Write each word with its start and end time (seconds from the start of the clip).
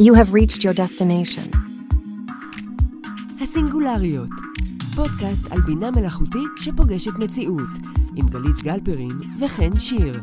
You 0.00 0.14
have 0.14 0.32
reached 0.32 0.64
your 0.64 0.74
destination. 0.74 1.56
הסינגולריות, 3.42 4.28
פודקאסט 4.94 5.42
על 5.50 5.60
בינה 5.60 5.90
מלאכותית 5.90 6.50
שפוגשת 6.56 7.12
מציאות, 7.18 7.68
עם 8.16 8.28
גלית 8.28 8.62
גלפרין 8.62 9.18
וחן 9.40 9.78
שיר. 9.78 10.20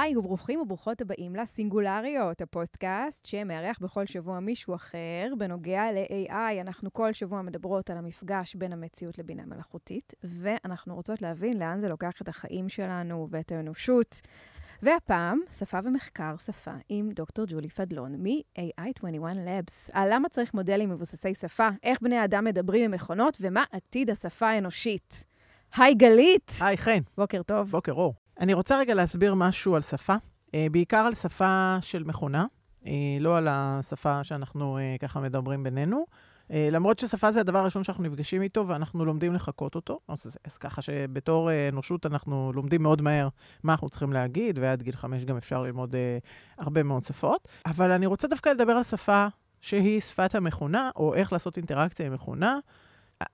היי 0.00 0.16
וברוכים 0.16 0.60
וברוכות 0.60 1.00
הבאים 1.00 1.36
לסינגולריות, 1.36 2.42
הפודקאסט 2.42 3.24
שמארח 3.24 3.78
בכל 3.80 4.06
שבוע 4.06 4.40
מישהו 4.40 4.74
אחר 4.74 5.32
בנוגע 5.38 5.92
ל-AI. 5.92 6.60
אנחנו 6.60 6.92
כל 6.92 7.12
שבוע 7.12 7.42
מדברות 7.42 7.90
על 7.90 7.96
המפגש 7.96 8.54
בין 8.54 8.72
המציאות 8.72 9.18
לבינה 9.18 9.46
מלאכותית, 9.46 10.14
ואנחנו 10.24 10.94
רוצות 10.94 11.22
להבין 11.22 11.58
לאן 11.58 11.80
זה 11.80 11.88
לוקח 11.88 12.22
את 12.22 12.28
החיים 12.28 12.68
שלנו 12.68 13.28
ואת 13.30 13.52
האנושות. 13.52 14.20
והפעם, 14.82 15.40
שפה 15.58 15.78
ומחקר 15.84 16.36
שפה 16.46 16.72
עם 16.88 17.10
דוקטור 17.10 17.44
ג'ולי 17.48 17.68
פדלון 17.68 18.14
מ-AI21 18.14 19.36
Labs. 19.36 19.90
על 19.92 20.14
למה 20.14 20.28
צריך 20.28 20.54
מודלים 20.54 20.90
מבוססי 20.90 21.34
שפה, 21.34 21.68
איך 21.82 21.98
בני 22.02 22.24
אדם 22.24 22.44
מדברים 22.44 22.84
עם 22.84 22.90
מכונות 22.90 23.36
ומה 23.40 23.64
עתיד 23.72 24.10
השפה 24.10 24.48
האנושית. 24.48 25.24
היי 25.76 25.94
גלית! 25.94 26.52
היי 26.60 26.78
חן. 26.78 27.00
בוקר 27.16 27.42
טוב. 27.42 27.70
בוקר 27.70 27.92
אור. 27.92 28.25
אני 28.40 28.54
רוצה 28.54 28.78
רגע 28.78 28.94
להסביר 28.94 29.34
משהו 29.34 29.76
על 29.76 29.82
שפה, 29.82 30.14
אה, 30.54 30.66
בעיקר 30.70 30.96
על 30.96 31.14
שפה 31.14 31.76
של 31.80 32.04
מכונה, 32.04 32.46
אה, 32.86 32.92
לא 33.20 33.36
על 33.36 33.48
השפה 33.50 34.24
שאנחנו 34.24 34.78
אה, 34.78 34.96
ככה 35.00 35.20
מדברים 35.20 35.62
בינינו. 35.62 36.04
למרות 36.50 36.98
ששפה 36.98 37.32
זה 37.32 37.40
הדבר 37.40 37.58
הראשון 37.58 37.84
שאנחנו 37.84 38.04
נפגשים 38.04 38.42
איתו 38.42 38.68
ואנחנו 38.68 39.04
לומדים 39.04 39.34
לחקות 39.34 39.74
אותו. 39.74 40.00
אז, 40.08 40.36
אז 40.44 40.58
ככה 40.58 40.82
שבתור 40.82 41.50
אנושות 41.68 42.06
אנחנו 42.06 42.52
לומדים 42.54 42.82
מאוד 42.82 43.02
מהר 43.02 43.28
מה 43.62 43.72
אנחנו 43.72 43.88
צריכים 43.88 44.12
להגיד, 44.12 44.58
ועד 44.58 44.82
גיל 44.82 44.96
חמש 44.96 45.24
גם 45.24 45.36
אפשר 45.36 45.62
ללמוד 45.62 45.94
אה, 45.94 46.18
הרבה 46.58 46.82
מאוד 46.82 47.02
שפות. 47.02 47.48
אבל 47.66 47.90
אני 47.90 48.06
רוצה 48.06 48.28
דווקא 48.28 48.48
לדבר 48.48 48.72
על 48.72 48.82
שפה 48.82 49.26
שהיא 49.60 50.00
שפת 50.00 50.34
המכונה, 50.34 50.90
או 50.96 51.14
איך 51.14 51.32
לעשות 51.32 51.56
אינטראקציה 51.56 52.06
עם 52.06 52.14
מכונה. 52.14 52.58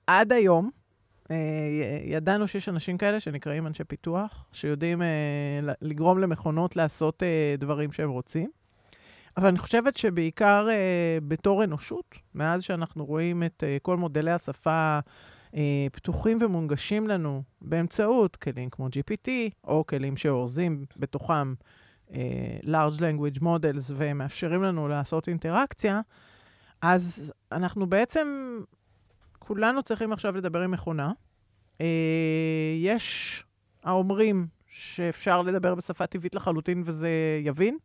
עד 0.06 0.32
היום, 0.32 0.70
ידענו 2.04 2.48
שיש 2.48 2.68
אנשים 2.68 2.98
כאלה 2.98 3.20
שנקראים 3.20 3.66
אנשי 3.66 3.84
פיתוח, 3.84 4.44
שיודעים 4.52 5.02
אה, 5.02 5.60
לגרום 5.82 6.18
למכונות 6.18 6.76
לעשות 6.76 7.22
אה, 7.22 7.54
דברים 7.58 7.92
שהם 7.92 8.10
רוצים. 8.10 8.50
אבל 9.36 9.46
אני 9.48 9.58
חושבת 9.58 9.96
שבעיקר 9.96 10.68
בתור 11.28 11.64
אנושות, 11.64 12.14
מאז 12.34 12.62
שאנחנו 12.62 13.04
רואים 13.04 13.42
את 13.42 13.64
כל 13.82 13.96
מודלי 13.96 14.30
השפה 14.30 14.98
פתוחים 15.92 16.38
ומונגשים 16.40 17.08
לנו 17.08 17.42
באמצעות 17.60 18.36
כלים 18.36 18.70
כמו 18.70 18.86
GPT, 18.86 19.28
או 19.64 19.86
כלים 19.86 20.16
שאורזים 20.16 20.84
בתוכם 20.96 21.54
large 22.62 22.98
language 22.98 23.40
models 23.40 23.92
ומאפשרים 23.94 24.62
לנו 24.62 24.88
לעשות 24.88 25.28
אינטראקציה, 25.28 26.00
אז 26.82 27.32
אנחנו 27.52 27.86
בעצם 27.86 28.58
כולנו 29.46 29.82
צריכים 29.82 30.12
עכשיו 30.12 30.36
לדבר 30.36 30.60
עם 30.60 30.70
מכונה. 30.70 31.12
אה, 31.80 31.86
יש 32.76 33.44
האומרים 33.84 34.46
שאפשר 34.66 35.42
לדבר 35.42 35.74
בשפה 35.74 36.06
טבעית 36.06 36.34
לחלוטין 36.34 36.82
וזה 36.84 37.08
יבין, 37.42 37.78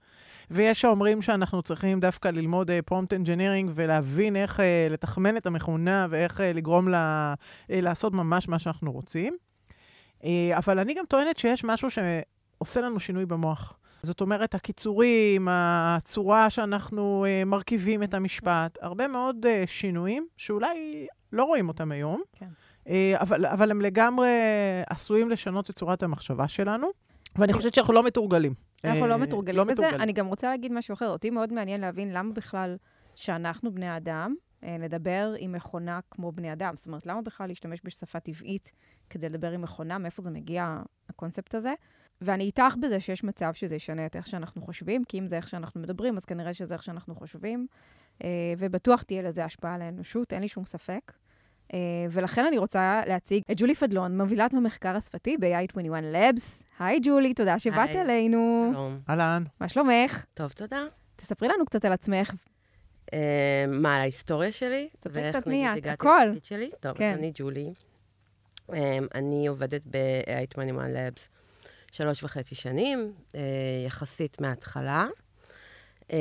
ויש 0.52 0.86
האומרים 0.86 1.22
שאנחנו 1.22 1.62
צריכים 1.62 2.00
דווקא 2.00 2.28
ללמוד 2.28 2.72
prompt 2.86 3.14
uh, 3.14 3.16
engineering 3.16 3.72
ולהבין 3.76 4.36
איך 4.36 4.60
uh, 4.60 4.64
לתחמן 4.90 5.38
את 5.38 5.46
המכונה 5.46 6.08
ואיך 6.10 6.40
uh, 6.40 6.44
לגרום 6.44 6.88
לה 6.88 7.34
uh, 7.38 7.66
לעשות 7.70 8.14
ממש 8.14 8.48
מה 8.48 8.60
שאנחנו 8.60 8.92
רוצים. 8.92 9.38
Uh, 10.22 10.26
אבל 10.52 10.80
אני 10.80 10.94
גם 10.94 11.06
טוענת 11.06 11.40
שיש 11.40 11.64
משהו 11.64 11.88
שעושה 11.90 12.82
לנו 12.82 13.00
שינוי 13.00 13.26
במוח. 13.26 13.78
זאת 14.02 14.22
אומרת, 14.22 14.56
הקיצורים, 14.56 15.48
הצורה 15.52 16.50
שאנחנו 16.50 17.26
uh, 17.26 17.46
מרכיבים 17.46 18.04
את 18.04 18.14
המשפט, 18.14 18.78
הרבה 18.82 19.08
מאוד 19.08 19.46
uh, 19.46 19.68
שינויים 19.68 20.28
שאולי 20.38 21.08
לא 21.34 21.44
רואים 21.44 21.68
אותם 21.68 21.92
היום, 21.92 22.22
כן. 22.34 22.48
אה, 22.88 23.14
אבל, 23.20 23.46
אבל 23.46 23.72
הם 23.72 23.82
לגמרי 23.82 24.30
עשויים 24.90 25.30
לשנות 25.30 25.70
את 25.70 25.76
צורת 25.76 26.04
המחשבה 26.04 26.48
שלנו, 26.48 26.88
ואני 27.36 27.54
חושבת 27.54 27.74
שאנחנו 27.74 27.94
לא 27.94 28.04
מתורגלים. 28.04 28.54
אנחנו 28.84 29.08
לא 29.08 29.14
אה, 29.14 29.18
מתורגלים 29.18 29.58
לא 29.58 29.64
בזה. 29.64 29.74
מתורגלים. 29.74 30.02
אני 30.02 30.14
גם 30.14 30.28
רוצה 30.28 30.50
להגיד 30.50 30.72
משהו 30.72 30.94
אחר. 30.94 31.10
אותי 31.10 31.30
מאוד 31.30 31.54
מעניין 31.54 31.82
להבין 31.82 32.14
למה 32.14 32.34
בכלל 32.34 32.76
שאנחנו, 33.16 33.72
בני 33.72 33.98
אדם, 33.98 34.36
אה, 34.64 34.78
נדבר 34.78 35.34
עם 35.40 35.52
מכונה 35.52 36.00
כמו 36.12 36.32
בני 36.32 36.54
אדם. 36.54 36.74
זאת 36.76 36.88
אומרת, 36.88 37.06
למה 37.06 37.22
בכלל 37.22 37.48
להשתמש 37.48 37.80
בשפה 37.84 38.20
טבעית 38.20 38.72
כדי 39.10 39.30
לדבר 39.30 39.52
עם 39.52 39.62
מכונה? 39.62 39.98
מאיפה 39.98 40.22
זה 40.22 40.30
מגיע, 40.30 40.82
הקונספט 41.10 41.56
הזה? 41.56 41.74
ואני 42.22 42.44
איתך 42.44 42.76
בזה 42.82 43.00
שיש 43.00 43.24
מצב 43.24 43.54
שזה 43.54 43.76
ישנה 43.76 44.06
את 44.06 44.16
איך 44.16 44.28
שאנחנו 44.28 44.62
חושבים, 44.62 45.04
כי 45.04 45.20
אם 45.20 45.28
זה 45.28 45.36
איך 45.36 45.48
שאנחנו 45.48 45.82
מדברים, 45.82 46.18
אז 46.18 46.26
כנראה 46.26 46.54
שזה 46.54 46.74
איך 46.74 46.84
שאנחנו 46.84 47.16
חושבים. 47.16 47.68
אה, 48.24 48.30
ובטוח 48.58 49.04
תהיה 49.04 49.22
לזה 49.22 49.46
השפעה 49.46 49.76
על 49.76 49.82
האנושות, 49.82 50.34
אין 50.34 50.42
לי 50.42 50.48
שום 50.48 50.66
ספק. 50.66 51.12
אה, 51.74 51.80
ולכן 52.12 52.46
אני 52.46 52.58
רוצה 52.58 53.02
להציג 53.08 53.44
את 53.52 53.58
ג'ולי 53.60 53.76
פדלון, 53.76 54.18
מובילת 54.18 54.54
במחקר 54.54 54.96
השפתי 54.96 55.38
ב-i21 55.38 56.14
Labs. 56.14 56.64
היי 56.80 57.00
ג'ולי, 57.04 57.34
תודה 57.34 57.60
שבאת 57.60 57.90
אלינו. 57.90 58.70
שלום. 58.74 59.00
אהלן. 59.10 59.44
מה 59.60 59.70
שלומך? 59.70 60.26
טוב, 60.34 60.52
תודה. 60.52 60.84
תספרי 61.16 61.48
לנו 61.48 61.66
קצת 61.66 61.86
על 61.86 61.94
עצמך. 61.94 62.34
אה, 63.14 63.66
מה, 63.68 63.96
על 63.96 64.02
ההיסטוריה 64.02 64.52
שלי? 64.52 64.88
ספרי 65.00 65.30
קצת 65.30 65.48
מי 65.48 65.68
את, 65.78 65.86
הכל. 65.86 66.32
שלי? 66.44 66.70
טוב, 66.80 66.98
כן. 66.98 67.14
אני 67.18 67.32
ג'ולי. 67.36 67.74
אני 69.16 69.48
עובדת 69.48 69.82
ב-i21 69.90 70.78
Labs 70.78 71.22
שלוש 71.92 72.24
וחצי 72.24 72.56
שנים, 72.56 73.14
יחסית 73.86 74.42
מההתחלה. 74.42 75.08
Um, 76.08 76.14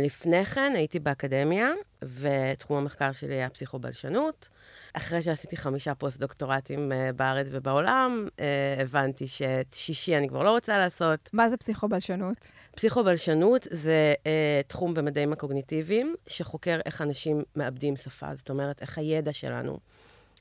לפני 0.00 0.44
כן 0.44 0.72
הייתי 0.76 0.98
באקדמיה, 0.98 1.70
ותחום 2.02 2.76
המחקר 2.76 3.12
שלי 3.12 3.34
היה 3.34 3.50
פסיכובלשנות. 3.50 4.48
אחרי 4.92 5.22
שעשיתי 5.22 5.56
חמישה 5.56 5.94
פוסט-דוקטורטים 5.94 6.92
uh, 6.92 7.12
בארץ 7.12 7.46
ובעולם, 7.50 8.26
uh, 8.28 8.40
הבנתי 8.82 9.28
שאת 9.28 9.72
שישי 9.72 10.16
אני 10.16 10.28
כבר 10.28 10.42
לא 10.42 10.50
רוצה 10.50 10.78
לעשות. 10.78 11.30
מה 11.32 11.48
זה 11.48 11.56
פסיכובלשנות? 11.56 12.52
פסיכובלשנות 12.76 13.66
זה 13.70 14.14
uh, 14.18 14.66
תחום 14.66 14.94
במדעים 14.94 15.32
הקוגניטיביים, 15.32 16.14
שחוקר 16.26 16.80
איך 16.86 17.02
אנשים 17.02 17.42
מאבדים 17.56 17.96
שפה. 17.96 18.34
זאת 18.34 18.50
אומרת, 18.50 18.80
איך 18.80 18.98
הידע 18.98 19.32
שלנו 19.32 19.78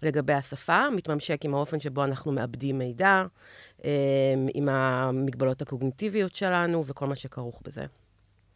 לגבי 0.01 0.33
השפה 0.33 0.89
מתממשק 0.89 1.45
עם 1.45 1.53
האופן 1.55 1.79
שבו 1.79 2.03
אנחנו 2.03 2.31
מאבדים 2.31 2.77
מידע, 2.77 3.23
um, 3.77 3.83
עם 4.53 4.69
המגבלות 4.69 5.61
הקוגניטיביות 5.61 6.35
שלנו 6.35 6.85
וכל 6.85 7.07
מה 7.07 7.15
שכרוך 7.15 7.61
בזה. 7.65 7.85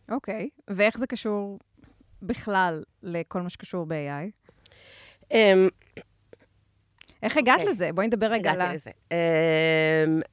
אוקיי, 0.09 0.49
okay. 0.51 0.73
ואיך 0.75 0.97
זה 0.97 1.07
קשור 1.07 1.59
בכלל 2.21 2.83
לכל 3.03 3.41
מה 3.41 3.49
שקשור 3.49 3.85
ב-AI? 3.85 4.29
Um, 5.23 5.25
אמ, 5.31 5.67
איך 7.23 7.37
הגעת 7.37 7.59
okay. 7.59 7.61
אוקיי. 7.61 7.73
לזה? 7.73 7.89
בואי 7.93 8.07
נדבר 8.07 8.25
רגע 8.25 8.51
על 8.51 8.61
ה... 8.61 8.73
לזה. 8.73 8.91
Um, 9.09 9.13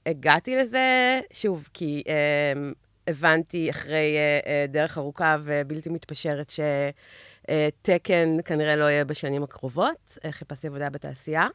הגעתי 0.07 0.57
לזה, 0.57 1.21
שוב, 1.33 1.69
כי 1.75 2.03
um, 2.07 2.75
הבנתי 3.07 3.71
אחרי 3.71 4.17
uh, 4.17 4.45
uh, 4.45 4.73
דרך 4.73 4.99
ארוכה 4.99 5.37
ובלתי 5.45 5.89
מתפשרת 5.89 6.51
שתקן 6.51 8.37
uh, 8.39 8.43
כנראה 8.43 8.77
לא 8.77 8.85
יהיה 8.85 9.05
בשנים 9.05 9.43
הקרובות. 9.43 10.19
Uh, 10.19 10.31
חיפשתי 10.31 10.67
עבודה 10.67 10.91
בתעשייה. 10.91 11.47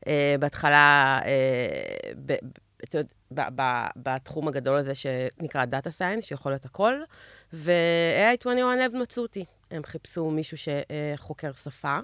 Uh, 0.00 0.08
בהתחלה, 0.40 1.20
uh, 1.22 2.94
בתחום 3.96 4.48
הגדול 4.48 4.76
הזה 4.76 4.94
שנקרא 4.94 5.64
Data 5.64 5.88
Science, 5.98 6.20
שיכול 6.20 6.52
להיות 6.52 6.64
הכל. 6.64 6.94
ו-AI21 7.52 8.56
Lab 8.56 8.96
מצאו 8.96 9.22
אותי. 9.22 9.44
הם 9.70 9.82
חיפשו 9.84 10.30
מישהו 10.30 10.56
שחוקר 10.56 11.52
שפה, 11.52 11.98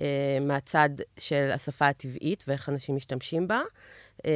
אה, 0.00 0.38
מהצד 0.40 0.90
של 1.18 1.50
השפה 1.54 1.88
הטבעית 1.88 2.44
ואיך 2.48 2.68
אנשים 2.68 2.96
משתמשים 2.96 3.48
בה, 3.48 3.62
אה, 4.26 4.30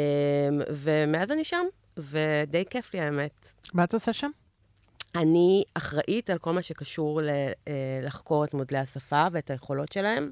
ומאז 0.71 1.31
אני 1.31 1.44
שם, 1.44 1.67
ודי 1.97 2.65
כיף 2.71 2.94
לי 2.94 3.00
האמת. 3.00 3.49
מה 3.75 3.85
את 3.85 3.94
עושה 3.94 4.12
שם? 4.12 4.31
אני 5.15 5.65
אחראית 5.75 6.31
על 6.31 6.39
כל 6.39 6.53
מה 6.53 6.62
שקשור 6.62 7.21
אה, 7.23 7.53
לחקור 8.03 8.45
את 8.45 8.55
מודלי 8.55 8.79
השפה 8.79 9.27
ואת 9.33 9.50
היכולות 9.50 9.93
שלהם 9.93 10.31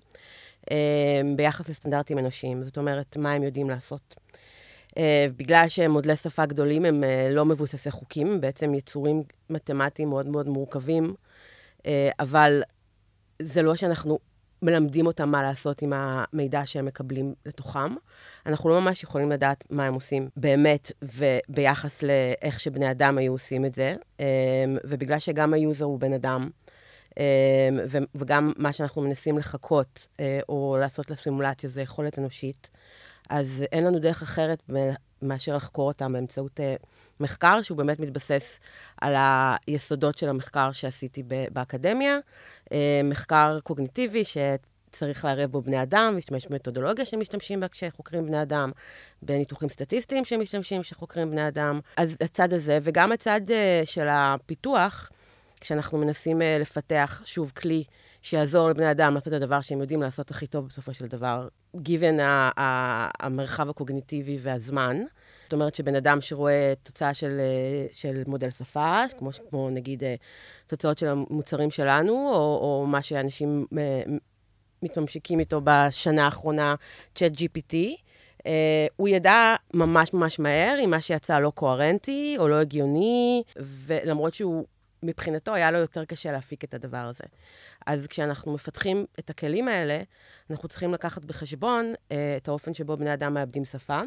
ביחס 1.37 1.69
לסטנדרטים 1.69 2.19
אנושיים. 2.19 2.65
זאת 2.65 2.79
אומרת, 2.79 3.17
מה 3.17 3.33
הם 3.33 3.43
יודעים 3.43 3.71
לעשות. 3.71 4.19
Uh, 4.91 4.93
בגלל 5.37 5.69
שהם 5.69 5.91
מודלי 5.91 6.17
שפה 6.17 6.47
גדולים, 6.47 6.85
הם 6.85 7.05
uh, 7.05 7.35
לא 7.35 7.45
מבוססי 7.45 7.91
חוקים, 7.91 8.27
הם 8.27 8.41
בעצם 8.41 8.75
יצורים 8.75 9.23
מתמטיים 9.51 10.09
מאוד 10.09 10.27
מאוד 10.27 10.49
מורכבים, 10.49 11.15
uh, 11.79 11.83
אבל 12.21 12.63
זה 13.43 13.63
לא 13.63 13.77
שאנחנו 13.77 14.19
מלמדים 14.63 15.07
אותם 15.07 15.29
מה 15.29 15.43
לעשות 15.43 15.83
עם 15.83 15.93
המידע 15.97 16.63
שהם 16.65 16.87
מקבלים 16.87 17.35
לתוכם. 17.47 17.95
אנחנו 18.47 18.69
לא 18.69 18.81
ממש 18.81 19.03
יכולים 19.03 19.31
לדעת 19.31 19.65
מה 19.71 19.87
הם 19.87 19.95
עושים 19.95 20.29
באמת, 20.37 20.93
וביחס 21.03 22.03
לאיך 22.03 22.61
שבני 22.61 22.91
אדם 22.91 23.19
היו 23.19 23.33
עושים 23.33 23.65
את 23.65 23.75
זה. 23.75 23.95
ובגלל 24.85 25.19
שגם 25.19 25.55
ה-user 25.55 25.85
הוא 25.85 26.01
בן 26.01 26.13
אדם, 26.13 26.51
וגם 28.15 28.53
מה 28.57 28.73
שאנחנו 28.73 29.03
מנסים 29.03 29.39
לחקות 29.38 30.06
או 30.49 30.77
לעשות 30.81 31.11
לסימולציה 31.11 31.71
זה 31.71 31.83
יכולת 31.83 32.19
אנושית. 32.19 32.71
אז 33.31 33.65
אין 33.73 33.85
לנו 33.85 33.99
דרך 33.99 34.23
אחרת 34.23 34.71
מאשר 35.23 35.56
לחקור 35.56 35.88
אותם 35.88 36.12
באמצעות 36.12 36.61
מחקר 37.21 37.62
שהוא 37.62 37.79
באמת 37.79 38.00
מתבסס 38.00 38.61
על 39.00 39.15
היסודות 39.17 40.19
של 40.19 40.29
המחקר 40.29 40.73
שעשיתי 40.73 41.23
באקדמיה, 41.53 42.19
מחקר 43.05 43.59
קוגניטיבי 43.62 44.23
שצריך 44.25 45.25
לערב 45.25 45.50
בו 45.50 45.62
בני 45.62 45.82
אדם, 45.82 46.12
להשתמש 46.15 46.47
במתודולוגיה 46.47 47.05
שמשתמשים 47.05 47.61
בה 47.61 47.69
כשחוקרים 47.69 48.27
בני 48.27 48.43
אדם, 48.43 48.71
בניתוחים 49.23 49.69
סטטיסטיים 49.69 50.25
שמשתמשים 50.25 50.82
כשחוקרים 50.82 51.31
בני 51.31 51.49
אדם. 51.49 51.81
אז 51.97 52.17
הצד 52.21 52.53
הזה, 52.53 52.79
וגם 52.82 53.12
הצד 53.12 53.41
של 53.85 54.06
הפיתוח, 54.11 55.11
כשאנחנו 55.61 55.99
מנסים 55.99 56.41
לפתח, 56.61 57.23
שוב, 57.25 57.53
כלי 57.56 57.85
שיעזור 58.23 58.69
לבני 58.69 58.91
אדם 58.91 59.15
לעשות 59.15 59.29
את 59.29 59.32
הדבר 59.32 59.61
שהם 59.61 59.81
יודעים 59.81 60.03
לעשות 60.03 60.31
הכי 60.31 60.47
טוב 60.47 60.67
בסופו 60.67 60.94
של 60.94 61.06
דבר, 61.06 61.49
given 61.76 62.20
המרחב 63.20 63.69
הקוגניטיבי 63.70 64.38
והזמן. 64.43 65.02
זאת 65.44 65.52
אומרת 65.52 65.75
שבן 65.75 65.94
אדם 65.94 66.20
שרואה 66.20 66.72
תוצאה 66.82 67.14
של, 67.14 67.40
של 67.93 68.22
מודל 68.26 68.50
שפה, 68.50 69.02
כמו, 69.19 69.31
כמו 69.50 69.70
נגיד 69.70 70.02
תוצאות 70.67 70.99
של 70.99 71.08
המוצרים 71.08 71.70
שלנו, 71.70 72.12
או, 72.12 72.58
או 72.62 72.87
מה 72.87 73.02
שאנשים 73.02 73.67
מתממשיקים 74.82 75.40
איתו 75.40 75.61
בשנה 75.64 76.25
האחרונה, 76.25 76.75
צ'אט 77.14 77.32
GPT, 77.32 77.75
הוא 78.96 79.08
ידע 79.08 79.55
ממש 79.75 80.14
ממש 80.14 80.38
מהר 80.38 80.76
אם 80.84 80.90
מה 80.90 81.00
שיצא 81.00 81.38
לא 81.38 81.50
קוהרנטי 81.50 82.37
או 82.38 82.49
לא 82.49 82.55
הגיוני, 82.55 83.43
ולמרות 83.56 84.34
שהוא, 84.34 84.64
מבחינתו 85.02 85.55
היה 85.55 85.70
לו 85.70 85.78
יותר 85.78 86.05
קשה 86.05 86.32
להפיק 86.32 86.64
את 86.64 86.75
הדבר 86.75 86.99
הזה. 86.99 87.25
אז 87.87 88.06
כשאנחנו 88.06 88.55
מפתחים 88.55 89.06
את 89.19 89.31
הכלים 89.31 89.69
האלה, 89.69 90.03
אנחנו 90.50 90.69
צריכים 90.69 90.93
לקחת 90.93 91.25
בחשבון 91.25 91.94
את 92.37 92.49
האופן 92.49 92.75
שבו 92.75 92.97
בני 92.97 93.15
אדם 93.15 93.35
מאבדים 93.35 93.65
שפה. 93.65 94.00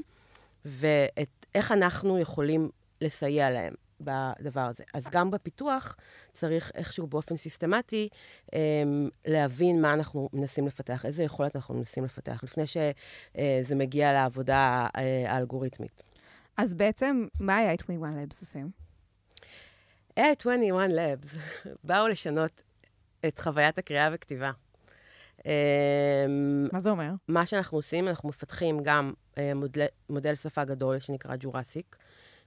ואיך 0.65 1.71
אנחנו 1.71 2.19
יכולים 2.19 2.69
לסייע 3.01 3.49
להם 3.49 3.73
בדבר 4.01 4.61
הזה. 4.61 4.83
אז 4.93 5.09
גם 5.09 5.31
בפיתוח 5.31 5.95
צריך 6.31 6.71
איכשהו 6.75 7.07
באופן 7.07 7.37
סיסטמטי 7.37 8.09
אמ, 8.53 9.09
להבין 9.25 9.81
מה 9.81 9.93
אנחנו 9.93 10.29
מנסים 10.33 10.67
לפתח, 10.67 11.05
איזה 11.05 11.23
יכולת 11.23 11.55
אנחנו 11.55 11.73
מנסים 11.75 12.03
לפתח, 12.05 12.43
לפני 12.43 12.63
שזה 12.67 13.75
מגיע 13.75 14.13
לעבודה 14.13 14.87
אה, 14.95 15.31
האלגוריתמית. 15.33 16.03
אז 16.57 16.73
בעצם, 16.73 17.27
מה 17.39 17.57
היה 17.57 17.71
21 17.71 18.13
Labs 18.13 18.41
עושים? 18.41 18.69
AI21 20.19 20.91
Labs 20.91 21.37
באו 21.83 22.07
לשנות 22.07 22.61
את 23.27 23.39
חוויית 23.39 23.77
הקריאה 23.77 24.09
וכתיבה. 24.13 24.51
אמ, 25.45 25.51
מה 26.71 26.79
זה 26.79 26.89
אומר? 26.89 27.09
מה 27.27 27.45
שאנחנו 27.45 27.77
עושים, 27.77 28.07
אנחנו 28.07 28.29
מפתחים 28.29 28.79
גם 28.83 29.13
אה, 29.37 29.53
מודל, 29.53 29.85
מודל 30.09 30.35
שפה 30.35 30.65
גדול 30.65 30.99
שנקרא 30.99 31.35
ג'ורסיק, 31.39 31.95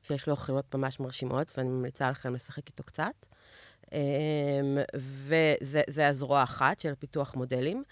שיש 0.03 0.29
לו 0.29 0.37
חילות 0.37 0.75
ממש 0.75 1.01
מרשימות, 1.01 1.59
ואני 1.59 1.69
ממליצה 1.69 2.11
לכם 2.11 2.35
לשחק 2.35 2.69
איתו 2.69 2.83
קצת. 2.83 3.27
אמ, 3.93 4.79
וזה 4.95 6.09
הזרוע 6.09 6.43
אחת 6.43 6.81
של 6.81 6.95
פיתוח 6.95 7.35
מודלים, 7.35 7.83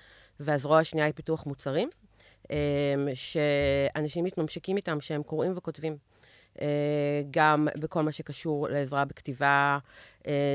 והזרוע 0.41 0.79
השנייה 0.79 1.07
היא 1.07 1.15
פיתוח 1.15 1.47
מוצרים, 1.47 1.91
אמ, 2.51 2.57
שאנשים 3.15 4.25
מתממשקים 4.25 4.77
איתם, 4.77 5.01
שהם 5.01 5.23
קוראים 5.23 5.53
וכותבים. 5.57 5.97
אה, 6.61 7.23
גם 7.31 7.69
בכל 7.79 8.03
מה 8.03 8.13
שקשור 8.13 8.69
לעזרה 8.69 9.05
בכתיבה, 9.05 9.79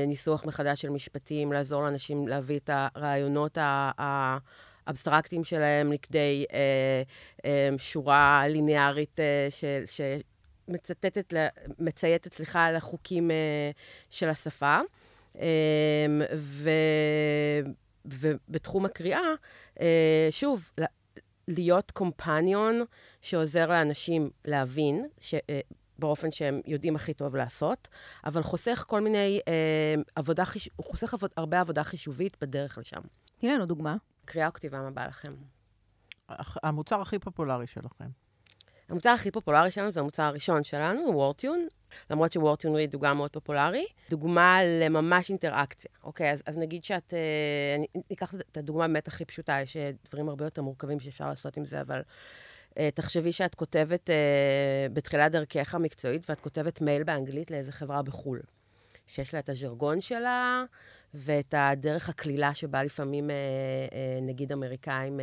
ניסוח 0.06 0.44
מחדש 0.44 0.80
של 0.80 0.90
משפטים, 0.90 1.52
לעזור 1.52 1.82
לאנשים 1.82 2.28
להביא 2.28 2.58
את 2.58 2.70
הרעיונות 2.72 3.58
האבסטרקטיים 4.86 5.44
שלהם 5.44 5.92
לכדי 5.92 6.44
אה, 7.44 7.68
שורה 7.78 8.44
ליניארית 8.48 9.20
של... 9.48 9.82
שמצטטת, 9.86 11.34
מצייתת, 11.78 12.34
סליחה, 12.34 12.70
לחוקים 12.72 13.30
של 14.10 14.28
השפה. 14.28 14.80
ו, 16.36 16.70
ובתחום 18.04 18.84
הקריאה, 18.84 19.34
שוב, 20.30 20.70
להיות 21.48 21.90
קומפניון 21.90 22.84
שעוזר 23.20 23.66
לאנשים 23.66 24.30
להבין, 24.44 25.06
ש, 25.20 25.34
באופן 26.00 26.30
שהם 26.30 26.60
יודעים 26.66 26.96
הכי 26.96 27.14
טוב 27.14 27.36
לעשות, 27.36 27.88
אבל 28.24 28.42
חוסך 28.42 28.84
כל 28.88 29.00
מיני 29.00 29.40
אה, 29.48 29.94
עבודה, 30.14 30.44
חיש... 30.44 30.70
הוא 30.76 30.86
חוסך 30.86 31.14
עבוד, 31.14 31.30
הרבה 31.36 31.60
עבודה 31.60 31.84
חישובית 31.84 32.36
בדרך 32.40 32.78
לשם. 32.78 33.00
תני 33.38 33.48
לנו 33.48 33.66
דוגמה. 33.66 33.96
קריאה 34.24 34.46
או 34.46 34.52
כתיבה, 34.52 34.80
מה 34.80 34.90
בא 34.90 35.06
לכם? 35.06 35.34
המוצר 36.62 37.00
הכי 37.00 37.18
פופולרי 37.18 37.66
שלכם. 37.66 38.08
המוצר 38.88 39.10
הכי 39.10 39.30
פופולרי 39.30 39.70
שלנו 39.70 39.92
זה 39.92 40.00
המוצר 40.00 40.22
הראשון 40.22 40.64
שלנו, 40.64 41.00
וורטיון, 41.14 41.66
למרות 42.10 42.32
שוורטיון 42.32 42.74
ריד 42.74 42.94
הוא 42.94 43.02
גם 43.02 43.16
מאוד 43.16 43.30
פופולרי. 43.30 43.86
דוגמה 44.10 44.58
לממש 44.64 45.28
אינטראקציה, 45.28 45.90
אוקיי? 46.04 46.32
אז, 46.32 46.42
אז 46.46 46.56
נגיד 46.56 46.84
שאת... 46.84 47.14
אה, 47.14 47.76
אני 47.76 47.86
אקח 48.12 48.34
את 48.34 48.56
הדוגמה 48.56 48.86
באמת 48.86 49.08
הכי 49.08 49.24
פשוטה, 49.24 49.60
יש 49.60 49.76
דברים 50.08 50.28
הרבה 50.28 50.44
יותר 50.44 50.62
מורכבים 50.62 51.00
שאפשר 51.00 51.28
לעשות 51.28 51.56
עם 51.56 51.64
זה, 51.64 51.80
אבל 51.80 52.02
תחשבי 52.94 53.32
שאת 53.32 53.54
כותבת 53.54 54.10
uh, 54.10 54.12
בתחילת 54.92 55.32
דרכך 55.32 55.74
המקצועית, 55.74 56.30
ואת 56.30 56.40
כותבת 56.40 56.80
מייל 56.80 57.02
באנגלית 57.02 57.50
לאיזה 57.50 57.72
חברה 57.72 58.02
בחו"ל, 58.02 58.40
שיש 59.06 59.34
לה 59.34 59.40
את 59.40 59.48
הז'רגון 59.48 60.00
שלה, 60.00 60.64
ואת 61.14 61.54
הדרך 61.58 62.08
הקלילה 62.08 62.54
שבה 62.54 62.82
לפעמים, 62.82 63.30
uh, 63.30 64.22
נגיד, 64.22 64.52
אמריקאים 64.52 65.20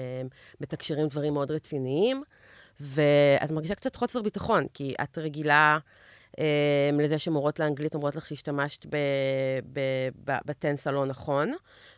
מתקשרים 0.62 1.07
דברים 1.07 1.33
מאוד 1.33 1.51
רציניים, 1.51 2.24
ואת 2.80 3.51
מרגישה 3.51 3.75
קצת 3.75 3.95
חוסר 3.95 4.21
ביטחון, 4.21 4.68
כי 4.74 4.95
את 5.04 5.18
רגילה... 5.18 5.77
לזה 6.94 7.19
שמורות 7.19 7.59
לאנגלית 7.59 7.95
אומרות 7.95 8.15
לך 8.15 8.25
שהשתמשת 8.25 8.86
בטנס 10.45 10.88
הלא 10.88 11.06
נכון, 11.06 11.54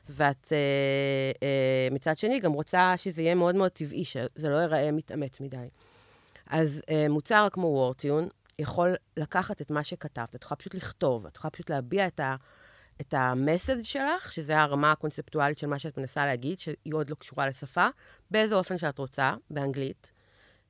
ואת 0.09 0.45
uh, 0.45 1.38
uh, 1.38 1.94
מצד 1.94 2.17
שני 2.17 2.39
גם 2.39 2.51
רוצה 2.51 2.94
שזה 2.97 3.21
יהיה 3.21 3.35
מאוד 3.35 3.56
מאוד 3.56 3.71
טבעי, 3.71 4.06
שזה 4.06 4.50
לא 4.50 4.57
ייראה 4.57 4.91
מתאמץ 4.91 5.39
מדי. 5.39 5.67
אז 6.47 6.81
uh, 6.85 7.11
מוצר 7.11 7.47
כמו 7.51 7.67
וורטיון 7.67 8.27
יכול 8.59 8.95
לקחת 9.17 9.61
את 9.61 9.71
מה 9.71 9.83
שכתבת, 9.83 10.35
את 10.35 10.44
יכולה 10.44 10.57
פשוט 10.57 10.75
לכתוב, 10.75 11.25
את 11.25 11.35
יכולה 11.35 11.51
פשוט 11.51 11.69
להביע 11.69 12.07
את, 12.07 12.19
ה, 12.19 12.35
את 13.01 13.13
המסד 13.17 13.83
שלך, 13.83 14.31
שזה 14.33 14.59
הרמה 14.59 14.91
הקונספטואלית 14.91 15.57
של 15.57 15.67
מה 15.67 15.79
שאת 15.79 15.97
מנסה 15.97 16.25
להגיד, 16.25 16.59
שהיא 16.59 16.94
עוד 16.94 17.09
לא 17.09 17.15
קשורה 17.15 17.47
לשפה, 17.47 17.88
באיזה 18.31 18.56
אופן 18.56 18.77
שאת 18.77 18.97
רוצה, 18.97 19.33
באנגלית. 19.50 20.11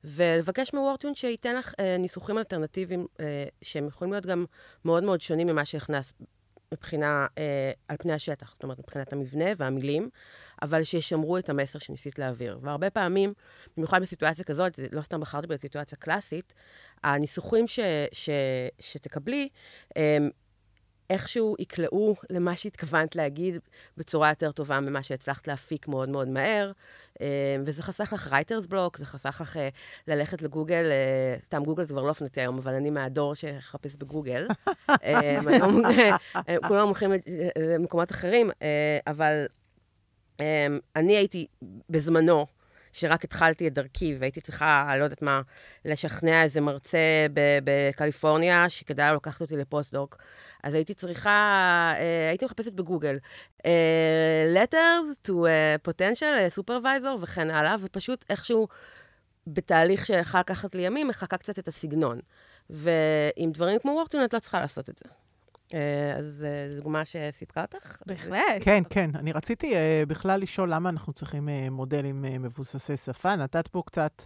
ולבקש 0.04 0.74
מוורטיון 0.74 1.14
שייתן 1.14 1.56
לך 1.56 1.74
אה, 1.80 1.96
ניסוחים 1.98 2.38
אלטרנטיביים, 2.38 3.06
אה, 3.20 3.44
שהם 3.62 3.86
יכולים 3.86 4.12
להיות 4.12 4.26
גם 4.26 4.44
מאוד 4.84 5.02
מאוד 5.02 5.20
שונים 5.20 5.46
ממה 5.46 5.64
שהכנס 5.64 6.12
מבחינה, 6.74 7.26
אה, 7.38 7.72
על 7.88 7.96
פני 7.96 8.12
השטח, 8.12 8.52
זאת 8.52 8.62
אומרת, 8.62 8.78
מבחינת 8.78 9.12
המבנה 9.12 9.44
והמילים, 9.56 10.08
אבל 10.62 10.84
שישמרו 10.84 11.38
את 11.38 11.48
המסר 11.48 11.78
שניסית 11.78 12.18
להעביר. 12.18 12.58
והרבה 12.62 12.90
פעמים, 12.90 13.32
במיוחד 13.76 14.02
בסיטואציה 14.02 14.44
כזאת, 14.44 14.80
לא 14.92 15.02
סתם 15.02 15.20
בחרתי 15.20 15.46
בסיטואציה 15.46 15.98
קלאסית, 15.98 16.54
הניסוחים 17.04 17.66
ש, 17.66 17.80
ש, 18.12 18.30
שתקבלי, 18.78 19.48
אה, 19.96 20.18
איכשהו 21.10 21.56
יקלעו 21.58 22.14
למה 22.30 22.56
שהתכוונת 22.56 23.16
להגיד 23.16 23.58
בצורה 23.96 24.28
יותר 24.28 24.52
טובה 24.52 24.80
ממה 24.80 25.02
שהצלחת 25.02 25.48
להפיק 25.48 25.88
מאוד 25.88 26.08
מאוד 26.08 26.28
מהר. 26.28 26.72
אה, 27.20 27.56
וזה 27.64 27.82
חסך 27.82 28.12
לך 28.12 28.28
רייטרס 28.32 28.66
בלוק, 28.66 28.98
זה 28.98 29.06
חסך 29.06 29.38
לך 29.40 29.56
אה, 29.56 29.68
ללכת 30.08 30.42
לגוגל, 30.42 30.84
אה, 30.90 31.36
סתם 31.46 31.64
גוגל 31.64 31.84
זה 31.84 31.94
כבר 31.94 32.02
לא 32.02 32.08
אופנתי 32.08 32.40
היום, 32.40 32.58
אבל 32.58 32.74
אני 32.74 32.90
מהדור 32.90 33.34
שחפש 33.34 33.96
בגוגל. 33.96 34.46
היום 34.88 35.82
כולם 36.68 36.86
הולכים 36.86 37.12
למקומות 37.58 38.10
אחרים, 38.10 38.50
אבל 39.06 39.46
אני 40.96 41.16
הייתי 41.16 41.46
בזמנו, 41.90 42.46
שרק 42.92 43.24
התחלתי 43.24 43.68
את 43.68 43.74
דרכי 43.74 44.16
והייתי 44.18 44.40
צריכה, 44.40 44.94
לא 44.98 45.04
יודעת 45.04 45.22
מה, 45.22 45.40
לשכנע 45.84 46.42
איזה 46.42 46.60
מרצה 46.60 47.26
בקליפורניה 47.64 48.68
שכדאי 48.68 49.10
לו 49.10 49.16
לקחת 49.16 49.40
אותי 49.40 49.56
לפוסט-דוק. 49.56 50.16
אז 50.62 50.74
הייתי 50.74 50.94
צריכה, 50.94 51.30
אה, 51.96 52.28
הייתי 52.28 52.44
מחפשת 52.44 52.72
בגוגל, 52.72 53.18
אה, 53.66 54.54
letters 54.54 55.28
to 55.28 55.32
potential 55.88 56.58
supervisor 56.58 57.16
וכן 57.20 57.50
הלאה, 57.50 57.76
ופשוט 57.80 58.24
איכשהו 58.30 58.68
בתהליך 59.46 60.06
שיכול 60.06 60.40
לקחת 60.40 60.74
לי 60.74 60.82
ימים, 60.82 61.08
מחקה 61.08 61.36
קצת 61.36 61.58
את 61.58 61.68
הסגנון. 61.68 62.20
ועם 62.70 63.52
דברים 63.52 63.78
כמו 63.78 63.92
וורטון 63.92 64.24
את 64.24 64.34
לא 64.34 64.38
צריכה 64.38 64.60
לעשות 64.60 64.90
את 64.90 64.98
זה. 64.98 65.10
אה, 65.74 66.16
אז 66.18 66.26
זו 66.26 66.46
דוגמה 66.82 67.04
שסיפקה 67.04 67.62
אותך? 67.62 68.02
בהחלט. 68.06 68.40
כן, 68.60 68.82
כן. 68.90 69.10
אני 69.14 69.32
רציתי 69.32 69.74
בכלל 70.08 70.40
לשאול 70.40 70.74
למה 70.74 70.88
אנחנו 70.88 71.12
צריכים 71.12 71.48
מודלים 71.70 72.22
מבוססי 72.22 72.96
שפה. 72.96 73.36
נתת 73.36 73.68
פה 73.68 73.82
קצת 73.86 74.22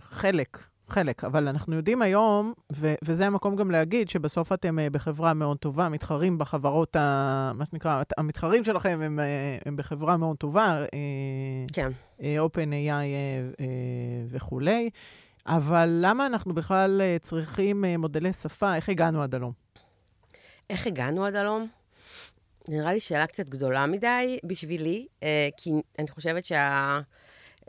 חלק 0.00 0.58
חלק, 0.88 1.24
אבל 1.24 1.48
אנחנו 1.48 1.76
יודעים 1.76 2.02
היום, 2.02 2.52
ו- 2.72 2.94
וזה 3.04 3.26
המקום 3.26 3.56
גם 3.56 3.70
להגיד, 3.70 4.08
שבסוף 4.08 4.52
אתם 4.52 4.78
uh, 4.78 4.90
בחברה 4.90 5.34
מאוד 5.34 5.56
טובה, 5.58 5.88
מתחרים 5.88 6.38
בחברות, 6.38 6.96
ה- 6.96 7.52
מה 7.54 7.64
שנקרא, 7.70 8.02
המתחרים 8.18 8.64
שלכם 8.64 9.00
הם, 9.02 9.18
uh, 9.18 9.62
הם 9.68 9.76
בחברה 9.76 10.16
מאוד 10.16 10.36
טובה. 10.36 10.84
Uh, 10.84 11.72
כן. 11.72 11.90
Uh, 12.18 12.22
OpenAI 12.22 12.56
uh, 12.56 13.60
uh, 13.60 13.62
וכולי. 14.28 14.90
אבל 15.46 15.98
למה 16.02 16.26
אנחנו 16.26 16.54
בכלל 16.54 17.00
uh, 17.00 17.22
צריכים 17.22 17.84
uh, 17.84 17.98
מודלי 17.98 18.32
שפה? 18.32 18.74
איך 18.76 18.88
הגענו 18.88 19.22
עד 19.22 19.34
הלום? 19.34 19.65
איך 20.70 20.86
הגענו 20.86 21.24
עד 21.24 21.34
הלום? 21.34 21.68
נראה 22.68 22.92
לי 22.92 23.00
שאלה 23.00 23.26
קצת 23.26 23.48
גדולה 23.48 23.86
מדי 23.86 24.38
בשבילי, 24.44 25.06
uh, 25.20 25.24
כי 25.56 25.70
אני 25.98 26.08
חושבת 26.08 26.44
שה... 26.44 27.00
Um, 27.64 27.68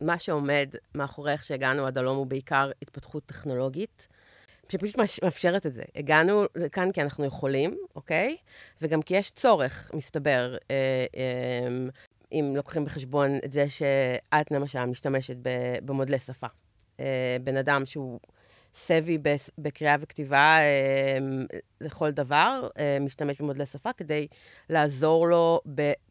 מה 0.00 0.18
שעומד 0.18 0.74
מאחורי 0.94 1.32
איך 1.32 1.44
שהגענו 1.44 1.86
עד 1.86 1.98
הלום 1.98 2.16
הוא 2.16 2.26
בעיקר 2.26 2.70
התפתחות 2.82 3.26
טכנולוגית, 3.26 4.08
שפשוט 4.68 4.96
מאפשרת 5.22 5.66
את 5.66 5.72
זה. 5.72 5.82
הגענו 5.96 6.44
לכאן 6.54 6.92
כי 6.92 7.02
אנחנו 7.02 7.24
יכולים, 7.24 7.78
אוקיי? 7.96 8.36
וגם 8.82 9.02
כי 9.02 9.16
יש 9.16 9.30
צורך, 9.30 9.90
מסתבר, 9.94 10.56
אה, 10.70 11.06
אה, 11.16 11.88
אם 12.32 12.52
לוקחים 12.56 12.84
בחשבון 12.84 13.38
את 13.44 13.52
זה 13.52 13.68
שאת 13.68 14.50
למשל 14.50 14.84
משתמשת 14.84 15.36
במודלי 15.84 16.18
שפה. 16.18 16.46
אה, 17.00 17.36
בן 17.44 17.56
אדם 17.56 17.86
שהוא 17.86 18.20
סבי 18.74 19.18
בקריאה 19.58 19.96
וכתיבה 20.00 20.58
אה, 20.60 21.18
לכל 21.80 22.10
דבר, 22.10 22.68
אה, 22.78 22.98
משתמש 23.00 23.40
במודלי 23.40 23.66
שפה 23.66 23.92
כדי 23.92 24.26
לעזור 24.70 25.28
לו 25.28 25.60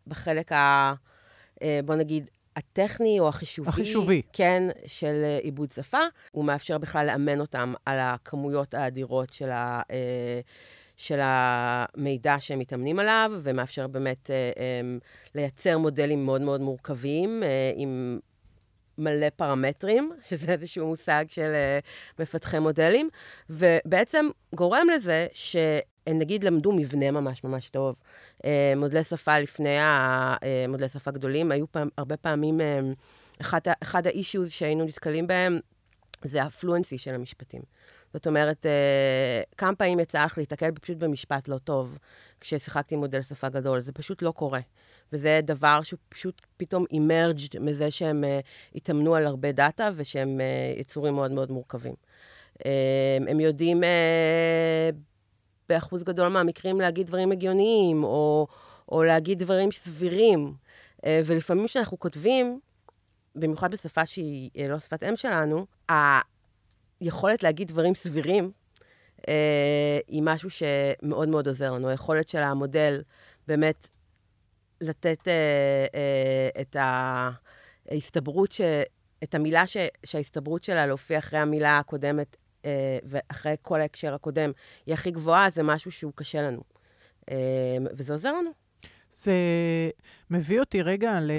בחלק 0.08 0.52
ה... 0.52 0.94
אה, 1.62 1.80
בוא 1.86 1.96
נגיד, 1.96 2.30
הטכני 2.58 3.20
או 3.20 3.28
החישובי, 3.28 3.70
החישובי, 3.70 4.22
כן, 4.34 4.64
של 4.86 5.22
אה, 5.24 5.40
עיבוד 5.42 5.72
שפה. 5.72 6.02
הוא 6.32 6.46
מאפשר 6.46 6.78
בכלל 6.78 7.08
לאמן 7.08 7.40
אותם 7.40 7.74
על 7.86 8.00
הכמויות 8.00 8.74
האדירות 8.74 9.34
של, 9.34 9.50
ה, 9.50 9.82
אה, 9.92 10.40
של 10.96 11.20
המידע 11.22 12.36
שהם 12.40 12.60
מתאמנים 12.60 13.00
עליו, 13.00 13.32
ומאפשר 13.44 13.88
באמת 13.88 14.32
אה, 14.32 14.82
לייצר 15.36 15.78
מודלים 15.78 16.26
מאוד 16.26 16.42
מאוד 16.42 16.62
מורכבים, 16.62 17.44
עם 17.76 18.20
מלא 18.98 19.28
פרמטרים, 19.36 20.12
שזה 20.28 20.52
איזשהו 20.52 20.88
מושג 20.88 21.26
של 21.28 21.52
מפתחי 22.20 22.60
מודלים, 22.60 23.10
ובעצם 23.50 24.30
גורם 24.56 24.88
לזה 24.96 25.28
שהם 25.34 26.18
נגיד 26.18 26.44
למדו 26.44 26.72
מבנה 26.72 27.12
ממש 27.12 27.44
ממש 27.44 27.70
טוב. 27.70 27.96
אה, 28.46 28.74
מודלי 28.78 29.04
שפה 29.04 29.40
לפני 29.40 29.78
המודלי 29.80 30.84
אה, 30.86 30.90
שפה 30.90 31.12
גדולים, 31.12 31.52
היו 31.52 31.72
פעם, 31.72 31.90
הרבה 31.98 32.18
פעמים, 32.18 32.62
אה, 32.62 32.80
אחד, 33.42 33.60
אחד 33.84 34.08
האישיוז 34.08 34.50
שהיינו 34.52 34.86
נתקלים 34.86 35.28
בהם, 35.28 35.60
זה 36.24 36.44
הפלואנסי 36.44 36.98
של 36.98 37.16
המשפטים. 37.16 37.62
זאת 38.14 38.28
אומרת, 38.28 38.66
כמה 39.58 39.76
פעמים 39.76 40.00
יצא 40.00 40.26
לך 40.26 40.38
להיתקל 40.38 40.72
פשוט 40.72 40.98
במשפט 40.98 41.48
לא 41.48 41.58
טוב 41.58 41.98
כששיחקתי 42.42 42.96
עם 42.96 43.02
מודל 43.02 43.22
שפה 43.22 43.50
גדול, 43.50 43.80
זה 43.80 43.92
פשוט 43.92 44.22
לא 44.22 44.32
קורה. 44.32 44.60
וזה 45.14 45.40
דבר 45.44 45.82
שפשוט 45.84 46.42
פתאום 46.58 46.86
emerged 46.92 47.60
מזה 47.60 47.92
שהם 47.92 48.24
התאמנו 48.76 49.16
על 49.16 49.26
הרבה 49.28 49.52
data 49.52 49.90
ושהם 49.96 50.42
יצורים 50.78 51.14
מאוד 51.14 51.32
מאוד 51.32 51.52
מורכבים. 51.52 51.94
הם 53.28 53.40
יודעים 53.40 53.84
באחוז 55.70 56.04
גדול 56.04 56.28
מהמקרים 56.28 56.82
להגיד 56.82 57.08
דברים 57.08 57.32
הגיוניים, 57.32 58.04
או, 58.04 58.48
או 58.92 59.04
להגיד 59.04 59.40
דברים 59.40 59.72
סבירים. 59.72 60.54
אה, 61.06 61.22
ולפעמים 61.26 61.68
כשאנחנו 61.68 62.00
כותבים, 62.00 62.60
במיוחד 63.36 63.72
בשפה 63.72 64.06
שהיא 64.06 64.50
אה, 64.58 64.68
לא 64.68 64.80
שפת 64.80 65.04
אם 65.04 65.16
שלנו, 65.16 65.66
היכולת 67.00 67.44
להגיד 67.44 67.68
דברים 67.68 67.94
סבירים 67.94 68.52
אה, 69.28 70.00
היא 70.08 70.24
משהו 70.26 70.50
שמאוד 70.50 71.30
מאוד 71.30 71.48
עוזר 71.48 71.72
לנו. 71.72 71.90
היכולת 71.90 72.30
של 72.30 72.38
המודל 72.42 73.02
באמת 73.48 73.88
לתת 74.82 75.28
את 76.62 76.76
ההסתברות, 77.90 78.52
ש... 78.52 78.62
את 79.24 79.36
המילה 79.36 79.68
ש... 79.68 79.78
שההסתברות 80.06 80.64
שלה 80.64 80.86
להופיע 80.86 81.18
אחרי 81.18 81.40
המילה 81.40 81.80
הקודמת 81.80 82.38
אה, 82.66 82.98
ואחרי 83.04 83.56
כל 83.62 83.82
ההקשר 83.82 84.14
הקודם, 84.14 84.52
היא 84.86 84.94
הכי 84.94 85.12
גבוהה, 85.12 85.50
זה 85.50 85.64
משהו 85.64 85.92
שהוא 85.92 86.12
קשה 86.16 86.42
לנו. 86.42 86.62
אה, 87.32 87.38
וזה 87.92 88.14
עוזר 88.14 88.32
לנו. 88.32 88.50
זה 89.14 89.34
מביא 90.30 90.60
אותי 90.60 90.82
רגע 90.82 91.20
ל... 91.20 91.32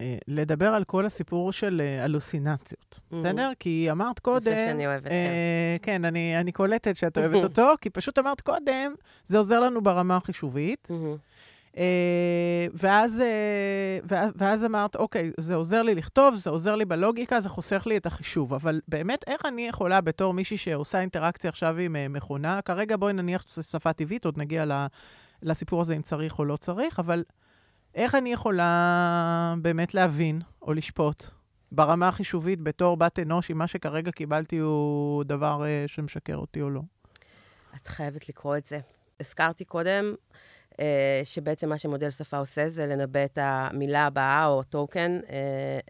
אה, 0.00 0.16
לדבר 0.28 0.68
על 0.68 0.84
כל 0.84 1.06
הסיפור 1.06 1.52
של 1.52 1.82
הלוסינציות, 2.04 2.94
mm-hmm. 2.94 3.16
בסדר? 3.16 3.50
כי 3.58 3.90
אמרת 3.90 4.18
קודם... 4.18 4.52
נושא 4.52 4.66
שאני 4.66 4.86
אוהבת, 4.86 5.06
אה, 5.06 5.76
כן. 5.82 5.92
כן, 5.92 6.04
אני, 6.04 6.40
אני 6.40 6.52
קולטת 6.52 6.96
שאת 6.96 7.18
אוהבת 7.18 7.42
אותו, 7.42 7.72
כי 7.80 7.90
פשוט 7.90 8.18
אמרת 8.18 8.40
קודם, 8.40 8.94
זה 9.26 9.38
עוזר 9.38 9.60
לנו 9.60 9.82
ברמה 9.82 10.16
החישובית. 10.16 10.88
Mm-hmm. 10.90 11.18
אה, 11.76 12.66
ואז, 12.74 13.20
אה, 13.20 14.28
ואז 14.36 14.64
אמרת, 14.64 14.96
אוקיי, 14.96 15.32
זה 15.36 15.54
עוזר 15.54 15.82
לי 15.82 15.94
לכתוב, 15.94 16.34
זה 16.34 16.50
עוזר 16.50 16.74
לי 16.76 16.84
בלוגיקה, 16.84 17.40
זה 17.40 17.48
חוסך 17.48 17.82
לי 17.86 17.96
את 17.96 18.06
החישוב. 18.06 18.54
אבל 18.54 18.80
באמת, 18.88 19.24
איך 19.26 19.46
אני 19.46 19.68
יכולה, 19.68 20.00
בתור 20.00 20.34
מישהי 20.34 20.56
שעושה 20.56 21.00
אינטראקציה 21.00 21.50
עכשיו 21.50 21.76
עם 21.76 21.96
אה, 21.96 22.08
מכונה, 22.08 22.62
כרגע 22.62 22.96
בואי 22.96 23.12
נניח 23.12 23.42
שזו 23.42 23.62
שפה 23.62 23.92
טבעית, 23.92 24.24
עוד 24.24 24.38
נגיע 24.38 24.86
לסיפור 25.42 25.80
הזה 25.80 25.96
אם 25.96 26.02
צריך 26.02 26.38
או 26.38 26.44
לא 26.44 26.56
צריך, 26.56 26.98
אבל 26.98 27.24
איך 27.94 28.14
אני 28.14 28.32
יכולה 28.32 29.54
באמת 29.62 29.94
להבין 29.94 30.40
או 30.62 30.72
לשפוט 30.72 31.24
ברמה 31.72 32.08
החישובית 32.08 32.60
בתור 32.60 32.96
בת 32.96 33.18
אנוש, 33.18 33.50
אם 33.50 33.58
מה 33.58 33.66
שכרגע 33.66 34.10
קיבלתי 34.10 34.58
הוא 34.58 35.24
דבר 35.24 35.62
שמשקר 35.86 36.36
אותי 36.36 36.62
או 36.62 36.70
לא? 36.70 36.80
את 37.76 37.86
חייבת 37.86 38.28
לקרוא 38.28 38.56
את 38.56 38.66
זה. 38.66 38.80
הזכרתי 39.20 39.64
קודם 39.64 40.14
שבעצם 41.24 41.68
מה 41.68 41.78
שמודל 41.78 42.10
שפה 42.10 42.36
עושה 42.36 42.68
זה 42.68 42.86
לנבא 42.86 43.24
את 43.24 43.38
המילה 43.42 44.06
הבאה 44.06 44.46
או 44.46 44.62
טוקן 44.62 45.20
אה, 45.30 45.38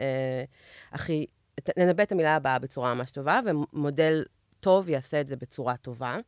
אה, 0.01 0.45
הכי, 0.93 1.27
לנבא 1.77 2.03
את 2.03 2.13
המילה 2.13 2.37
הבאה 2.37 2.59
בצורה 2.59 2.95
ממש 2.95 3.11
טובה, 3.11 3.41
ומודל 3.47 4.25
טוב 4.61 4.89
יעשה 4.89 5.21
את 5.21 5.29
זה 5.29 5.37
בצורה 5.37 5.77
טובה. 5.77 6.19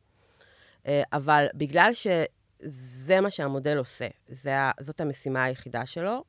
אבל 1.13 1.45
בגלל 1.53 1.91
שזה 1.93 3.21
מה 3.21 3.29
שהמודל 3.29 3.77
עושה, 3.77 4.07
זה, 4.27 4.51
זאת 4.79 5.01
המשימה 5.01 5.43
היחידה 5.43 5.85
שלו, 5.85 6.23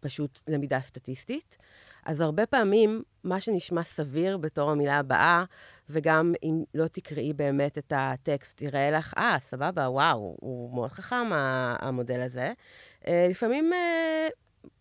פשוט 0.00 0.40
למידה 0.48 0.80
סטטיסטית, 0.80 1.58
אז 2.08 2.20
הרבה 2.20 2.46
פעמים 2.46 3.02
מה 3.24 3.40
שנשמע 3.40 3.82
סביר 3.82 4.36
בתור 4.36 4.70
המילה 4.70 4.98
הבאה, 4.98 5.44
וגם 5.90 6.34
אם 6.42 6.64
לא 6.74 6.86
תקראי 6.86 7.32
באמת 7.32 7.78
את 7.78 7.92
הטקסט, 7.96 8.62
יראה 8.62 8.90
לך, 8.90 9.14
אה, 9.18 9.36
סבבה, 9.40 9.90
וואו, 9.90 10.36
הוא 10.40 10.74
מאוד 10.74 10.90
חכם, 10.90 11.26
המודל 11.32 12.20
הזה. 12.20 12.52
אה, 13.06 13.26
לפעמים, 13.30 13.72
אה, 13.72 14.28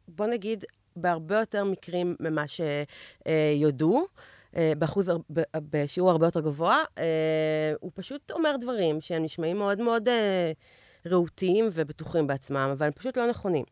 בוא 0.08 0.28
נגיד, 0.28 0.66
בהרבה 0.96 1.40
יותר 1.40 1.64
מקרים 1.64 2.16
ממה 2.20 2.44
שיודו, 2.48 4.08
אה, 4.58 4.74
באחוז, 4.78 5.12
בשיעור 5.56 6.12
הרבה 6.12 6.28
יותר 6.28 6.40
גבוה, 6.40 6.84
הוא 7.80 7.92
פשוט 7.94 8.32
אומר 8.32 8.56
דברים 8.62 9.02
שהם 9.02 9.24
נשמעים 9.24 9.58
מאוד 9.58 9.82
מאוד 9.82 10.08
רהוטים 11.06 11.68
ובטוחים 11.72 12.28
בעצמם, 12.28 12.70
אבל 12.74 12.86
הם 12.86 12.92
פשוט 12.92 13.18
לא 13.18 13.30
נכונים. 13.30 13.66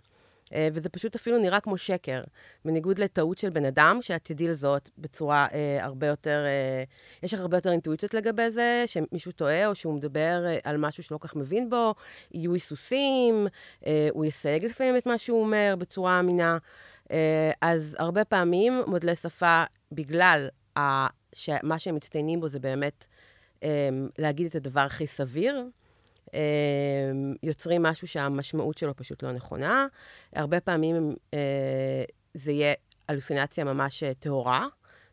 אה, 0.53 0.69
וזה 0.73 0.89
פשוט 0.89 1.15
אפילו 1.15 1.37
נראה 1.37 1.59
כמו 1.59 1.77
שקר, 1.77 2.23
בניגוד 2.65 2.99
לטעות 2.99 3.37
של 3.37 3.49
בן 3.49 3.65
אדם, 3.65 3.97
שאת 4.01 4.23
תדעי 4.23 4.47
לזהות 4.47 4.89
בצורה 4.97 5.47
אה, 5.53 5.85
הרבה 5.85 6.07
יותר, 6.07 6.43
אה, 6.45 6.83
יש 7.23 7.33
לך 7.33 7.39
הרבה 7.39 7.57
יותר 7.57 7.71
אינטואיציות 7.71 8.13
לגבי 8.13 8.49
זה, 8.49 8.83
שמישהו 8.85 9.31
טועה 9.31 9.67
או 9.67 9.75
שהוא 9.75 9.93
מדבר 9.93 10.43
אה, 10.45 10.57
על 10.63 10.77
משהו 10.77 11.03
שלא 11.03 11.17
כל 11.17 11.27
כך 11.27 11.35
מבין 11.35 11.69
בו, 11.69 11.93
יהיו 12.31 12.53
היסוסים, 12.53 13.47
אה, 13.85 14.07
הוא 14.11 14.25
יסייג 14.25 14.65
לפעמים 14.65 14.97
את 14.97 15.05
מה 15.05 15.17
שהוא 15.17 15.41
אומר 15.41 15.75
בצורה 15.79 16.19
אמינה. 16.19 16.57
אה, 17.11 17.51
אז 17.61 17.95
הרבה 17.99 18.25
פעמים 18.25 18.81
מודלי 18.87 19.15
שפה, 19.15 19.63
בגלל 19.91 20.47
ה, 20.77 21.07
שמה 21.33 21.79
שהם 21.79 21.95
מצטיינים 21.95 22.39
בו 22.39 22.47
זה 22.47 22.59
באמת 22.59 23.05
אה, 23.63 23.89
להגיד 24.17 24.45
את 24.45 24.55
הדבר 24.55 24.79
הכי 24.79 25.07
סביר, 25.07 25.65
יוצרים 27.43 27.83
משהו 27.83 28.07
שהמשמעות 28.07 28.77
שלו 28.77 28.95
פשוט 28.95 29.23
לא 29.23 29.31
נכונה. 29.31 29.87
הרבה 30.33 30.59
פעמים 30.59 31.15
אה, 31.33 32.03
זה 32.33 32.51
יהיה 32.51 32.73
אלוסינציה 33.09 33.63
ממש 33.63 34.03
אה, 34.03 34.13
טהורה, 34.13 34.67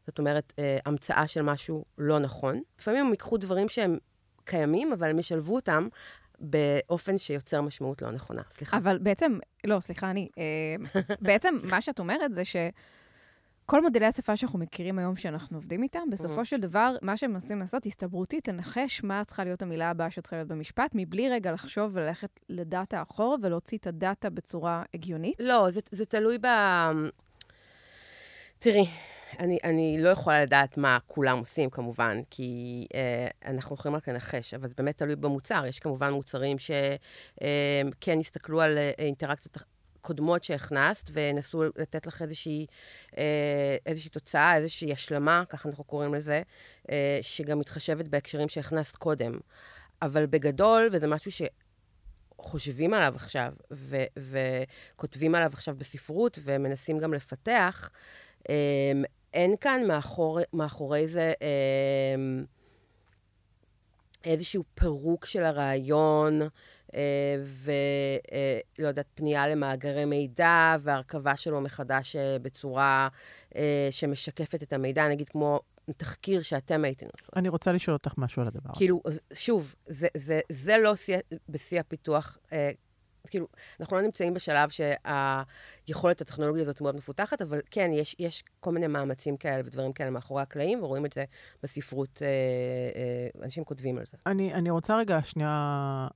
זאת 0.06 0.18
אומרת, 0.18 0.52
אה, 0.58 0.78
המצאה 0.86 1.26
של 1.26 1.42
משהו 1.42 1.84
לא 1.98 2.18
נכון. 2.18 2.62
לפעמים 2.78 3.06
הם 3.06 3.10
ייקחו 3.10 3.36
דברים 3.36 3.68
שהם 3.68 3.98
קיימים, 4.44 4.92
אבל 4.92 5.10
הם 5.10 5.18
ישלבו 5.18 5.54
אותם 5.54 5.88
באופן 6.38 7.18
שיוצר 7.18 7.60
משמעות 7.60 8.02
לא 8.02 8.10
נכונה. 8.10 8.42
סליחה. 8.50 8.76
אבל 8.76 8.98
בעצם, 8.98 9.38
לא, 9.66 9.80
סליחה, 9.80 10.10
אני... 10.10 10.28
בעצם 11.20 11.54
מה 11.62 11.80
שאת 11.80 11.98
אומרת 11.98 12.34
זה 12.34 12.44
ש... 12.44 12.56
כל 13.72 13.82
מודלי 13.82 14.06
השפה 14.06 14.36
שאנחנו 14.36 14.58
מכירים 14.58 14.98
היום, 14.98 15.16
שאנחנו 15.16 15.56
עובדים 15.56 15.82
איתם, 15.82 16.00
בסופו 16.12 16.40
mm. 16.40 16.44
של 16.44 16.60
דבר, 16.60 16.96
מה 17.02 17.16
שהם 17.16 17.32
מנסים 17.32 17.60
לעשות, 17.60 17.86
הסתברותית, 17.86 18.48
לנחש 18.48 19.04
מה 19.04 19.24
צריכה 19.24 19.44
להיות 19.44 19.62
המילה 19.62 19.90
הבאה 19.90 20.10
שצריכה 20.10 20.36
להיות 20.36 20.48
במשפט, 20.48 20.90
מבלי 20.94 21.28
רגע 21.28 21.52
לחשוב 21.52 21.90
וללכת 21.94 22.40
לדאטה 22.48 23.02
אחורה 23.02 23.36
ולהוציא 23.42 23.78
את 23.78 23.86
הדאטה 23.86 24.30
בצורה 24.30 24.82
הגיונית. 24.94 25.34
לא, 25.40 25.70
זה, 25.70 25.80
זה 25.90 26.06
תלוי 26.06 26.38
ב... 26.38 26.46
תראי, 28.58 28.86
אני, 29.38 29.58
אני 29.64 29.96
לא 30.00 30.08
יכולה 30.08 30.42
לדעת 30.42 30.76
מה 30.76 30.98
כולם 31.06 31.38
עושים, 31.38 31.70
כמובן, 31.70 32.20
כי 32.30 32.86
אה, 32.94 33.26
אנחנו 33.46 33.74
יכולים 33.74 33.96
רק 33.96 34.08
לנחש, 34.08 34.54
אבל 34.54 34.68
זה 34.68 34.74
באמת 34.78 34.98
תלוי 34.98 35.16
במוצר. 35.16 35.66
יש 35.66 35.78
כמובן 35.78 36.10
מוצרים 36.12 36.58
שכן 36.58 37.42
אה, 38.08 38.20
יסתכלו 38.20 38.60
על 38.60 38.78
אה, 38.78 38.90
אינטראקציות 38.98 39.56
קודמות 40.02 40.44
שהכנסת, 40.44 41.10
ונסו 41.12 41.62
לתת 41.76 42.06
לך 42.06 42.22
איזושהי, 42.22 42.66
אה, 43.18 43.76
איזושהי 43.86 44.10
תוצאה, 44.10 44.56
איזושהי 44.56 44.92
השלמה, 44.92 45.44
ככה 45.48 45.68
אנחנו 45.68 45.84
קוראים 45.84 46.14
לזה, 46.14 46.42
אה, 46.90 47.18
שגם 47.22 47.58
מתחשבת 47.58 48.08
בהקשרים 48.08 48.48
שהכנסת 48.48 48.96
קודם. 48.96 49.38
אבל 50.02 50.26
בגדול, 50.26 50.88
וזה 50.92 51.06
משהו 51.06 51.30
שחושבים 52.38 52.94
עליו 52.94 53.12
עכשיו, 53.16 53.52
ו- 53.72 54.04
וכותבים 54.18 55.34
עליו 55.34 55.50
עכשיו 55.52 55.74
בספרות, 55.78 56.38
ומנסים 56.42 56.98
גם 56.98 57.14
לפתח, 57.14 57.90
אה, 58.50 58.54
אין 59.34 59.56
כאן 59.60 59.86
מאחור, 59.86 60.38
מאחורי 60.52 61.06
זה 61.06 61.32
אה, 61.42 62.42
איזשהו 64.24 64.64
פירוק 64.74 65.26
של 65.26 65.42
הרעיון, 65.42 66.40
ולא 68.78 68.88
יודעת, 68.88 69.06
פנייה 69.14 69.48
למאגרי 69.48 70.04
מידע 70.04 70.76
והרכבה 70.82 71.36
שלו 71.36 71.60
מחדש 71.60 72.16
אה, 72.16 72.36
בצורה 72.42 73.08
אה, 73.56 73.88
שמשקפת 73.90 74.62
את 74.62 74.72
המידע, 74.72 75.08
נגיד 75.08 75.28
כמו 75.28 75.60
תחקיר 75.96 76.42
שאתם 76.42 76.84
הייתם 76.84 77.06
עושות. 77.16 77.30
אני 77.36 77.48
רוצה 77.48 77.72
לשאול 77.72 77.94
אותך 77.94 78.14
משהו 78.18 78.42
על 78.42 78.48
הדבר 78.48 78.70
הזה. 78.70 78.78
כאילו, 78.78 79.02
שוב, 79.34 79.74
זה, 79.86 80.08
זה, 80.16 80.40
זה 80.48 80.78
לא 80.78 80.94
בשיא 81.48 81.80
הפיתוח. 81.80 82.38
כאילו, 83.30 83.46
אנחנו 83.80 83.96
לא 83.96 84.02
נמצאים 84.02 84.34
בשלב 84.34 84.70
שהיכולת 84.70 86.20
הטכנולוגית 86.20 86.62
הזאת 86.62 86.80
מאוד 86.80 86.96
מפותחת, 86.96 87.42
אבל 87.42 87.60
כן, 87.70 87.90
יש, 87.92 88.16
יש 88.18 88.44
כל 88.60 88.72
מיני 88.72 88.86
מאמצים 88.86 89.36
כאלה 89.36 89.62
ודברים 89.64 89.92
כאלה 89.92 90.10
מאחורי 90.10 90.42
הקלעים, 90.42 90.82
ורואים 90.82 91.06
את 91.06 91.12
זה 91.12 91.24
בספרות, 91.62 92.22
אה, 92.22 92.26
אה, 92.26 93.44
אנשים 93.44 93.64
כותבים 93.64 93.98
על 93.98 94.04
זה. 94.10 94.18
אני, 94.26 94.54
אני 94.54 94.70
רוצה 94.70 94.96
רגע 94.96 95.18
שנייה 95.22 96.08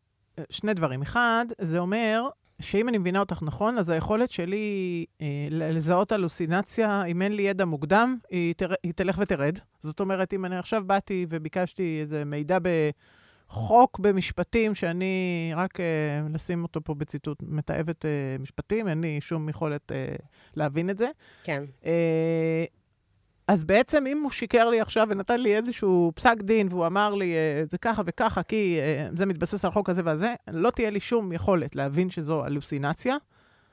שני 0.50 0.75
דברים. 0.75 1.02
אחד, 1.02 1.47
זה 1.61 1.78
אומר 1.78 2.28
שאם 2.61 2.88
אני 2.88 2.99
מבינה 2.99 3.21
אותך 3.21 3.43
נכון, 3.43 3.78
אז 3.78 3.90
היכולת 3.90 4.31
שלי 4.31 5.05
אה, 5.21 5.26
לזהות 5.50 6.12
הלוסינציה, 6.12 7.05
אם 7.05 7.23
אין 7.23 7.33
לי 7.33 7.43
ידע 7.43 7.64
מוקדם, 7.64 8.16
היא, 8.31 8.55
תר... 8.55 8.73
היא 8.83 8.93
תלך 8.93 9.19
ותרד. 9.19 9.59
זאת 9.83 10.00
אומרת, 10.00 10.35
אם 10.35 10.45
אני 10.45 10.59
עכשיו 10.59 10.83
באתי 10.87 11.26
וביקשתי 11.28 11.99
איזה 12.00 12.25
מידע 12.25 12.59
בחוק 13.49 13.99
במשפטים, 13.99 14.75
שאני 14.75 15.52
רק 15.57 15.81
אה, 15.81 15.85
לשים 16.35 16.62
אותו 16.62 16.81
פה 16.85 16.95
בציטוט, 16.95 17.43
מתעבת 17.43 18.05
אה, 18.05 18.11
משפטים, 18.38 18.88
אין 18.88 19.00
לי 19.00 19.21
שום 19.21 19.49
יכולת 19.49 19.93
אה, 19.93 20.16
להבין 20.55 20.90
את 20.90 20.99
זה. 20.99 21.09
כן. 21.45 21.64
אה, 21.87 22.64
אז 23.49 23.65
בעצם 23.65 24.07
אם 24.07 24.23
הוא 24.23 24.31
שיקר 24.31 24.69
לי 24.69 24.81
עכשיו 24.81 25.07
ונתן 25.11 25.41
לי 25.41 25.57
איזשהו 25.57 26.12
פסק 26.15 26.37
דין, 26.41 26.69
והוא 26.71 26.87
אמר 26.87 27.15
לי, 27.15 27.35
אה, 27.35 27.62
זה 27.71 27.79
ככה 27.79 28.03
וככה, 28.07 28.43
כי 28.43 28.79
אה, 28.81 29.09
זה 29.12 29.26
מתבסס 29.26 29.65
על 29.65 29.69
החוק 29.69 29.91
הזה 29.91 30.03
והזה, 30.05 30.35
לא 30.49 30.71
תהיה 30.71 30.91
לי 30.91 31.00
שום 31.00 31.33
יכולת 31.33 31.76
להבין 31.76 32.11
שזו 32.11 32.45
הלוסינציה. 32.45 33.17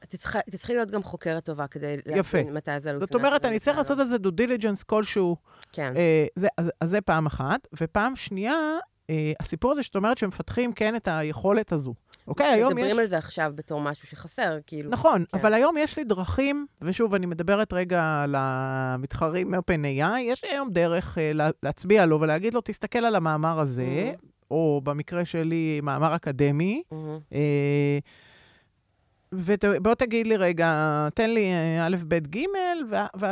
צריכה 0.08 0.74
להיות 0.74 0.92
גם 0.92 1.04
חוקרת 1.04 1.46
טובה 1.46 1.68
כדי 1.68 1.96
להבין 2.06 2.54
מתי 2.54 2.72
זה 2.82 2.90
הלוסינציה. 2.90 3.00
זאת 3.00 3.16
אומרת, 3.16 3.46
אני 3.46 3.60
צריך 3.60 3.78
לעשות 3.78 4.00
על 4.00 4.08
זה 4.08 4.18
דו 4.18 4.32
דיליג'נס 4.32 4.84
כלשהו. 4.84 5.36
כן. 5.74 5.94
אה, 5.96 6.26
זה, 6.36 6.48
אז, 6.58 6.72
אז 6.82 6.90
זה 6.90 7.02
פעם 7.02 7.26
אחת. 7.26 7.68
ופעם 7.82 8.16
שנייה, 8.16 8.78
אה, 9.10 9.32
הסיפור 9.40 9.72
הזה 9.72 9.84
שאת 9.84 9.96
אומרת 9.96 10.18
שמפתחים 10.18 10.74
כן 10.74 10.96
את 10.96 11.08
היכולת 11.08 11.72
הזו. 11.72 11.94
אוקיי, 12.28 12.48
היום 12.48 12.72
יש... 12.72 12.78
מדברים 12.78 13.00
על 13.00 13.06
זה 13.06 13.18
עכשיו 13.18 13.52
בתור 13.56 13.82
משהו 13.82 14.08
שחסר, 14.08 14.58
כאילו. 14.68 14.90
נכון, 14.90 15.26
כן. 15.32 15.38
אבל 15.38 15.54
היום 15.54 15.78
יש 15.78 15.98
לי 15.98 16.04
דרכים, 16.04 16.66
ושוב, 16.82 17.14
אני 17.14 17.26
מדברת 17.26 17.74
רגע 17.74 18.22
על 18.24 18.36
המתחרים 18.38 19.52
מ-OpenAI, 19.52 20.20
יש 20.20 20.44
לי 20.44 20.50
היום 20.50 20.70
דרך 20.70 21.18
uh, 21.18 21.22
להצביע 21.64 22.06
לו 22.06 22.22
ולהגיד 22.22 22.54
לו, 22.54 22.62
תסתכל 22.62 23.00
על 23.00 23.16
המאמר 23.16 23.60
הזה, 23.60 24.14
mm-hmm. 24.16 24.26
או 24.52 24.82
במקרה 24.84 25.26
שלי, 25.26 25.80
מאמר 25.84 26.16
אקדמי, 26.16 26.84
mm-hmm. 26.90 27.34
uh, 27.34 27.36
ובוא 29.32 29.94
תגיד 29.94 30.28
לי 30.28 30.38
רגע, 30.38 31.08
תן 31.14 31.30
לי 31.30 31.52
א', 31.82 31.96
ב', 32.08 32.28
ג', 32.38 32.46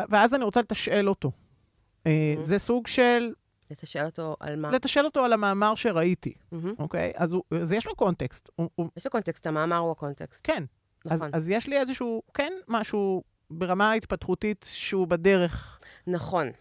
ואז 0.10 0.34
אני 0.34 0.44
רוצה 0.44 0.60
לתשאל 0.60 1.10
אותו. 1.10 1.32
Mm-hmm. 1.32 2.10
זה 2.42 2.60
סוג 2.60 2.88
של 2.88 3.34
לתשאל 3.72 4.05
אותו 4.05 4.36
על 4.40 4.55
מה? 4.55 4.72
לתשאל 4.72 5.05
אותו 5.05 5.25
על 5.25 5.34
המאמר 5.34 5.75
שראיתי, 5.75 6.34
אוקיי? 6.79 7.12
אז, 7.16 7.34
הוא, 7.34 7.44
אז 7.62 7.72
יש 7.72 7.88
לו 7.88 7.96
קונטקסט. 7.96 8.50
הוא, 8.55 8.70
הוא... 8.75 8.90
יש 8.98 9.05
לו 9.05 9.12
קונטקסט, 9.12 9.48
המאמר 9.48 9.77
הוא 9.77 9.92
הקונטקסט. 9.92 10.42
כן. 10.44 10.64
נכון. 11.05 11.27
אז, 11.27 11.29
אז 11.34 11.50
יש 11.50 11.68
לי 11.68 11.79
איזשהו, 11.79 12.22
כן, 12.34 12.53
משהו 12.68 13.24
ברמה 13.51 13.92
ההתפתחותית 13.92 14.66
שהוא 14.72 15.07
בדרך. 15.07 15.79
נכון. 16.07 16.51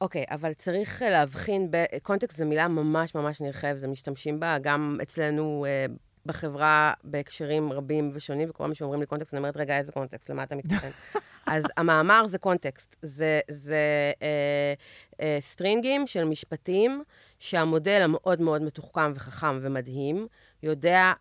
אוקיי, 0.00 0.24
אבל 0.30 0.52
צריך 0.54 1.02
להבחין, 1.10 1.70
קונטקסט 2.02 2.36
זו 2.36 2.46
מילה 2.46 2.68
ממש 2.68 3.14
ממש 3.14 3.40
נרחבת, 3.40 3.84
משתמשים 3.84 4.40
בה 4.40 4.58
גם 4.58 4.98
אצלנו 5.02 5.66
אה, 5.68 5.86
בחברה 6.26 6.92
בהקשרים 7.04 7.72
רבים 7.72 8.10
ושונים, 8.12 8.50
וכל 8.50 8.64
פעם 8.64 8.74
שאומרים 8.74 9.00
לי 9.00 9.06
context, 9.06 9.34
אני 9.34 9.38
אומרת, 9.38 9.56
רגע, 9.56 9.78
איזה 9.78 9.92
context? 9.92 10.30
למה 10.30 10.42
אתה 10.42 10.56
מתכוון? 10.56 10.90
אז 11.46 11.64
המאמר 11.76 12.26
זה 12.26 12.38
context. 12.38 12.96
זה, 13.02 13.40
זה 13.50 14.12
אה, 14.22 14.74
אה, 15.20 15.38
string־ים 15.40 16.06
של 16.06 16.24
משפטים 16.24 17.02
שהמודל 17.38 18.00
המאוד 18.02 18.40
מאוד 18.40 18.62
מתוחכם 18.62 19.12
וחכם 19.14 19.58
ומדהים, 19.62 20.26
יודע 20.62 21.12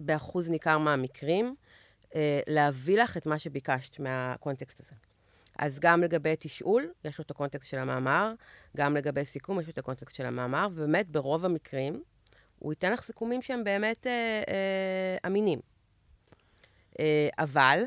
באחוז 0.00 0.48
ניכר 0.48 0.78
מהמקרים 0.78 1.54
אה, 2.14 2.40
להביא 2.46 2.98
לך 2.98 3.16
את 3.16 3.26
מה 3.26 3.38
שביקשת 3.38 3.98
מה-context 4.00 4.80
הזה. 4.80 4.94
אז 5.58 5.78
גם 5.80 6.02
לגבי 6.02 6.34
תשאול, 6.38 6.90
יש 7.04 7.18
לו 7.18 7.24
את 7.24 7.30
ה-context 7.30 7.70
של 7.70 7.78
המאמר, 7.78 8.32
גם 8.76 8.96
לגבי 8.96 9.24
סיכום, 9.24 9.60
יש 9.60 9.66
לו 9.66 9.72
את 9.72 9.78
ה-context 9.78 10.16
של 10.16 10.26
המאמר, 10.26 10.68
ובאמת, 10.72 11.08
ברוב 11.08 11.44
המקרים, 11.44 12.02
הוא 12.58 12.72
ייתן 12.72 12.92
לך 12.92 13.02
סיכומים 13.02 13.42
שהם 13.42 13.64
באמת 13.64 14.06
אה, 14.06 14.42
אה, 14.48 15.16
אמינים. 15.26 15.60
אה, 17.00 17.28
אבל, 17.38 17.82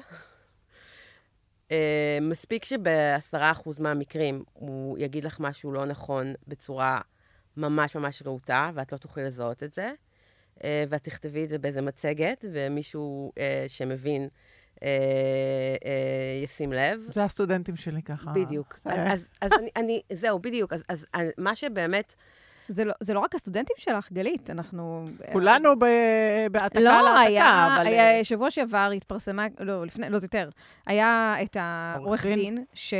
מספיק 2.21 2.65
שבעשרה 2.65 3.51
אחוז 3.51 3.79
מהמקרים 3.79 4.43
הוא 4.53 4.97
יגיד 4.97 5.23
לך 5.23 5.39
משהו 5.39 5.71
לא 5.71 5.86
נכון 5.86 6.34
בצורה 6.47 7.01
ממש 7.58 7.95
ממש 7.95 8.23
רהוטה, 8.25 8.71
ואת 8.73 8.91
לא 8.91 8.97
תוכלי 8.97 9.23
לזהות 9.23 9.63
את 9.63 9.73
זה, 9.73 9.91
אה, 10.63 10.84
ואת 10.89 11.03
תכתבי 11.03 11.43
את 11.43 11.49
זה 11.49 11.58
באיזה 11.58 11.82
מצגת, 11.82 12.45
ומישהו 12.51 13.32
אה, 13.38 13.65
שמבין 13.67 14.27
אה, 14.84 14.88
אה, 15.86 16.43
ישים 16.43 16.73
לב. 16.73 17.01
זה 17.12 17.23
הסטודנטים 17.23 17.75
שלי 17.75 18.01
ככה. 18.01 18.32
בדיוק. 18.32 18.79
אז, 18.86 18.99
אז, 19.13 19.27
אז 19.41 19.51
אני, 19.53 19.69
אני, 19.75 20.01
זהו, 20.13 20.39
בדיוק. 20.39 20.73
אז, 20.73 20.84
אז 20.89 21.05
מה 21.38 21.55
שבאמת... 21.55 22.15
זה 22.69 22.86
לא, 22.86 22.93
זה 22.99 23.13
לא 23.13 23.19
רק 23.19 23.36
הסטודנטים 23.36 23.75
שלך, 23.79 24.12
גלית, 24.12 24.49
אנחנו... 24.49 25.05
כולנו 25.32 25.69
בהעתקה 26.51 26.79
לא, 26.79 27.01
להעתקה, 27.01 27.19
היה, 27.19 27.75
אבל... 27.75 27.88
היה, 27.88 28.17
אה, 28.17 28.23
שבוע 28.23 28.51
שעבר 28.51 28.91
התפרסמה, 28.95 29.47
לא, 29.60 29.86
לפני, 29.86 30.10
לא, 30.10 30.17
זה 30.17 30.25
יותר. 30.25 30.49
היה 30.86 31.36
את 31.43 31.58
העורך 31.60 32.25
דין 32.25 32.65
ש, 32.73 32.93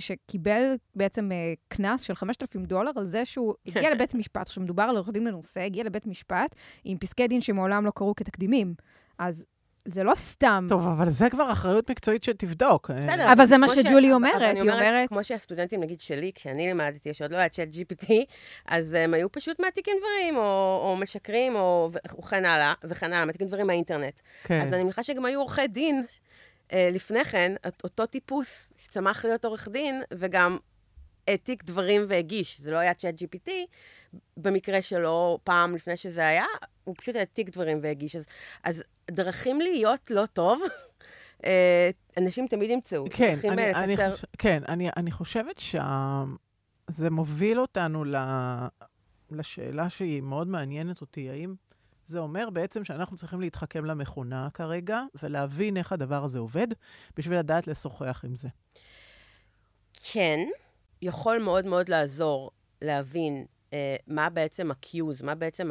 שקיבל 0.00 0.74
בעצם 0.94 1.32
אה, 1.32 1.52
קנס 1.68 2.02
של 2.02 2.14
5,000 2.14 2.64
דולר 2.64 2.90
על 2.96 3.06
זה 3.06 3.24
שהוא 3.24 3.54
הגיע 3.66 3.90
לבית 3.94 4.14
משפט, 4.14 4.46
עכשיו 4.46 4.62
מדובר 4.62 4.82
על 4.82 4.96
עורך 4.96 5.08
דין 5.08 5.24
מנוסה, 5.24 5.64
הגיע 5.64 5.84
לבית 5.84 6.06
משפט 6.06 6.54
עם 6.84 6.98
פסקי 6.98 7.28
דין 7.28 7.40
שמעולם 7.40 7.84
לא 7.84 7.90
קרו 7.90 8.14
כתקדימים. 8.14 8.74
אז 9.18 9.44
זה 9.92 10.04
לא 10.04 10.14
סתם. 10.14 10.66
טוב, 10.68 10.88
אבל 10.88 11.10
זה 11.10 11.30
כבר 11.30 11.52
אחריות 11.52 11.90
מקצועית 11.90 12.24
שתבדוק. 12.24 12.90
בסדר. 12.90 13.32
אבל 13.32 13.46
זה 13.46 13.58
מה 13.58 13.68
שג'ולי 13.68 14.12
אומרת, 14.12 14.54
היא 14.54 14.60
אומרת... 14.60 15.08
כמו 15.08 15.24
שהסטודנטים, 15.24 15.80
נגיד 15.80 16.00
שלי, 16.00 16.32
כשאני 16.34 16.66
לימדתי, 16.66 17.14
שעוד 17.14 17.32
לא 17.32 17.36
היה 17.36 17.48
צ'אט 17.48 17.68
GPT, 17.68 18.12
אז 18.66 18.92
הם 18.92 19.14
היו 19.14 19.32
פשוט 19.32 19.60
מעתיקים 19.60 19.96
דברים, 19.98 20.36
או 20.36 20.96
משקרים, 21.00 21.54
או 21.54 21.90
וכן 22.18 22.44
הלאה, 22.44 22.74
וכן 22.84 23.12
הלאה, 23.12 23.24
מעתיקים 23.24 23.48
דברים 23.48 23.66
מהאינטרנט. 23.66 24.20
כן. 24.44 24.60
אז 24.60 24.72
אני 24.72 24.82
מניחה 24.82 25.02
שגם 25.02 25.24
היו 25.24 25.40
עורכי 25.40 25.66
דין 25.66 26.04
אה, 26.72 26.88
לפני 26.92 27.24
כן, 27.24 27.52
אותו 27.84 28.06
טיפוס 28.06 28.72
שצמח 28.76 29.24
להיות 29.24 29.44
עורך 29.44 29.68
דין, 29.68 30.02
וגם 30.12 30.58
העתיק 31.30 31.64
דברים 31.64 32.04
והגיש. 32.08 32.60
זה 32.60 32.70
לא 32.70 32.78
היה 32.78 32.94
צ'אט 32.94 33.14
GPT, 33.22 33.50
במקרה 34.36 34.82
שלו, 34.82 35.38
פעם 35.44 35.74
לפני 35.74 35.96
שזה 35.96 36.26
היה, 36.26 36.44
הוא 36.84 36.94
פשוט 36.98 37.16
העתיק 37.16 37.50
דברים 37.50 37.78
והגיש. 37.82 38.16
אז, 38.16 38.24
אז 38.64 38.82
דרכים 39.10 39.60
להיות 39.60 40.10
לא 40.10 40.26
טוב, 40.26 40.62
אה, 41.44 41.90
אנשים 42.16 42.46
תמיד 42.46 42.70
ימצאו. 42.70 43.04
כן, 43.10 43.34
אני, 43.48 43.62
אה, 43.62 43.84
אני, 43.84 43.96
חוש... 43.96 44.24
כן 44.38 44.62
אני, 44.68 44.88
אני 44.96 45.10
חושבת 45.10 45.58
שזה 45.58 47.10
מוביל 47.10 47.60
אותנו 47.60 48.04
ל... 48.04 48.16
לשאלה 49.30 49.90
שהיא 49.90 50.20
מאוד 50.20 50.48
מעניינת 50.48 51.00
אותי, 51.00 51.30
האם 51.30 51.54
זה 52.06 52.18
אומר 52.18 52.50
בעצם 52.50 52.84
שאנחנו 52.84 53.16
צריכים 53.16 53.40
להתחכם 53.40 53.84
למכונה 53.84 54.48
כרגע, 54.54 55.02
ולהבין 55.22 55.76
איך 55.76 55.92
הדבר 55.92 56.24
הזה 56.24 56.38
עובד, 56.38 56.66
בשביל 57.16 57.38
לדעת 57.38 57.66
לשוחח 57.66 58.22
עם 58.24 58.34
זה. 58.34 58.48
כן, 60.12 60.38
יכול 61.02 61.38
מאוד 61.38 61.66
מאוד 61.66 61.88
לעזור 61.88 62.50
להבין 62.82 63.46
אה, 63.72 63.96
מה 64.06 64.30
בעצם 64.30 64.70
ה-cues, 64.70 65.24
מה 65.24 65.34
בעצם 65.34 65.70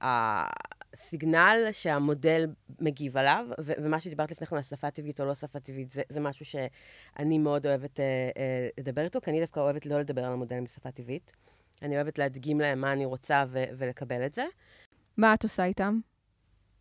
הסיגנל 0.00 1.68
שהמודל 1.72 2.46
מגיב 2.80 3.16
עליו, 3.16 3.46
ו- 3.60 3.72
ומה 3.78 4.00
שדיברת 4.00 4.30
לפני 4.30 4.46
כן 4.46 4.56
על 4.56 4.62
שפה 4.62 4.90
טבעית 4.90 5.20
או 5.20 5.24
לא 5.24 5.34
שפה 5.34 5.60
טבעית, 5.60 5.92
זה, 5.92 6.02
זה 6.08 6.20
משהו 6.20 6.46
שאני 6.46 7.38
מאוד 7.38 7.66
אוהבת 7.66 8.00
אה, 8.00 8.30
אה, 8.36 8.68
לדבר 8.78 9.04
איתו, 9.04 9.20
כי 9.20 9.30
אני 9.30 9.40
דווקא 9.40 9.60
אוהבת 9.60 9.86
לא 9.86 10.00
לדבר 10.00 10.24
על 10.24 10.32
המודלים 10.32 10.64
בשפה 10.64 10.90
טבעית. 10.90 11.32
אני 11.82 11.96
אוהבת 11.96 12.18
להדגים 12.18 12.60
להם 12.60 12.80
מה 12.80 12.92
אני 12.92 13.04
רוצה 13.04 13.44
ו- 13.48 13.64
ולקבל 13.78 14.26
את 14.26 14.34
זה. 14.34 14.44
מה 15.16 15.34
את 15.34 15.42
עושה 15.42 15.64
איתם? 15.64 16.00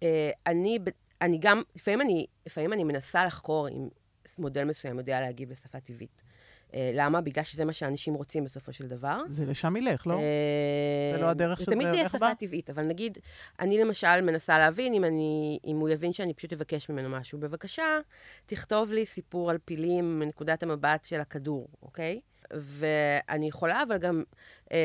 אה, 0.04 0.32
אני, 0.48 0.80
אני 1.22 1.38
גם, 1.42 1.62
לפעמים 1.76 2.02
אני, 2.02 2.26
לפעמים 2.46 2.74
אני 2.74 2.84
מנסה 2.84 3.26
לחקור 3.26 3.68
אם 3.70 3.90
מודל 4.40 4.64
מסוים 4.64 4.98
יודע 4.98 5.20
להגיב 5.20 5.50
בשפה 5.50 5.80
טבעית. 5.80 6.22
אה, 6.74 6.92
למה? 6.94 7.22
בגלל 7.22 7.44
שזה 7.44 7.66
מה 7.66 7.74
שאנשים 7.74 8.14
רוצים 8.14 8.44
בסופו 8.44 8.74
של 8.74 8.88
דבר. 8.88 9.22
זה 9.28 9.46
לשם 9.46 9.76
ילך, 9.76 10.08
לא? 10.08 10.14
אה, 10.14 10.20
זה 11.14 11.22
לא 11.22 11.28
הדרך 11.28 11.58
שזה 11.58 11.66
זה 11.66 11.72
תמיד 11.72 11.92
תהיה 11.92 12.10
שפה 12.10 12.18
בה? 12.18 12.34
טבעית, 12.36 12.70
אבל 12.70 12.84
נגיד, 12.84 13.18
אני 13.60 13.78
למשל 13.78 14.22
מנסה 14.22 14.60
להבין 14.60 14.94
אם, 14.94 15.04
אני, 15.04 15.60
אם 15.66 15.78
הוא 15.78 15.90
יבין 15.90 16.14
שאני 16.14 16.34
פשוט 16.34 16.54
אבקש 16.54 16.90
ממנו 16.90 17.10
משהו. 17.10 17.40
בבקשה, 17.40 18.00
תכתוב 18.46 18.92
לי 18.92 19.06
סיפור 19.06 19.50
על 19.50 19.58
פילים 19.66 20.20
מנקודת 20.20 20.64
המבט 20.64 21.06
של 21.06 21.22
הכדור, 21.22 21.68
אוקיי? 21.82 22.22
ואני 22.54 23.48
יכולה 23.48 23.84
אבל 23.84 23.98
גם 23.98 24.24
אה, 24.72 24.78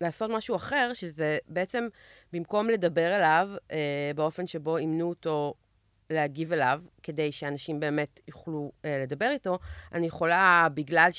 לעשות 0.00 0.30
משהו 0.30 0.56
אחר, 0.56 0.90
שזה 0.94 1.38
בעצם, 1.48 1.88
במקום 2.32 2.70
לדבר 2.70 3.16
אליו 3.16 3.48
אה, 3.72 4.10
באופן 4.14 4.46
שבו 4.46 4.76
אימנו 4.76 5.08
אותו 5.08 5.54
להגיב 6.10 6.52
אליו, 6.52 6.80
כדי 7.02 7.32
שאנשים 7.32 7.80
באמת 7.80 8.20
יוכלו 8.28 8.72
אה, 8.84 9.02
לדבר 9.02 9.30
איתו, 9.30 9.58
אני 9.92 10.06
יכולה, 10.06 10.68
בגלל 10.74 11.10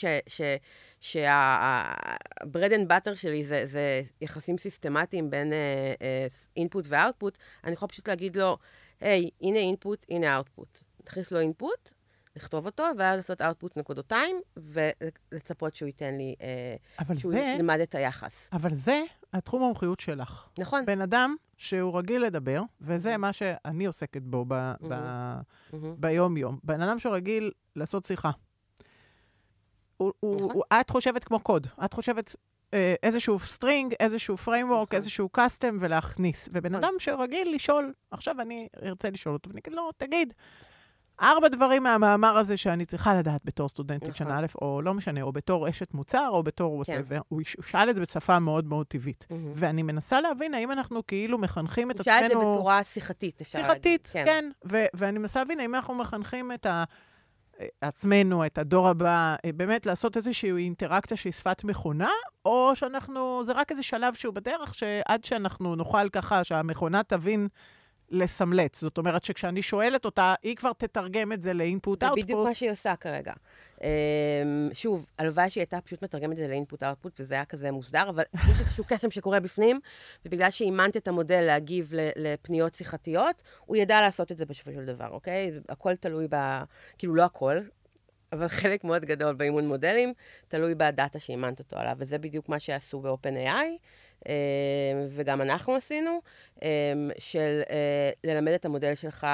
שה-bread 1.00 2.72
and 2.72 2.88
butter 2.90 3.16
שלי 3.16 3.44
זה, 3.44 3.66
זה 3.66 4.02
יחסים 4.22 4.58
סיסטמטיים 4.58 5.30
בין 5.30 5.54
input 6.58 6.86
uh, 6.86 6.88
uh, 6.88 6.92
ו-output, 6.92 7.38
אני 7.64 7.74
יכולה 7.74 7.90
פשוט 7.90 8.10
להגיד 8.10 8.36
לו, 8.36 8.58
היי, 9.02 9.26
hey, 9.26 9.30
הנה 9.42 9.60
input, 9.60 10.06
הנה 10.10 10.36
output. 10.36 10.80
נכניס 11.08 11.32
לו 11.32 11.40
input, 11.40 11.94
לכתוב 12.36 12.66
אותו, 12.66 12.84
ואז 12.98 13.16
לעשות 13.18 13.42
output 13.42 13.78
נקודותיים, 13.78 14.36
ולצפות 14.58 15.76
שהוא 15.76 15.88
ייתן 15.88 16.16
לי, 16.18 16.36
אבל 17.00 17.18
שהוא 17.18 17.32
זה, 17.32 17.54
ילמד 17.58 17.80
את 17.80 17.96
היחס. 17.96 18.50
אבל 18.54 18.76
זה 18.76 19.04
התחום 19.34 19.64
המומחיות 19.64 20.00
שלך. 20.00 20.48
נכון. 20.60 20.86
בן 20.86 21.02
אדם 21.02 21.36
שהוא 21.58 21.98
רגיל 21.98 22.22
לדבר, 22.22 22.62
וזה 22.82 23.18
מה 23.18 23.34
שאני 23.34 23.86
עוסקת 23.86 24.22
בו 24.22 24.46
ב- 24.48 24.74
ב- 24.82 24.88
מהמם. 25.74 25.96
ביום-יום. 25.98 26.60
בן 26.64 26.82
אדם 26.82 27.00
שרגיל 27.00 27.52
לעשות 27.76 28.06
שיחה. 28.06 28.32
הוא, 29.98 30.14
הוא, 30.20 30.36
נכון. 30.36 30.52
הוא, 30.52 30.64
את 30.82 30.90
חושבת 30.90 31.24
כמו 31.24 31.40
קוד. 31.40 31.68
את 31.86 31.94
חושבת 31.94 32.36
אה, 32.74 32.96
איזשהו 33.04 33.40
string, 33.40 33.94
איזשהו 34.00 34.38
framework, 34.38 34.88
נכון. 34.88 34.96
איזשהו 34.98 35.30
custom 35.30 35.78
ולהכניס. 35.80 36.50
ובן 36.52 36.72
נכון. 36.72 36.84
אדם 36.84 36.94
שרגיל 37.00 37.56
לשאול, 37.56 37.94
עכשיו 38.12 38.42
אני 38.42 38.68
ארצה 38.84 39.10
לשאול 39.10 39.34
אותו, 39.36 39.50
ואני 39.50 39.60
אגיד 39.62 39.74
לו, 39.74 39.90
תגיד, 39.98 40.34
ארבע 41.22 41.48
דברים 41.48 41.84
מהמאמר 41.84 42.38
הזה 42.38 42.58
שאני 42.58 42.86
צריכה 42.86 43.16
לדעת 43.16 43.42
בתור 43.46 43.70
סטודנטית 43.70 44.10
נכון. 44.10 44.16
שנה 44.16 44.40
א', 44.40 44.46
או 44.62 44.82
לא 44.82 44.94
משנה, 44.94 45.22
או 45.22 45.32
בתור 45.32 45.70
אשת 45.70 45.94
מוצר, 45.94 46.30
או 46.32 46.44
בתור 46.44 46.84
כן. 46.84 46.92
whatever. 46.92 47.22
הוא 47.28 47.42
שאל 47.62 47.90
את 47.90 47.96
זה 47.96 48.02
בשפה 48.02 48.40
מאוד 48.40 48.66
מאוד 48.66 48.86
טבעית. 48.88 49.28
מהמם. 49.30 49.52
ואני 49.56 49.84
מנסה 49.84 50.22
להבין 50.22 50.54
האם 50.54 50.72
אנחנו 50.72 51.08
כאילו 51.08 51.38
מחנכים 51.38 51.92
את 51.92 51.98
הוא 51.98 52.04
שאל 52.04 52.14
את 52.14 52.20
זה 52.20 52.38
עצמנו... 52.38 52.54
בצורה 52.56 52.84
שיחתית, 52.84 53.42
אפשר 53.42 53.60
להגיד. 53.60 53.74
שיחתית, 53.74 54.10
כן. 54.14 54.50
ו- 54.72 54.86
ואני 54.94 55.20
מנסה 55.20 55.40
להבין 55.40 55.60
האם 55.60 55.76
אנחנו 55.76 55.96
מחנכים 55.96 56.52
את 56.52 56.66
ה... 56.66 56.84
עצמנו, 57.82 58.46
את 58.46 58.58
הדור 58.58 58.88
הבא, 58.88 59.36
אה, 59.46 59.52
באמת 59.52 59.86
לעשות 59.86 60.18
איזושהי 60.18 60.52
אינטראקציה 60.52 61.18
שהיא 61.18 61.34
שפת 61.34 61.64
מכונה, 61.64 62.10
או 62.46 62.72
שאנחנו, 62.76 63.42
זה 63.46 63.52
רק 63.52 63.72
איזה 63.72 63.84
שלב 63.84 64.14
שהוא 64.14 64.34
בדרך, 64.34 64.74
שעד 64.74 65.26
שאנחנו 65.26 65.76
נוכל 65.76 66.10
ככה, 66.10 66.44
שהמכונה 66.44 67.04
תבין 67.04 67.48
לסמלץ. 68.12 68.82
זאת 68.82 68.98
אומרת 68.98 69.24
שכשאני 69.24 69.62
שואלת 69.62 70.06
אותה, 70.06 70.34
היא 70.44 70.56
כבר 70.56 70.74
תתרגם 70.74 71.32
את 71.32 71.42
זה 71.42 71.54
לאינפוט 71.54 72.00
זה 72.00 72.08
אאוטפוט. 72.08 72.24
בדיוק 72.24 72.48
מה 72.48 72.54
שהיא 72.54 72.72
עושה 72.72 72.96
כרגע. 72.96 73.34
אמ, 73.84 74.70
שוב, 74.74 75.06
הלוואי 75.18 75.50
שהיא 75.50 75.62
הייתה 75.62 75.82
פשוט 75.82 76.04
מתרגמת 76.04 76.32
את 76.32 76.38
זה 76.38 76.48
לאינפוט 76.48 76.84
אאוטפוט, 76.84 77.14
וזה 77.20 77.34
היה 77.34 77.46
כזה 77.46 77.72
מוסדר, 77.72 78.10
אבל 78.10 78.24
יש 78.52 78.60
איזשהו 78.60 78.84
קסם 78.88 79.12
שקורה 79.12 79.40
בפנים, 79.40 79.80
ובגלל 80.26 80.52
שאימנת 80.52 80.98
את 80.98 81.08
המודל 81.08 81.42
להגיב 81.42 81.94
לפניות 82.16 82.76
שיחתיות, 82.76 83.42
הוא 83.66 83.78
ידע 83.78 84.02
לעשות 84.02 84.32
את 84.32 84.38
זה 84.38 84.46
בסופו 84.46 84.72
של 84.72 84.86
דבר, 84.86 85.08
אוקיי? 85.10 85.52
הכל 85.70 85.96
תלוי 85.96 86.28
ב... 86.30 86.36
כאילו, 86.98 87.16
לא 87.16 87.24
הכל, 87.24 87.58
אבל 88.32 88.48
חלק 88.62 88.84
מאוד 88.84 89.06
גדול 89.06 89.34
באימון 89.34 89.68
מודלים, 89.68 90.14
תלוי 90.48 90.76
בדאטה 90.76 91.20
שאימנת 91.20 91.60
אותו 91.60 91.78
עליו, 91.78 91.96
וזה 91.98 92.18
בדיוק 92.18 92.50
מה 92.50 92.60
שעשו 92.60 93.00
ב-OpenAI, 93.00 93.68
וגם 95.10 95.42
אנחנו 95.42 95.76
עשינו, 95.76 96.20
אה, 96.64 96.94
של 97.18 97.62
אה, 97.70 98.12
ללמד 98.24 98.52
את 98.52 98.66
המודל 98.66 98.96
שלך 98.96 99.28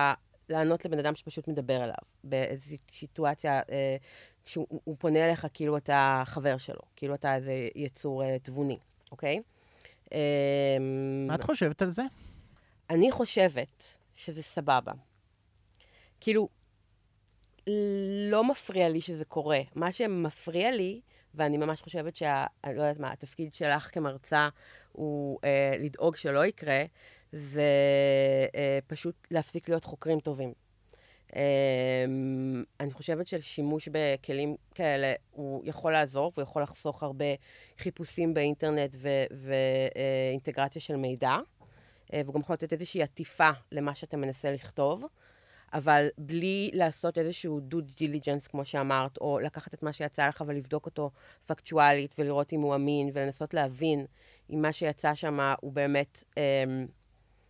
לענות 0.50 0.86
לבן 0.86 1.00
אדם 1.00 1.16
שפשוט 1.16 1.48
מדבר 1.48 1.84
אליו, 1.84 1.96
באיזושהי 2.24 2.78
סיטואציה 2.94 3.62
אה, 3.72 3.98
שהוא 4.46 4.68
הוא 4.84 4.96
פונה 5.00 5.26
אליך 5.26 5.48
כאילו 5.54 5.78
אתה 5.78 6.24
חבר 6.26 6.58
שלו, 6.58 6.82
כאילו 6.96 7.16
אתה 7.16 7.36
איזה 7.36 7.68
יצור 7.76 8.24
אה, 8.24 8.40
תבוני, 8.40 8.78
אוקיי? 9.12 9.42
אה, 10.14 10.78
מה 11.28 11.36
את 11.36 11.44
חושבת 11.44 11.82
על 11.82 11.90
זה? 11.90 12.04
אני 12.90 13.12
חושבת 13.12 13.98
שזה 14.16 14.44
סבבה. 14.44 14.92
כאילו, 16.20 16.50
לא 18.30 18.44
מפריע 18.44 18.90
לי 18.90 19.02
שזה 19.02 19.26
קורה. 19.26 19.60
מה 19.76 19.92
שמפריע 19.92 20.72
לי, 20.72 21.02
ואני 21.38 21.58
ממש 21.58 21.82
חושבת 21.82 22.16
שה... 22.16 22.46
אני 22.64 22.76
לא 22.76 22.82
יודעת 22.82 23.00
מה, 23.00 23.12
התפקיד 23.12 23.54
שלך 23.54 23.90
כמרצה 23.94 24.50
הוא 24.92 25.40
אה, 25.44 25.74
לדאוג 25.80 26.16
שלא 26.16 26.46
יקרה, 26.46 26.84
זה 27.32 27.72
אה, 28.56 28.80
פשוט 28.88 29.28
להפסיק 29.32 29.70
להיות 29.70 29.86
חוקרים 29.86 30.20
טובים. 30.20 30.54
אה, 31.36 32.06
אני 32.80 32.92
חושבת 32.92 33.28
ששימוש 33.28 33.90
בכלים 33.92 34.56
כאלה, 34.76 35.14
הוא 35.32 35.64
יכול 35.66 35.92
לעזור, 35.92 36.32
והוא 36.36 36.44
יכול 36.44 36.62
לחסוך 36.62 37.04
הרבה 37.04 37.26
חיפושים 37.78 38.34
באינטרנט 38.34 38.96
ואינטגרציה 39.32 40.82
של 40.82 40.96
מידע. 40.96 41.38
אה, 42.14 42.22
והוא 42.24 42.34
גם 42.36 42.42
יכול 42.42 42.54
לתת 42.54 42.74
איזושהי 42.74 43.04
עטיפה 43.04 43.50
למה 43.72 43.96
שאתה 43.96 44.18
מנסה 44.18 44.52
לכתוב, 44.52 45.04
אבל 45.74 46.08
בלי 46.18 46.72
לעשות 46.74 47.18
איזשהו 47.18 47.60
דו 47.60 47.82
דיליג'נס, 47.82 48.48
כמו 48.48 48.66
שאמרת, 48.66 49.18
או 49.18 49.40
לקחת 49.40 49.74
את 49.74 49.84
מה 49.84 49.94
שיצא 49.94 50.28
לך 50.28 50.44
ולבדוק 50.48 50.86
אותו 50.86 51.12
פקטואלית, 51.46 52.16
ולראות 52.18 52.54
אם 52.54 52.62
הוא 52.62 52.76
אמין, 52.76 53.10
ולנסות 53.14 53.54
להבין 53.54 54.06
אם 54.54 54.62
מה 54.62 54.72
שיצא 54.72 55.16
שם 55.16 55.54
הוא 55.62 55.74
באמת 55.74 56.24
אה, 56.38 56.64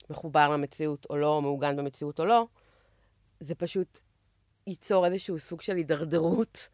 מחובר 0.10 0.50
למציאות 0.50 1.08
או 1.10 1.18
לא, 1.18 1.36
או 1.36 1.42
מעוגן 1.42 1.76
במציאות 1.76 2.20
או 2.20 2.26
לא, 2.26 2.48
זה 3.40 3.56
פשוט 3.56 4.00
ייצור 4.68 5.06
איזשהו 5.06 5.40
סוג 5.40 5.62
של 5.62 5.76
הידרדרות 5.76 6.68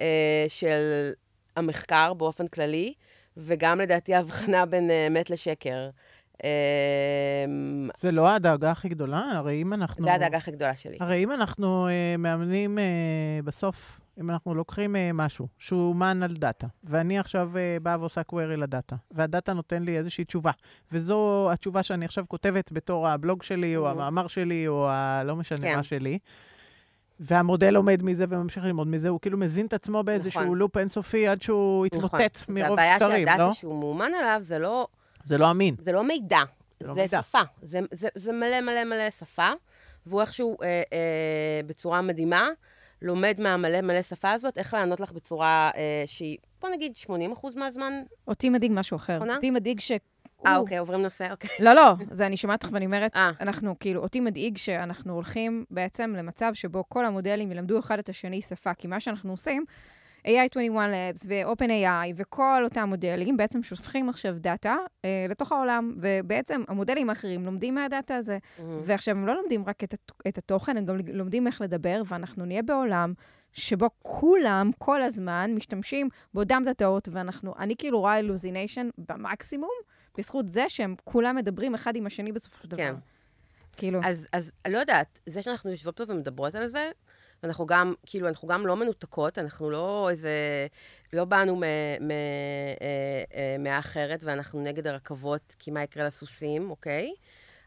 אה, 0.00 0.44
של 0.48 1.12
המחקר 1.56 2.14
באופן 2.14 2.46
כללי, 2.46 2.94
וגם 3.36 3.80
לדעתי 3.80 4.14
ההבחנה 4.14 4.66
בין 4.66 4.90
אה, 4.90 5.06
אמת 5.06 5.30
לשקר. 5.30 5.90
אמ, 6.44 7.88
זה 7.96 8.10
לא 8.10 8.28
הדאגה 8.28 8.70
הכי 8.70 8.88
גדולה? 8.88 9.18
הרי 9.32 9.62
אם 9.62 9.72
אנחנו... 9.72 10.04
זה 10.04 10.14
הדאגה 10.14 10.36
הכי 10.36 10.50
גדולה 10.50 10.76
שלי. 10.76 10.96
הרי 11.00 11.24
אם 11.24 11.32
אנחנו 11.32 11.88
אה, 11.88 12.14
מאמנים 12.18 12.78
אה, 12.78 12.84
בסוף, 13.44 14.00
אם 14.20 14.30
אנחנו 14.30 14.54
לוקחים 14.54 14.96
אה, 14.96 15.10
משהו 15.14 15.48
שהוא 15.58 15.96
מן 15.96 16.22
על 16.22 16.32
דאטה, 16.32 16.66
ואני 16.84 17.18
עכשיו 17.18 17.50
אה, 17.56 17.76
באה 17.82 17.96
ועושה 18.00 18.20
query 18.32 18.56
לדאטה, 18.56 18.96
והדאטה 19.10 19.52
נותן 19.52 19.82
לי 19.82 19.98
איזושהי 19.98 20.24
תשובה, 20.24 20.50
וזו 20.92 21.48
התשובה 21.52 21.82
שאני 21.82 22.04
עכשיו 22.04 22.24
כותבת 22.28 22.72
בתור 22.72 23.08
הבלוג 23.08 23.42
שלי, 23.42 23.76
או 23.76 23.86
Mhm. 23.86 23.90
המאמר 23.90 24.26
שלי, 24.26 24.68
או 24.68 24.88
ה... 24.88 25.22
לא 25.24 25.36
משנה 25.36 25.58
כן. 25.58 25.76
מה 25.76 25.82
שלי, 25.82 26.18
והמודל 27.20 27.76
עומד 27.76 28.02
מזה 28.02 28.24
וממשיך 28.28 28.64
ללמוד 28.64 28.86
מזה, 28.88 29.08
הוא 29.08 29.20
כאילו 29.20 29.38
מזין 29.38 29.66
את 29.66 29.72
עצמו 29.72 30.02
באיזשהו 30.02 30.42
נכון. 30.42 30.58
לופ 30.58 30.76
אינסופי 30.76 31.28
עד 31.28 31.42
שהוא 31.42 31.86
יתמוטט 31.86 32.44
מרוב 32.48 32.70
והבעיה 32.70 32.98
שקרים, 32.98 33.26
לא? 33.26 33.32
שהדאטה 33.32 33.52
שהוא 33.54 33.78
מאומן 33.80 34.10
עליו 34.20 34.38
זה 34.42 34.58
לא, 34.58 34.86
זה 35.28 35.38
לא 35.38 35.50
אמין. 35.50 35.74
זה 35.78 35.92
לא 35.92 36.04
מידע, 36.04 36.38
זה 36.80 36.86
זה, 36.86 36.88
לא 36.88 36.94
מידע. 36.94 37.22
שפה. 37.22 37.40
זה, 37.62 37.80
זה, 37.92 38.08
זה 38.14 38.32
מלא 38.32 38.60
מלא 38.60 38.84
מלא 38.84 39.10
שפה, 39.10 39.50
והוא 40.06 40.20
איכשהו 40.20 40.56
אה, 40.62 40.82
אה, 40.92 41.60
בצורה 41.66 42.02
מדהימה 42.02 42.48
לומד 43.02 43.34
מהמלא 43.38 43.80
מלא 43.80 44.02
שפה 44.02 44.30
הזאת, 44.30 44.58
איך 44.58 44.74
לענות 44.74 45.00
לך 45.00 45.12
בצורה 45.12 45.70
אה, 45.76 46.02
שהיא, 46.06 46.38
בוא 46.60 46.68
נגיד 46.70 46.92
80% 47.06 47.10
מהזמן. 47.56 47.92
אותי 48.28 48.50
מדאיג 48.50 48.72
משהו 48.74 48.96
אחר. 48.96 49.18
עונה? 49.18 49.34
אותי 49.34 49.50
מדאיג 49.50 49.80
ש... 49.80 49.92
אה, 50.46 50.56
אוקיי, 50.56 50.78
עוברים 50.78 51.02
נושא, 51.02 51.30
אוקיי. 51.30 51.50
לא, 51.60 51.72
לא, 51.72 51.94
זה 52.10 52.26
אני 52.26 52.36
שומעת 52.36 52.62
אותך 52.62 52.74
ואני 52.74 52.86
אומרת, 52.86 53.16
אה. 53.16 53.30
אנחנו, 53.40 53.78
כאילו, 53.80 54.02
אותי 54.02 54.20
מדאיג 54.20 54.56
שאנחנו 54.56 55.14
הולכים 55.14 55.64
בעצם 55.70 56.14
למצב 56.18 56.50
שבו 56.54 56.84
כל 56.88 57.06
המודלים 57.06 57.52
ילמדו 57.52 57.78
אחד 57.78 57.98
את 57.98 58.08
השני 58.08 58.42
שפה, 58.42 58.74
כי 58.74 58.86
מה 58.86 59.00
שאנחנו 59.00 59.30
עושים, 59.30 59.64
AI 60.28 60.48
21 60.50 60.90
Labs 60.90 61.26
ו-OpenAI 61.28 62.12
וכל 62.16 62.60
אותם 62.64 62.88
מודלים 62.88 63.36
בעצם 63.36 63.62
שופכים 63.62 64.08
עכשיו 64.08 64.34
data 64.38 64.76
אה, 65.04 65.26
לתוך 65.28 65.52
העולם, 65.52 65.94
ובעצם 66.00 66.62
המודלים 66.68 67.10
האחרים 67.10 67.44
לומדים 67.44 67.74
מה-data 67.74 68.16
הזה. 68.16 68.38
ועכשיו 68.82 69.16
הם 69.16 69.26
לא 69.26 69.34
לומדים 69.36 69.64
רק 69.66 69.84
את, 69.84 69.94
את 70.28 70.38
התוכן, 70.38 70.76
הם 70.76 70.84
גם 70.84 70.96
לומדים 71.12 71.46
איך 71.46 71.60
לדבר, 71.60 72.02
ואנחנו 72.06 72.44
נהיה 72.44 72.62
בעולם 72.62 73.12
שבו 73.52 73.90
כולם 74.02 74.70
כל 74.78 75.02
הזמן 75.02 75.50
משתמשים 75.54 76.08
באותם 76.34 76.62
data־ות, 76.66 77.08
ואנחנו, 77.12 77.54
אני 77.58 77.76
כאילו 77.76 78.00
רואה 78.00 78.18
hallucination 78.18 78.88
במקסימום, 78.98 79.70
בזכות 80.18 80.48
זה 80.48 80.64
שהם 80.68 80.94
כולם 81.04 81.36
מדברים 81.36 81.74
אחד 81.74 81.96
עם 81.96 82.06
השני 82.06 82.32
בסופו 82.32 82.62
של 82.62 82.68
דבר. 82.68 82.82
כן. 82.82 82.94
כאילו, 83.76 84.00
אז, 84.04 84.26
אז 84.32 84.52
לא 84.68 84.78
יודעת, 84.78 85.20
זה 85.26 85.42
שאנחנו 85.42 85.70
יושבות 85.70 85.96
פה 85.96 86.12
ומדברות 86.12 86.54
על 86.54 86.68
זה, 86.68 86.90
ואנחנו 87.42 87.66
גם, 87.66 87.94
כאילו, 88.06 88.28
אנחנו 88.28 88.48
גם 88.48 88.66
לא 88.66 88.76
מנותקות, 88.76 89.38
אנחנו 89.38 89.70
לא 89.70 90.08
איזה, 90.10 90.66
לא 91.12 91.24
באנו 91.24 91.56
מ- 91.56 91.60
מ- 92.00 92.10
אה, 92.80 93.56
אה, 93.66 94.16
ואנחנו 94.22 94.62
נגד 94.62 94.86
הרכבות, 94.86 95.54
כי 95.58 95.70
מה 95.70 95.82
יקרה 95.82 96.06
לסוסים, 96.06 96.70
אוקיי? 96.70 97.12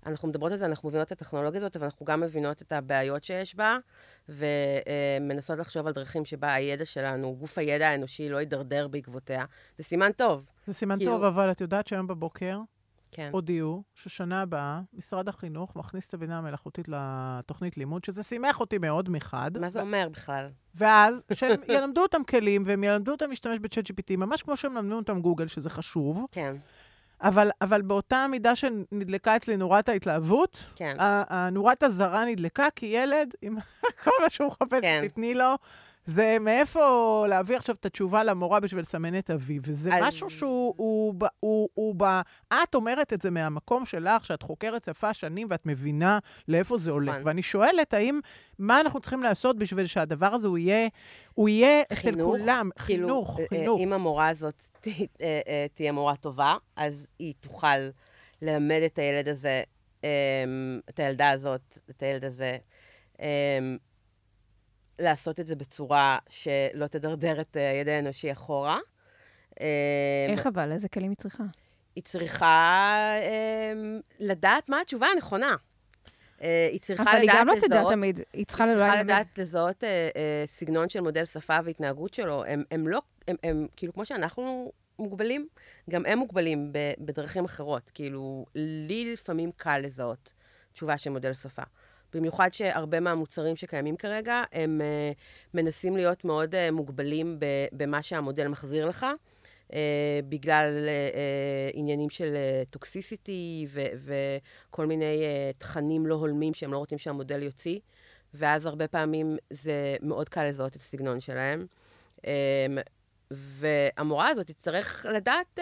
אנחנו 0.05 0.27
מדברות 0.27 0.51
על 0.51 0.57
זה, 0.57 0.65
אנחנו 0.65 0.89
מבינות 0.89 1.07
את 1.07 1.11
הטכנולוגיה 1.11 1.59
הזאת, 1.59 1.75
אבל 1.75 1.85
אנחנו 1.85 2.05
גם 2.05 2.21
מבינות 2.21 2.61
את 2.61 2.71
הבעיות 2.71 3.23
שיש 3.23 3.55
בה, 3.55 3.77
ומנסות 4.29 5.59
לחשוב 5.59 5.87
על 5.87 5.93
דרכים 5.93 6.25
שבה 6.25 6.53
הידע 6.53 6.85
שלנו, 6.85 7.35
גוף 7.35 7.57
הידע 7.57 7.87
האנושי, 7.89 8.29
לא 8.29 8.37
יידרדר 8.37 8.87
בעקבותיה. 8.87 9.45
זה 9.77 9.83
סימן 9.83 10.11
טוב. 10.11 10.45
זה 10.67 10.73
סימן 10.73 10.97
כאילו- 10.97 11.11
טוב, 11.11 11.23
אבל 11.23 11.51
את 11.51 11.61
יודעת 11.61 11.87
שהיום 11.87 12.07
בבוקר 12.07 12.57
כן. 13.11 13.29
הודיעו 13.31 13.83
ששנה 13.95 14.41
הבאה 14.41 14.81
משרד 14.93 15.29
החינוך 15.29 15.75
מכניס 15.75 16.09
את 16.09 16.13
הבינה 16.13 16.37
המלאכותית 16.37 16.85
לתוכנית 16.87 17.77
לימוד, 17.77 18.03
שזה 18.03 18.23
שימח 18.23 18.59
אותי 18.59 18.77
מאוד 18.77 19.09
מחד. 19.09 19.51
מה 19.57 19.69
זה 19.69 19.81
אומר 19.81 20.07
בכלל? 20.11 20.49
ואז 20.75 21.23
שהם 21.33 21.61
ילמדו 21.77 22.01
אותם 22.01 22.23
כלים, 22.23 22.63
והם 22.65 22.83
ילמדו 22.83 23.11
אותם 23.11 23.29
להשתמש 23.29 23.59
בצ'אט 23.59 23.87
GPT, 23.87 24.17
ממש 24.17 24.41
כמו 24.41 24.57
שהם 24.57 24.75
למדו 24.75 24.95
אותם 24.95 25.21
גוגל, 25.21 25.47
שזה 25.47 25.69
חשוב, 25.69 26.25
כן, 26.31 26.55
אבל, 27.23 27.49
אבל 27.61 27.81
באותה 27.81 28.25
מידה 28.29 28.55
שנדלקה 28.55 29.35
אצלי 29.35 29.57
נורת 29.57 29.89
ההתלהבות, 29.89 30.63
כן. 30.75 30.95
הנורת 30.99 31.83
הזרה 31.83 32.25
נדלקה, 32.25 32.67
כי 32.75 32.85
ילד, 32.85 33.33
עם 33.41 33.57
כל 34.03 34.11
מה 34.23 34.29
שהוא 34.29 34.47
מחפש, 34.47 34.81
כן. 34.81 35.07
תתני 35.07 35.33
לו. 35.33 35.55
זה 36.05 36.37
מאיפה 36.41 37.25
להביא 37.29 37.57
עכשיו 37.57 37.75
את 37.79 37.85
התשובה 37.85 38.23
למורה 38.23 38.59
בשביל 38.59 38.81
לסמן 38.81 39.17
את 39.17 39.29
אביו. 39.29 39.61
וזה 39.65 39.93
אז- 39.95 40.03
משהו 40.03 40.29
שהוא, 40.29 40.73
הוא, 40.77 41.13
הוא, 41.39 41.69
הוא 41.73 41.95
ב... 41.97 42.03
את 42.63 42.75
אומרת 42.75 43.13
את 43.13 43.21
זה 43.21 43.29
מהמקום 43.31 43.85
שלך, 43.85 44.25
שאת 44.25 44.41
חוקרת 44.43 44.83
שפה 44.83 45.13
שנים 45.13 45.47
ואת 45.51 45.65
מבינה 45.65 46.19
לאיפה 46.47 46.77
זה 46.77 46.91
הולך. 46.91 47.09
נכון. 47.13 47.27
ואני 47.27 47.43
שואלת, 47.43 47.93
האם, 47.93 48.19
מה 48.59 48.79
אנחנו 48.81 48.99
צריכים 48.99 49.23
לעשות 49.23 49.57
בשביל 49.57 49.85
שהדבר 49.85 50.27
הזה 50.33 50.47
הוא 50.47 50.57
יהיה, 50.57 50.87
הוא 51.33 51.49
יהיה 51.49 51.81
אצל 51.81 51.95
חינוך, 51.95 52.37
כולם? 52.37 52.69
כאילו, 52.85 53.07
חינוך, 53.07 53.39
אה, 53.39 53.43
אה, 53.43 53.47
חינוך. 53.49 53.79
אם 53.81 53.93
המורה 53.93 54.29
הזאת 54.29 54.63
ת- 54.81 54.87
אה, 55.21 55.65
תהיה 55.73 55.91
מורה 55.91 56.15
טובה, 56.15 56.55
אז 56.75 57.07
היא 57.19 57.33
תוכל 57.39 57.67
ללמד 58.41 58.81
את 58.85 58.99
הילד 58.99 59.27
הזה, 59.27 59.63
אה, 60.03 60.09
את 60.89 60.99
הילדה 60.99 61.29
הזאת, 61.29 61.79
את 61.89 62.03
הילד 62.03 62.25
הזה, 62.25 62.57
אה, 63.21 63.59
לעשות 65.01 65.39
את 65.39 65.47
זה 65.47 65.55
בצורה 65.55 66.17
שלא 66.29 66.87
תדרדר 66.87 67.41
את 67.41 67.55
הידע 67.55 67.91
האנושי 67.91 68.31
אחורה. 68.31 68.79
אה, 69.61 69.65
איך 70.29 70.47
אבל? 70.47 70.71
איזה 70.71 70.89
כלים 70.89 71.09
היא 71.09 71.17
צריכה? 71.17 71.43
היא 71.95 72.03
צריכה 72.03 72.45
אה, 73.21 73.73
לדעת 74.19 74.69
מה 74.69 74.81
התשובה 74.81 75.07
הנכונה. 75.07 75.55
אה, 76.41 76.67
היא 76.71 76.79
צריכה 76.79 77.03
אבל 77.03 77.11
היא 77.15 77.23
לדעת 77.23 77.39
גם 77.39 77.47
לא 77.47 77.53
תדע 77.59 77.67
לזהות- 77.79 77.93
תמיד, 77.93 78.19
היא 78.33 78.45
צריכה 78.45 78.63
היא 78.63 78.73
אולי 78.73 78.83
צריכה. 78.89 79.03
לדעת 79.03 79.37
לזהות 79.37 79.83
אה, 79.83 80.09
אה, 80.15 80.43
סגנון 80.45 80.89
של 80.89 81.01
מודל 81.01 81.25
שפה 81.25 81.57
והתנהגות 81.65 82.13
שלו. 82.13 82.43
הם, 82.45 82.63
הם 82.71 82.87
לא, 82.87 83.01
הם, 83.27 83.35
הם, 83.43 83.67
כאילו, 83.75 83.93
כמו 83.93 84.05
שאנחנו 84.05 84.71
מוגבלים, 84.99 85.47
גם 85.89 86.05
הם 86.05 86.17
מוגבלים 86.19 86.71
בדרכים 86.99 87.45
אחרות. 87.45 87.91
כאילו, 87.93 88.45
לי 88.55 89.13
לפעמים 89.13 89.51
קל 89.57 89.77
לזהות 89.77 90.33
תשובה 90.73 90.97
של 90.97 91.09
מודל 91.09 91.33
שפה. 91.33 91.63
במיוחד 92.13 92.53
שהרבה 92.53 92.99
מהמוצרים 92.99 93.55
שקיימים 93.55 93.95
כרגע, 93.95 94.43
הם 94.51 94.81
אה, 94.81 95.11
מנסים 95.53 95.97
להיות 95.97 96.25
מאוד 96.25 96.55
אה, 96.55 96.71
מוגבלים 96.71 97.39
במה 97.71 98.01
שהמודל 98.01 98.47
מחזיר 98.47 98.85
לך. 98.85 99.05
Uh, 99.69 99.73
בגלל 100.29 100.89
עניינים 101.73 102.09
של 102.09 102.35
טוקסיסיטי 102.69 103.67
וכל 103.69 104.85
מיני 104.85 105.23
תכנים 105.57 106.05
לא 106.05 106.15
הולמים 106.15 106.53
שהם 106.53 106.73
לא 106.73 106.77
רוצים 106.77 106.97
שהמודל 106.97 107.43
יוציא, 107.43 107.79
ואז 108.33 108.65
הרבה 108.65 108.87
פעמים 108.87 109.37
זה 109.49 109.95
מאוד 110.01 110.29
קל 110.29 110.47
לזהות 110.47 110.75
את 110.75 110.81
הסגנון 110.81 111.19
שלהם. 111.19 111.65
Um, 112.17 112.23
והמורה 113.31 114.27
הזאת 114.27 114.47
תצטרך 114.47 115.05
לדעת 115.09 115.59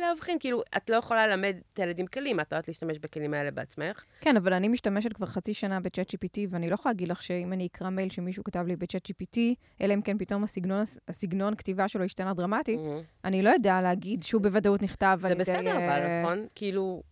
להבחין, 0.00 0.38
כאילו, 0.38 0.62
את 0.76 0.90
לא 0.90 0.96
יכולה 0.96 1.26
ללמד 1.26 1.56
את 1.72 1.78
הילדים 1.78 2.06
כלים, 2.06 2.40
את 2.40 2.52
לא 2.52 2.56
יודעת 2.56 2.68
להשתמש 2.68 2.98
בכלים 2.98 3.34
האלה 3.34 3.50
בעצמך. 3.50 4.04
כן, 4.20 4.36
אבל 4.36 4.52
אני 4.52 4.68
משתמשת 4.68 5.12
כבר 5.12 5.26
חצי 5.26 5.54
שנה 5.54 5.80
בצ'אט 5.80 6.14
GPT, 6.14 6.38
ואני 6.50 6.68
לא 6.68 6.74
יכולה 6.74 6.92
להגיד 6.92 7.08
לך 7.08 7.22
שאם 7.22 7.52
אני 7.52 7.66
אקרא 7.66 7.90
מייל 7.90 8.10
שמישהו 8.10 8.44
כתב 8.44 8.66
לי 8.66 8.76
בצ'אט 8.76 9.08
GPT, 9.10 9.38
אלא 9.80 9.94
אם 9.94 10.02
כן 10.02 10.18
פתאום 10.18 10.44
הסגנון, 10.44 10.84
הסגנון 11.08 11.54
כתיבה 11.54 11.88
שלו 11.88 12.04
השתנה 12.04 12.34
דרמטית, 12.34 12.80
אני 13.24 13.42
לא 13.42 13.50
יודע 13.50 13.80
להגיד 13.80 14.22
שהוא 14.22 14.42
בוודאות 14.42 14.82
נכתב 14.82 15.18
זה 15.20 15.26
על 15.26 15.32
ידי... 15.32 15.40
בסדר, 15.40 15.76
אבל, 15.76 16.02
אה, 16.02 16.22
נכון? 16.22 16.46
כאילו, 16.54 17.02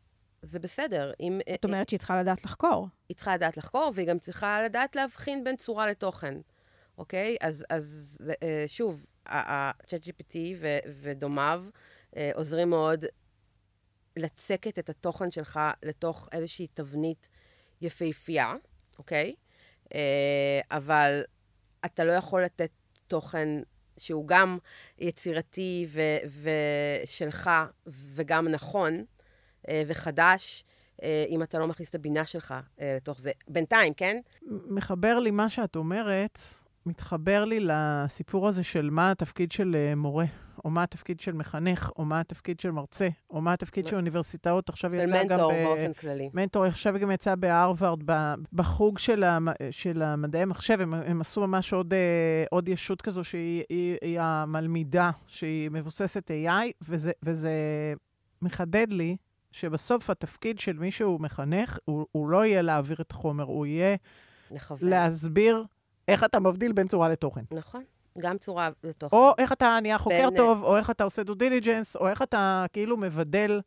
זה 0.43 0.59
בסדר. 0.59 1.13
אם, 1.21 1.41
זאת 1.53 1.65
אומרת 1.65 1.89
שהיא 1.89 1.99
צריכה 1.99 2.21
לדעת 2.21 2.45
לחקור. 2.45 2.89
היא 3.09 3.17
צריכה 3.17 3.35
לדעת 3.35 3.57
לחקור, 3.57 3.93
והיא 3.95 4.09
גם 4.09 4.19
צריכה 4.19 4.63
לדעת 4.63 4.97
להבחין 4.97 5.45
בין 5.45 5.57
צורה 5.57 5.87
לתוכן, 5.87 6.35
אוקיי? 6.99 7.37
אז, 7.41 7.65
אז 7.71 8.19
אה, 8.43 8.65
שוב, 8.67 9.07
ה-ChatGPT 9.27 10.37
ודומיו 11.03 11.63
אה, 11.67 11.71
עוזרים 12.35 12.71
מאוד 12.71 13.05
לצקת 14.17 14.79
את 14.79 14.91
התוכן 14.91 15.31
שלך 15.31 15.61
לתוך 15.83 16.29
איזושהי 16.33 16.67
תבנית 16.75 17.29
יפהפייה, 17.81 18.55
אוקיי? 18.99 19.35
אה, 19.95 20.61
אבל 20.71 21.23
אתה 21.85 22.05
לא 22.05 22.13
יכול 22.13 22.43
לתת 22.43 22.71
תוכן 23.07 23.49
שהוא 23.99 24.29
גם 24.29 24.59
יצירתי 24.99 25.87
ו- 25.89 26.43
ושלך 27.03 27.51
וגם 27.87 28.49
נכון 28.49 29.05
אה, 29.69 29.83
וחדש, 29.87 30.65
אה, 31.03 31.25
אם 31.29 31.43
אתה 31.43 31.59
לא 31.59 31.67
מכניס 31.67 31.91
את 31.91 31.95
הבינה 31.95 32.27
שלך 32.27 32.55
אה, 32.81 32.95
לתוך 32.97 33.21
זה. 33.21 33.33
בינתיים, 33.49 33.95
כן? 33.95 34.21
מחבר 34.69 35.19
לי 35.19 35.31
מה 35.31 35.51
שאת 35.51 35.77
אומרת, 35.77 36.39
מתחבר 36.87 37.45
לי 37.45 37.59
לסיפור 37.61 38.49
הזה 38.49 38.63
של 38.63 38.91
מה 38.91 39.11
התפקיד 39.11 39.53
של 39.53 39.77
אה, 39.79 39.95
מורה, 39.95 40.25
או 40.65 40.71
מה 40.71 40.83
התפקיד 40.83 41.21
של 41.21 41.33
מחנך, 41.33 41.91
או 41.97 42.05
מה 42.05 42.21
התפקיד 42.21 42.61
של 42.61 42.71
מרצה, 42.71 43.09
או 43.31 43.41
מה 43.41 43.53
התפקיד 43.53 43.87
של 43.87 43.97
אוניברסיטאות. 43.97 44.69
עכשיו 44.69 44.91
של 44.91 44.97
יצא 44.97 45.25
גם... 45.25 45.39
מנטור 45.39 45.53
ב- 45.53 45.65
באופן 45.65 45.93
כללי. 45.93 46.31
מנטור, 46.35 46.65
עכשיו 46.65 46.95
גם 47.01 47.11
יצא 47.11 47.35
בהרווארד, 47.35 48.03
בחוג 48.53 48.99
של, 48.99 49.25
המ, 49.25 49.49
של 49.71 50.03
המדעי 50.03 50.43
המחשב, 50.43 50.81
הם, 50.81 50.95
הם 50.95 51.21
עשו 51.21 51.41
ממש 51.41 51.73
עוד, 51.73 51.95
אה, 51.95 52.45
עוד 52.51 52.69
ישות 52.69 53.03
כזו 53.03 53.25
שהיא 53.25 53.65
היא, 53.69 53.97
היא 54.03 54.21
המלמידה, 54.21 55.11
שהיא 55.27 55.71
מבוססת 55.71 56.31
AI, 56.31 56.73
וזה, 56.83 57.13
וזה 57.23 57.53
מחדד 58.43 58.87
לי 58.93 59.17
שבסוף 59.53 60.11
התפקיד 60.11 60.59
של 60.59 60.79
מי 60.79 60.91
שהוא 60.91 61.21
מחנך, 61.21 61.79
הוא, 61.85 62.07
הוא 62.13 62.29
לא 62.29 62.45
יהיה 62.45 62.63
להעביר 62.63 62.97
את 63.01 63.11
החומר, 63.11 63.45
הוא 63.45 63.67
יהיה 63.67 63.97
לכוון. 64.51 64.91
להסביר 64.91 65.65
איך 66.09 66.25
אתה 66.25 66.41
מבדיל 66.41 66.73
בין 66.73 66.87
צורה 66.89 67.09
לתוכן. 67.09 67.43
נכון. 67.51 67.85
גם 68.19 68.39
צורה 68.39 68.71
לתוכן. 68.85 69.17
או 69.17 69.33
איך 69.39 69.53
אתה 69.53 69.79
נהיה 69.83 69.99
חוקר 69.99 70.29
בין- 70.29 70.37
טוב, 70.37 70.63
או 70.63 70.77
איך 70.77 70.91
אתה 70.91 71.05
עושה 71.05 71.23
דו 71.23 71.35
דיליג'נס, 71.35 71.97
או 71.97 72.09
איך 72.09 72.23
אתה 72.23 72.65
כאילו 72.73 72.97
מבדל. 72.97 73.61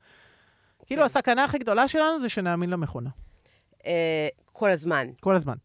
כאילו, 0.86 1.02
כן. 1.02 1.06
הסכנה 1.06 1.44
הכי 1.44 1.58
גדולה 1.58 1.88
שלנו 1.88 2.20
זה 2.20 2.30
שנאמין 2.30 2.70
למכונה, 2.70 3.10
אה, 3.86 4.28
כל 4.54 4.70
הזמן. 4.70 5.08
כל 5.20 5.36
הזמן. 5.36 5.56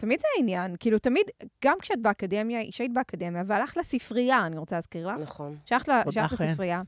תמיד 0.00 0.20
זה 0.20 0.26
העניין, 0.36 0.76
כאילו 0.80 0.98
תמיד, 0.98 1.24
גם 1.64 1.76
כשאת 1.80 2.02
באקדמיה, 2.02 2.60
כשהיית 2.70 2.92
באקדמיה, 2.92 3.42
והלכת 3.46 3.76
לספרייה, 3.76 4.46
אני 4.46 4.58
רוצה 4.58 4.76
להזכיר 4.76 5.08
לך, 5.08 5.14
נכון. 5.20 5.56
שהלכת. 5.64 6.40
לספרייה, 6.40 6.82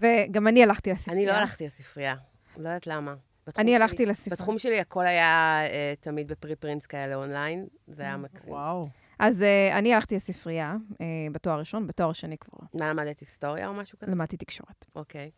וגם 0.00 0.48
אני 0.48 0.62
הלכתי 0.62 0.90
לספרייה. 0.92 1.18
אני 1.18 1.26
לא 1.26 1.32
הלכתי 1.32 1.66
לספרייה. 1.66 2.14
לא 2.56 2.68
יודעת 2.68 2.86
למה. 2.86 3.14
בתחום 3.46 3.60
אני 3.62 3.70
שלי- 3.70 3.76
הלכתי 3.82 4.06
לספרייה. 4.06 4.36
בתחום 4.36 4.58
שלי 4.58 4.80
הכל 4.80 5.06
היה 5.06 5.60
אה, 5.64 5.94
תמיד 6.00 6.28
בפרי 6.28 6.56
פרינס 6.56 6.86
כאלה 6.86 7.14
אונליין. 7.14 7.66
זה 7.86 8.02
היה 8.02 8.16
מקסים. 8.16 8.52
וואו. 8.52 8.88
אז 9.18 9.42
uh, 9.42 9.74
אני 9.78 9.94
הלכתי 9.94 10.14
לספרייה 10.16 10.76
uh, 10.92 10.96
בתואר 11.32 11.58
ראשון, 11.58 11.86
בתואר 11.86 12.12
שני 12.12 12.38
כבר 12.38 12.58
לא. 12.74 12.80
מה 12.80 12.90
למדת 12.90 13.20
היסטוריה 13.20 13.68
או 13.68 13.74
משהו 13.74 13.98
כזה? 13.98 14.12
למדתי 14.12 14.36
תקשורת. 14.36 14.86
אוקיי. 14.96 15.30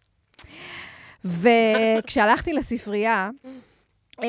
וכשהלכתי 1.25 2.53
לספרייה, 2.59 3.31
um, 4.17 4.21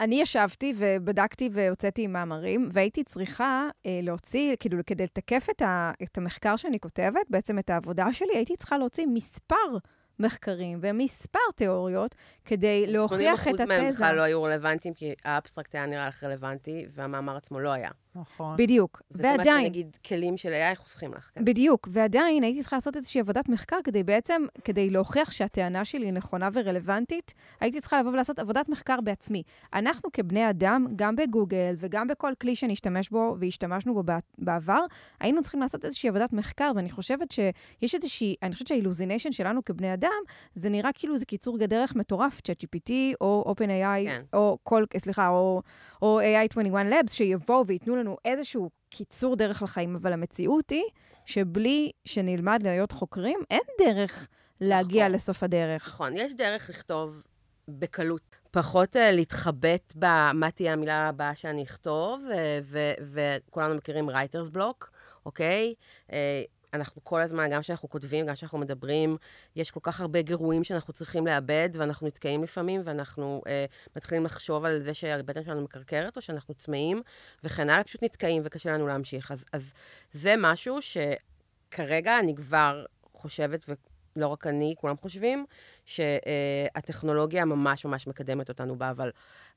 אני 0.00 0.20
ישבתי 0.20 0.74
ובדקתי 0.76 1.48
והוצאתי 1.52 2.06
מאמרים, 2.06 2.68
והייתי 2.72 3.04
צריכה 3.04 3.68
uh, 3.72 3.86
להוציא, 4.02 4.56
כאילו, 4.60 4.78
כדי 4.86 5.04
לתקף 5.04 5.46
את, 5.50 5.62
ה, 5.62 5.92
את 6.02 6.18
המחקר 6.18 6.56
שאני 6.56 6.80
כותבת, 6.80 7.26
בעצם 7.30 7.58
את 7.58 7.70
העבודה 7.70 8.12
שלי, 8.12 8.34
הייתי 8.34 8.56
צריכה 8.56 8.78
להוציא 8.78 9.06
מספר 9.06 9.76
מחקרים 10.18 10.78
ומספר 10.82 11.38
תיאוריות 11.54 12.14
כדי 12.44 12.86
להוכיח 12.86 13.48
את 13.48 13.54
80% 13.54 13.64
מהם 13.64 13.70
התזה. 13.70 13.92
בכלל 13.92 14.16
לא 14.16 14.22
היו 14.22 14.42
רלוונטיים, 14.42 14.94
כי 14.94 15.14
האבסטרקט 15.24 15.74
היה 15.74 15.86
נראה 15.86 16.08
לך 16.08 16.24
רלוונטי, 16.24 16.86
והמאמר 16.94 17.36
עצמו 17.36 17.60
לא 17.60 17.72
היה. 17.72 17.90
נכון. 18.16 18.56
בדיוק. 18.56 19.02
וזה 19.10 19.22
מה 19.22 19.28
ועדיין, 19.38 19.64
שנגיד 19.66 19.96
כלים 20.06 20.36
של 20.36 20.52
AI 20.52 20.74
חוסכים 20.76 21.14
לך. 21.14 21.30
כן. 21.34 21.44
בדיוק, 21.44 21.88
ועדיין 21.90 22.42
הייתי 22.42 22.60
צריכה 22.60 22.76
לעשות 22.76 22.96
איזושהי 22.96 23.20
עבודת 23.20 23.48
מחקר 23.48 23.76
כדי 23.84 24.02
בעצם, 24.02 24.42
כדי 24.64 24.90
להוכיח 24.90 25.30
שהטענה 25.30 25.84
שלי 25.84 26.12
נכונה 26.12 26.48
ורלוונטית, 26.52 27.34
הייתי 27.60 27.80
צריכה 27.80 28.00
לבוא 28.00 28.10
ולעשות 28.12 28.38
עבודת 28.38 28.68
מחקר 28.68 29.00
בעצמי. 29.00 29.42
אנחנו 29.74 30.12
כבני 30.12 30.50
אדם, 30.50 30.86
גם 30.96 31.16
בגוגל 31.16 31.74
וגם 31.78 32.06
בכל 32.06 32.32
כלי 32.40 32.56
שנשתמש 32.56 33.08
בו 33.08 33.36
והשתמשנו 33.40 33.94
בו 33.94 34.02
בע- 34.02 34.18
בעבר, 34.38 34.80
היינו 35.20 35.42
צריכים 35.42 35.60
לעשות 35.60 35.84
איזושהי 35.84 36.08
עבודת 36.08 36.32
מחקר, 36.32 36.72
ואני 36.76 36.90
חושבת 36.90 37.30
שיש 37.30 37.94
איזושהי, 37.94 38.34
אני 38.42 38.52
חושבת 38.52 38.68
שהאילוזיניישן 38.68 39.32
שלנו 39.32 39.64
כבני 39.64 39.94
אדם, 39.94 40.10
זה 40.54 40.68
נראה 40.70 40.90
כאילו 40.94 41.18
זה 41.18 41.24
קיצור 41.26 41.58
דרך 41.58 41.96
מטורף, 41.96 42.38
ChatGPT 42.48 42.90
או 43.20 43.54
OpenAI, 43.56 44.04
כן. 44.08 44.22
או 44.32 44.58
כל, 44.62 44.84
סליחה, 44.96 45.28
או, 45.28 45.62
או 46.02 46.20
AI21 46.20 46.56
Labs, 46.90 47.12
שיבואו 47.12 47.66
וייתנו 47.66 47.96
לנו 47.96 48.03
איזשהו 48.24 48.70
קיצור 48.90 49.36
דרך 49.36 49.62
לחיים, 49.62 49.94
אבל 49.96 50.12
המציאות 50.12 50.70
היא 50.70 50.84
שבלי 51.26 51.90
שנלמד 52.04 52.60
להיות 52.62 52.92
חוקרים, 52.92 53.38
אין 53.50 53.62
דרך 53.80 54.28
להגיע 54.60 55.04
נכון. 55.04 55.14
לסוף 55.14 55.42
הדרך. 55.42 55.86
נכון, 55.88 56.16
יש 56.16 56.34
דרך 56.34 56.70
לכתוב 56.70 57.22
בקלות. 57.68 58.36
פחות 58.50 58.96
uh, 58.96 58.98
להתחבט 59.12 59.92
במה 59.96 60.50
תהיה 60.54 60.72
המילה 60.72 61.08
הבאה 61.08 61.34
שאני 61.34 61.62
אכתוב, 61.62 62.20
אה, 62.32 62.58
וכולנו 63.12 63.74
מכירים 63.74 64.08
writer's 64.10 64.56
block, 64.56 64.86
אוקיי? 65.26 65.74
אנחנו 66.74 67.04
כל 67.04 67.20
הזמן, 67.20 67.50
גם 67.50 67.60
כשאנחנו 67.60 67.88
כותבים, 67.88 68.26
גם 68.26 68.34
כשאנחנו 68.34 68.58
מדברים, 68.58 69.16
יש 69.56 69.70
כל 69.70 69.80
כך 69.82 70.00
הרבה 70.00 70.22
גירויים 70.22 70.64
שאנחנו 70.64 70.92
צריכים 70.92 71.26
לאבד, 71.26 71.68
ואנחנו 71.72 72.06
נתקעים 72.06 72.42
לפעמים, 72.42 72.80
ואנחנו 72.84 73.42
uh, 73.44 73.48
מתחילים 73.96 74.24
לחשוב 74.24 74.64
על 74.64 74.82
זה 74.82 74.94
שהבטן 74.94 75.44
שלנו 75.44 75.62
מקרקרת, 75.62 76.16
או 76.16 76.22
שאנחנו 76.22 76.54
צמאים, 76.54 77.02
וכן 77.44 77.70
הלאה, 77.70 77.84
פשוט 77.84 78.02
נתקעים 78.02 78.42
וקשה 78.44 78.72
לנו 78.72 78.86
להמשיך. 78.86 79.30
אז, 79.30 79.44
אז 79.52 79.72
זה 80.12 80.34
משהו 80.38 80.78
שכרגע 80.82 82.18
אני 82.18 82.34
כבר 82.34 82.84
חושבת, 83.12 83.64
ולא 84.16 84.26
רק 84.26 84.46
אני, 84.46 84.74
כולם 84.78 84.96
חושבים, 84.96 85.46
שהטכנולוגיה 85.84 87.44
ממש 87.44 87.84
ממש 87.84 88.06
מקדמת 88.06 88.48
אותנו 88.48 88.76
בה, 88.76 88.90
אבל 88.90 89.10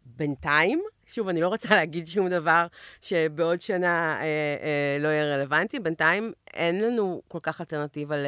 בינתיים, 0.05 0.83
שוב, 1.05 1.27
אני 1.27 1.41
לא 1.41 1.47
רוצה 1.47 1.69
להגיד 1.69 2.07
שום 2.07 2.29
דבר 2.29 2.67
שבעוד 3.01 3.61
שנה 3.61 4.17
אה, 4.19 4.23
אה, 4.23 4.97
לא 4.99 5.07
יהיה 5.07 5.35
רלוונטי, 5.35 5.79
בינתיים 5.79 6.31
אין 6.53 6.83
לנו 6.83 7.21
כל 7.27 7.39
כך 7.41 7.61
אלטרנטיבה 7.61 8.17
ל... 8.17 8.25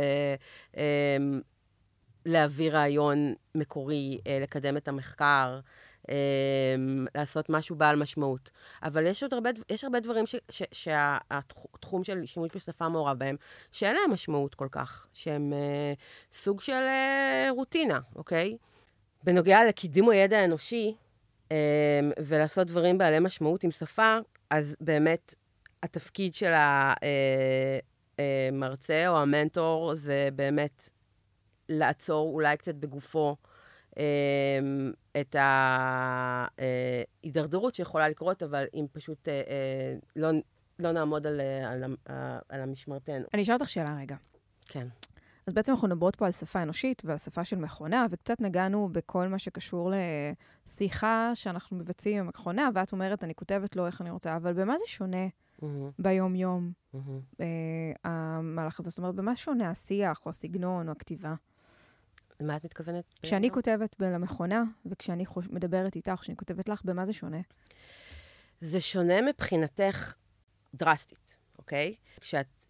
אה, 0.77 1.17
להביא 2.25 2.71
רעיון 2.71 3.33
מקורי, 3.55 4.19
אה, 4.27 4.39
לקדם 4.41 4.77
את 4.77 4.87
המחקר, 4.87 5.59
לעשות 7.15 7.49
משהו 7.49 7.75
בעל 7.75 7.95
משמעות. 7.95 8.49
אבל 8.83 9.05
יש 9.05 9.23
עוד 9.23 9.33
הרבה, 9.33 9.49
יש 9.69 9.83
הרבה 9.83 9.99
דברים 9.99 10.25
שהתחום 10.71 12.03
של 12.03 12.25
שימוש 12.25 12.49
בשפה 12.55 12.89
מעורב 12.89 13.19
בהם, 13.19 13.35
שאין 13.71 13.95
להם 13.95 14.11
משמעות 14.11 14.55
כל 14.55 14.67
כך, 14.71 15.07
שהם 15.13 15.53
אה, 15.53 15.93
סוג 16.31 16.61
של 16.61 16.73
אה, 16.73 17.47
רוטינה, 17.49 17.99
אוקיי? 18.15 18.57
בנוגע 19.23 19.65
לקידום 19.67 20.09
הידע 20.09 20.39
האנושי, 20.39 20.95
אה, 21.51 21.99
ולעשות 22.19 22.67
דברים 22.67 22.97
בעלי 22.97 23.19
משמעות 23.19 23.63
עם 23.63 23.71
שפה, 23.71 24.17
אז 24.49 24.75
באמת 24.81 25.35
התפקיד 25.83 26.35
של 26.35 26.53
המרצה 28.17 29.07
או 29.07 29.17
המנטור 29.17 29.95
זה 29.95 30.29
באמת 30.35 30.89
לעצור 31.69 32.33
אולי 32.33 32.57
קצת 32.57 32.75
בגופו 32.75 33.29
אה, 33.29 33.48
את 35.21 35.35
ההידרדרות 36.59 37.75
שיכולה 37.75 38.09
לקרות, 38.09 38.43
אבל 38.43 38.65
אם 38.73 38.85
פשוט 38.91 39.27
אה, 39.27 39.33
אה, 39.33 39.95
לא, 40.15 40.29
לא 40.79 40.91
נעמוד 40.91 41.27
על, 41.27 41.39
אה, 41.39 41.71
על, 41.71 41.83
אה, 42.09 42.39
על 42.49 42.61
המשמרתנו. 42.61 43.25
אני 43.33 43.41
אשאל 43.41 43.53
אותך 43.53 43.69
שאלה 43.69 43.97
רגע. 44.01 44.15
כן. 44.65 44.87
אז 45.47 45.53
בעצם 45.53 45.71
אנחנו 45.71 45.87
מדברות 45.87 46.15
פה 46.15 46.25
על 46.25 46.31
שפה 46.31 46.61
אנושית 46.61 47.01
ועל 47.05 47.17
שפה 47.17 47.45
של 47.45 47.55
מכונה, 47.55 48.05
וקצת 48.09 48.41
נגענו 48.41 48.89
בכל 48.91 49.27
מה 49.27 49.39
שקשור 49.39 49.91
לשיחה 50.67 51.31
שאנחנו 51.33 51.77
מבצעים 51.77 52.19
עם 52.19 52.25
המכונה, 52.25 52.69
ואת 52.73 52.91
אומרת, 52.91 53.23
אני 53.23 53.35
כותבת 53.35 53.75
לו 53.75 53.85
איך 53.85 54.01
אני 54.01 54.09
רוצה, 54.09 54.35
אבל 54.35 54.53
במה 54.53 54.77
זה 54.77 54.83
שונה 54.87 55.27
Mm-hmm, 55.61 55.91
ביום-יום, 55.99 56.71
mm-hmm. 56.95 56.97
אה, 57.39 58.11
המהלך 58.11 58.79
הזה? 58.79 58.89
זאת 58.89 58.97
אומרת, 58.97 59.15
במה 59.15 59.35
שונה 59.35 59.69
השיח 59.69 60.21
או 60.25 60.29
הסגנון 60.29 60.87
או 60.87 60.91
הכתיבה? 60.91 61.33
למה 62.39 62.55
את 62.55 62.65
מתכוונת? 62.65 63.03
כשאני 63.21 63.49
כותבת 63.49 63.95
ב- 63.99 64.03
למכונה, 64.03 64.63
וכשאני 64.85 65.25
חוש... 65.25 65.45
מדברת 65.49 65.95
איתך, 65.95 66.11
כשאני 66.21 66.37
כותבת 66.37 66.69
לך, 66.69 66.81
במה 66.85 67.05
זה 67.05 67.13
שונה? 67.13 67.39
זה 68.61 68.81
שונה 68.81 69.21
מבחינתך 69.21 70.15
דרסטית, 70.73 71.37
אוקיי? 71.57 71.95
כשאת... 72.21 72.65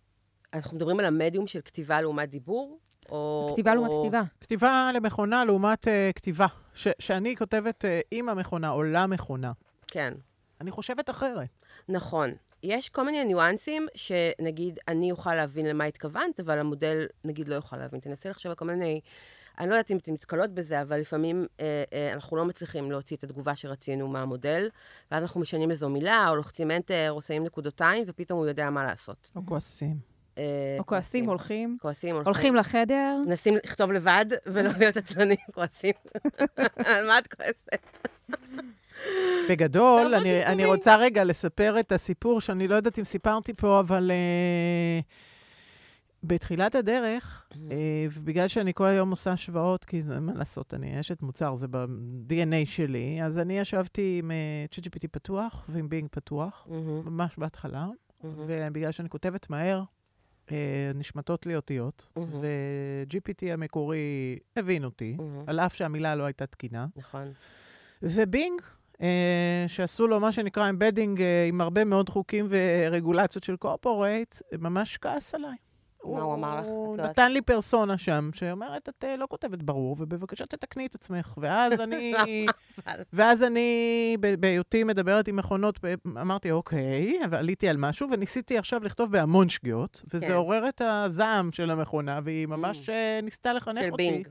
אנחנו 0.54 0.78
מדברים 0.78 1.00
על 1.00 1.06
המדיום 1.06 1.48
של 1.48 1.62
כתיבה 1.62 2.02
לעומת 2.02 2.30
דיבור, 2.30 2.80
או... 3.10 3.50
כתיבה 3.52 3.74
לעומת 3.76 3.92
או... 3.92 4.02
כתיבה. 4.02 4.22
כתיבה 4.42 4.92
למכונה 4.94 5.46
לעומת 5.46 5.88
uh, 5.88 5.90
כתיבה. 6.16 6.48
ש- 6.74 6.88
שאני 7.00 7.36
כותבת 7.36 7.86
uh, 7.86 7.88
עם 8.12 8.30
המכונה 8.30 8.70
או 8.70 8.84
למכונה. 8.84 9.52
כן. 9.88 10.14
אני 10.62 10.72
חושבת 10.72 11.10
אחרת. 11.10 11.50
נכון. 11.90 12.32
יש 12.64 12.90
כל 12.90 13.06
מיני 13.06 13.24
ניואנסים 13.24 13.88
שנגיד 13.96 14.80
אני 14.88 15.12
אוכל 15.12 15.36
להבין 15.36 15.66
למה 15.66 15.84
התכוונת, 15.84 16.40
אבל 16.40 16.60
המודל 16.60 17.06
נגיד 17.24 17.50
לא 17.50 17.56
יוכל 17.56 17.78
להבין. 17.78 18.00
תנסי 18.00 18.30
לחשוב 18.30 18.50
על 18.50 18.56
כל 18.56 18.66
מיני... 18.66 19.02
אני 19.60 19.70
לא 19.70 19.74
יודעת 19.74 19.92
אם 19.92 19.98
אתן 19.98 20.14
נתקלות 20.14 20.50
בזה, 20.50 20.82
אבל 20.82 21.00
לפעמים 21.00 21.46
אה, 21.60 21.84
אה, 21.94 22.14
אנחנו 22.14 22.38
לא 22.38 22.46
מצליחים 22.46 22.92
להוציא 22.92 23.18
את 23.18 23.24
התגובה 23.24 23.56
שרצינו 23.56 24.08
מהמודל, 24.08 24.70
ואז 25.12 25.24
אנחנו 25.24 25.42
משנים 25.42 25.72
איזו 25.72 25.90
מילה, 25.90 26.30
או 26.30 26.36
לוחצים 26.36 26.72
enter, 26.72 27.10
או 27.10 27.22
שמים 27.22 27.44
נקודותיים, 27.44 28.04
ופתאום 28.08 28.40
הוא 28.40 28.48
יודע 28.48 28.70
מה 28.70 28.84
לעשות. 28.84 29.32
או 29.36 29.42
כועסים. 29.46 29.98
אה, 30.38 30.44
או 30.80 30.86
כועסים, 30.86 31.26
הולכים, 31.26 31.78
כועסים, 31.82 32.16
הולכים 32.16 32.56
לחדר. 32.56 33.22
מנסים 33.26 33.56
לכתוב 33.56 33.92
לבד 33.92 34.26
ולא 34.46 34.72
להיות 34.80 34.98
עצלנים, 34.98 35.38
כועסים. 35.54 35.94
על 36.86 37.08
מה 37.08 37.20
את 37.20 37.34
כועסת? 37.34 38.08
בגדול, 39.50 40.16
אני. 40.46 40.66
רוצה 40.66 40.96
רגע 40.96 41.24
לספר 41.24 41.80
את 41.80 41.92
הסיפור, 41.92 42.42
שאני 42.42 42.68
לא 42.68 42.76
יודעת 42.76 43.00
אם 43.00 43.04
סיפרתי 43.04 43.54
פה, 43.54 43.80
אבל 43.80 44.12
uh, 44.12 45.29
בתחילת 46.24 46.76
הדרך, 46.76 47.48
uh, 47.52 47.56
ובגלל 48.14 48.48
שאני 48.48 48.74
כל 48.74 48.86
היום 48.86 49.10
עושה 49.10 49.32
השוואות, 49.32 49.86
כי 49.86 50.04
זה, 50.04 50.20
מה 50.20 50.34
לעשות, 50.34 50.74
אני 50.74 51.00
אשת 51.00 51.22
מוצר, 51.22 51.56
זה 51.56 51.68
ב-DNA 51.68 52.66
שלי, 52.66 53.24
אז 53.24 53.40
אני 53.40 53.60
ישבתי 53.60 54.20
עם 54.20 54.32
uh, 54.32 54.76
ChatGPT 54.76 55.08
פתוח 55.12 55.66
ועם 55.70 55.90
בינג 55.90 56.08
פתוח, 56.12 56.68
מהמם, 56.70 57.06
ממש 57.06 57.38
בהתחלה, 57.38 57.88
מהמם. 58.24 58.36
ובגלל 58.48 58.92
שאני 58.92 59.10
כותבת 59.10 59.50
מהר, 59.50 59.84
uh, 60.48 60.52
נשמטות 60.96 61.46
לי 61.46 61.56
אותיות. 61.56 62.08
ו-GPT 62.18 63.54
המקורי 63.54 64.38
הבין 64.56 64.84
אותי. 64.84 65.18
על 65.48 65.60
אף 65.60 65.76
שהמילה 65.76 66.16
לא 66.16 66.24
הייתה 66.24 66.46
תקינה. 66.46 66.88
נכון. 66.96 67.32
ובינג, 68.04 68.62
אה, 69.02 69.66
שעשו 69.68 70.08
לו 70.08 70.20
מה 70.20 70.32
שנקרא 70.32 70.70
embedding 70.70 71.22
אה, 71.22 71.46
עם 71.48 71.62
הרבה 71.62 71.86
מאוד 71.86 72.10
חוקים 72.10 72.48
ורגולציות 72.50 73.44
של 73.44 73.56
corporate, 73.56 74.36
ממש 74.60 74.98
כעס 74.98 75.36
עליי. 75.36 75.56
מה 76.04 76.22
הוא 76.22 76.34
אמר 76.34 76.60
לך? 76.60 76.66
הוא? 76.66 76.98
נתן 76.98 77.32
לי 77.32 77.42
פרסונה 77.42 77.98
שם, 77.98 78.30
שאומרת, 78.34 78.90
את 78.90 79.04
אה, 79.04 79.16
לא 79.18 79.28
כותבת 79.30 79.64
ברור, 79.64 79.96
ובבקשה 80.00 80.46
תתקני 80.46 80.86
את 80.86 80.96
עצמך. 80.96 81.34
ואז 81.38 81.80
אני, 81.80 82.14
ואז 83.14 83.44
אני, 83.44 84.18
בהיותי 84.40 84.84
מדברת 84.84 85.28
עם 85.28 85.36
מכונות, 85.36 85.80
אמרתי, 86.08 86.52
אוקיי, 86.52 87.20
ועליתי 87.30 87.70
על 87.70 87.78
משהו, 87.78 88.08
וניסיתי 88.12 88.58
עכשיו 88.58 88.84
לכתוב 88.84 89.12
בהמון 89.12 89.50
שגיאות, 89.50 90.04
וזה 90.14 90.26
כן. 90.26 90.34
עורר 90.34 90.70
את 90.70 90.82
הזעם 90.86 91.52
של 91.52 91.72
המכונה, 91.72 92.20
והיא 92.24 92.48
ממש 92.48 92.90
אה, 92.90 93.20
ניסתה 93.24 93.54
לחנך 93.54 93.84
אותי. 93.84 94.12
בינג. 94.12 94.28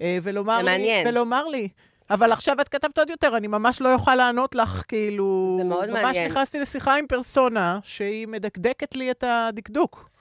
אה, 0.00 0.18
ולומר 0.22 0.62
לי. 0.62 1.04
ולומר 1.06 1.48
לי, 1.48 1.68
אבל 2.10 2.32
עכשיו 2.32 2.60
את 2.60 2.68
כתבת 2.68 2.98
עוד 2.98 3.10
יותר, 3.10 3.36
אני 3.36 3.46
ממש 3.46 3.80
לא 3.80 3.94
אוכל 3.94 4.14
לענות 4.14 4.54
לך, 4.54 4.84
כאילו... 4.88 5.56
זה 5.58 5.64
מאוד 5.64 5.90
ממש 5.90 6.02
מעניין. 6.02 6.30
נכנסתי 6.30 6.60
לשיחה 6.60 6.96
עם 6.96 7.06
פרסונה, 7.06 7.78
שהיא 7.82 8.28
מדקדקת 8.28 8.94
לי 8.94 9.10
את 9.10 9.24
הדקדוק. 9.26 10.11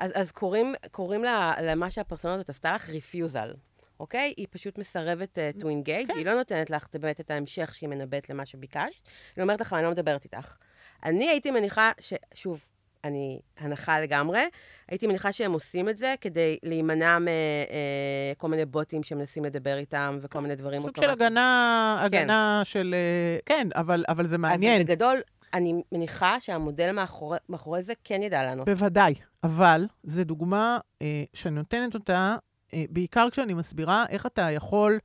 אז, 0.00 0.10
אז 0.14 0.30
קוראים, 0.32 0.74
קוראים 0.90 1.24
לה, 1.24 1.54
למה 1.62 1.90
שהפרסונה 1.90 2.34
הזאת 2.34 2.48
עשתה 2.48 2.72
לך 2.72 2.88
ריפיוזל, 2.88 3.54
אוקיי? 4.00 4.34
היא 4.36 4.46
פשוט 4.50 4.78
מסרבת 4.78 5.38
uh, 5.38 5.60
to 5.60 5.64
engage, 5.64 6.06
כן. 6.06 6.16
היא 6.16 6.26
לא 6.26 6.34
נותנת 6.34 6.70
לך 6.70 6.86
באמת 6.92 7.20
את 7.20 7.30
ההמשך 7.30 7.74
שהיא 7.74 7.88
מנבאת 7.88 8.30
למה 8.30 8.46
שביקשת. 8.46 9.02
היא 9.36 9.42
אומרת 9.42 9.60
לך, 9.60 9.72
אני 9.72 9.82
לא 9.84 9.90
מדברת 9.90 10.24
איתך. 10.24 10.56
אני 11.04 11.28
הייתי 11.28 11.50
מניחה 11.50 11.90
ש... 12.00 12.14
שוב, 12.34 12.64
אני 13.04 13.40
הנחה 13.58 14.00
לגמרי, 14.00 14.40
הייתי 14.88 15.06
מניחה 15.06 15.32
שהם 15.32 15.52
עושים 15.52 15.88
את 15.88 15.98
זה 15.98 16.14
כדי 16.20 16.58
להימנע 16.62 17.18
מכל 17.18 18.48
מיני 18.48 18.64
בוטים 18.64 19.02
שמנסים 19.02 19.44
לדבר 19.44 19.76
איתם 19.76 20.18
וכל 20.20 20.40
מיני 20.40 20.54
דברים. 20.54 20.80
סוג 20.80 20.96
של. 20.96 21.10
הגנה, 21.10 22.00
הגנה 22.04 22.62
של... 22.64 22.94
אה, 22.94 23.38
כן, 23.46 23.68
אבל, 23.74 24.04
אבל 24.08 24.26
זה 24.26 24.38
מעניין. 24.38 24.74
אבל 24.74 24.84
בגדול, 24.84 25.20
אני 25.54 25.82
מניחה 25.92 26.40
שהמודל 26.40 26.92
מאחורי, 26.92 27.38
מאחורי 27.48 27.82
זה 27.82 27.92
כן 28.04 28.22
ידע 28.22 28.42
לענות. 28.42 28.68
בוודאי, 28.68 29.14
אבל 29.44 29.86
זו 30.02 30.24
דוגמה 30.24 30.78
אה, 31.02 31.24
שאני 31.34 31.54
נותנת 31.54 31.94
אותה, 31.94 32.36
אה, 32.74 32.84
בעיקר 32.90 33.28
כשאני 33.30 33.54
מסבירה 33.54 34.04
איך 34.08 34.26
אתה 34.26 34.50
יכול 34.50 34.98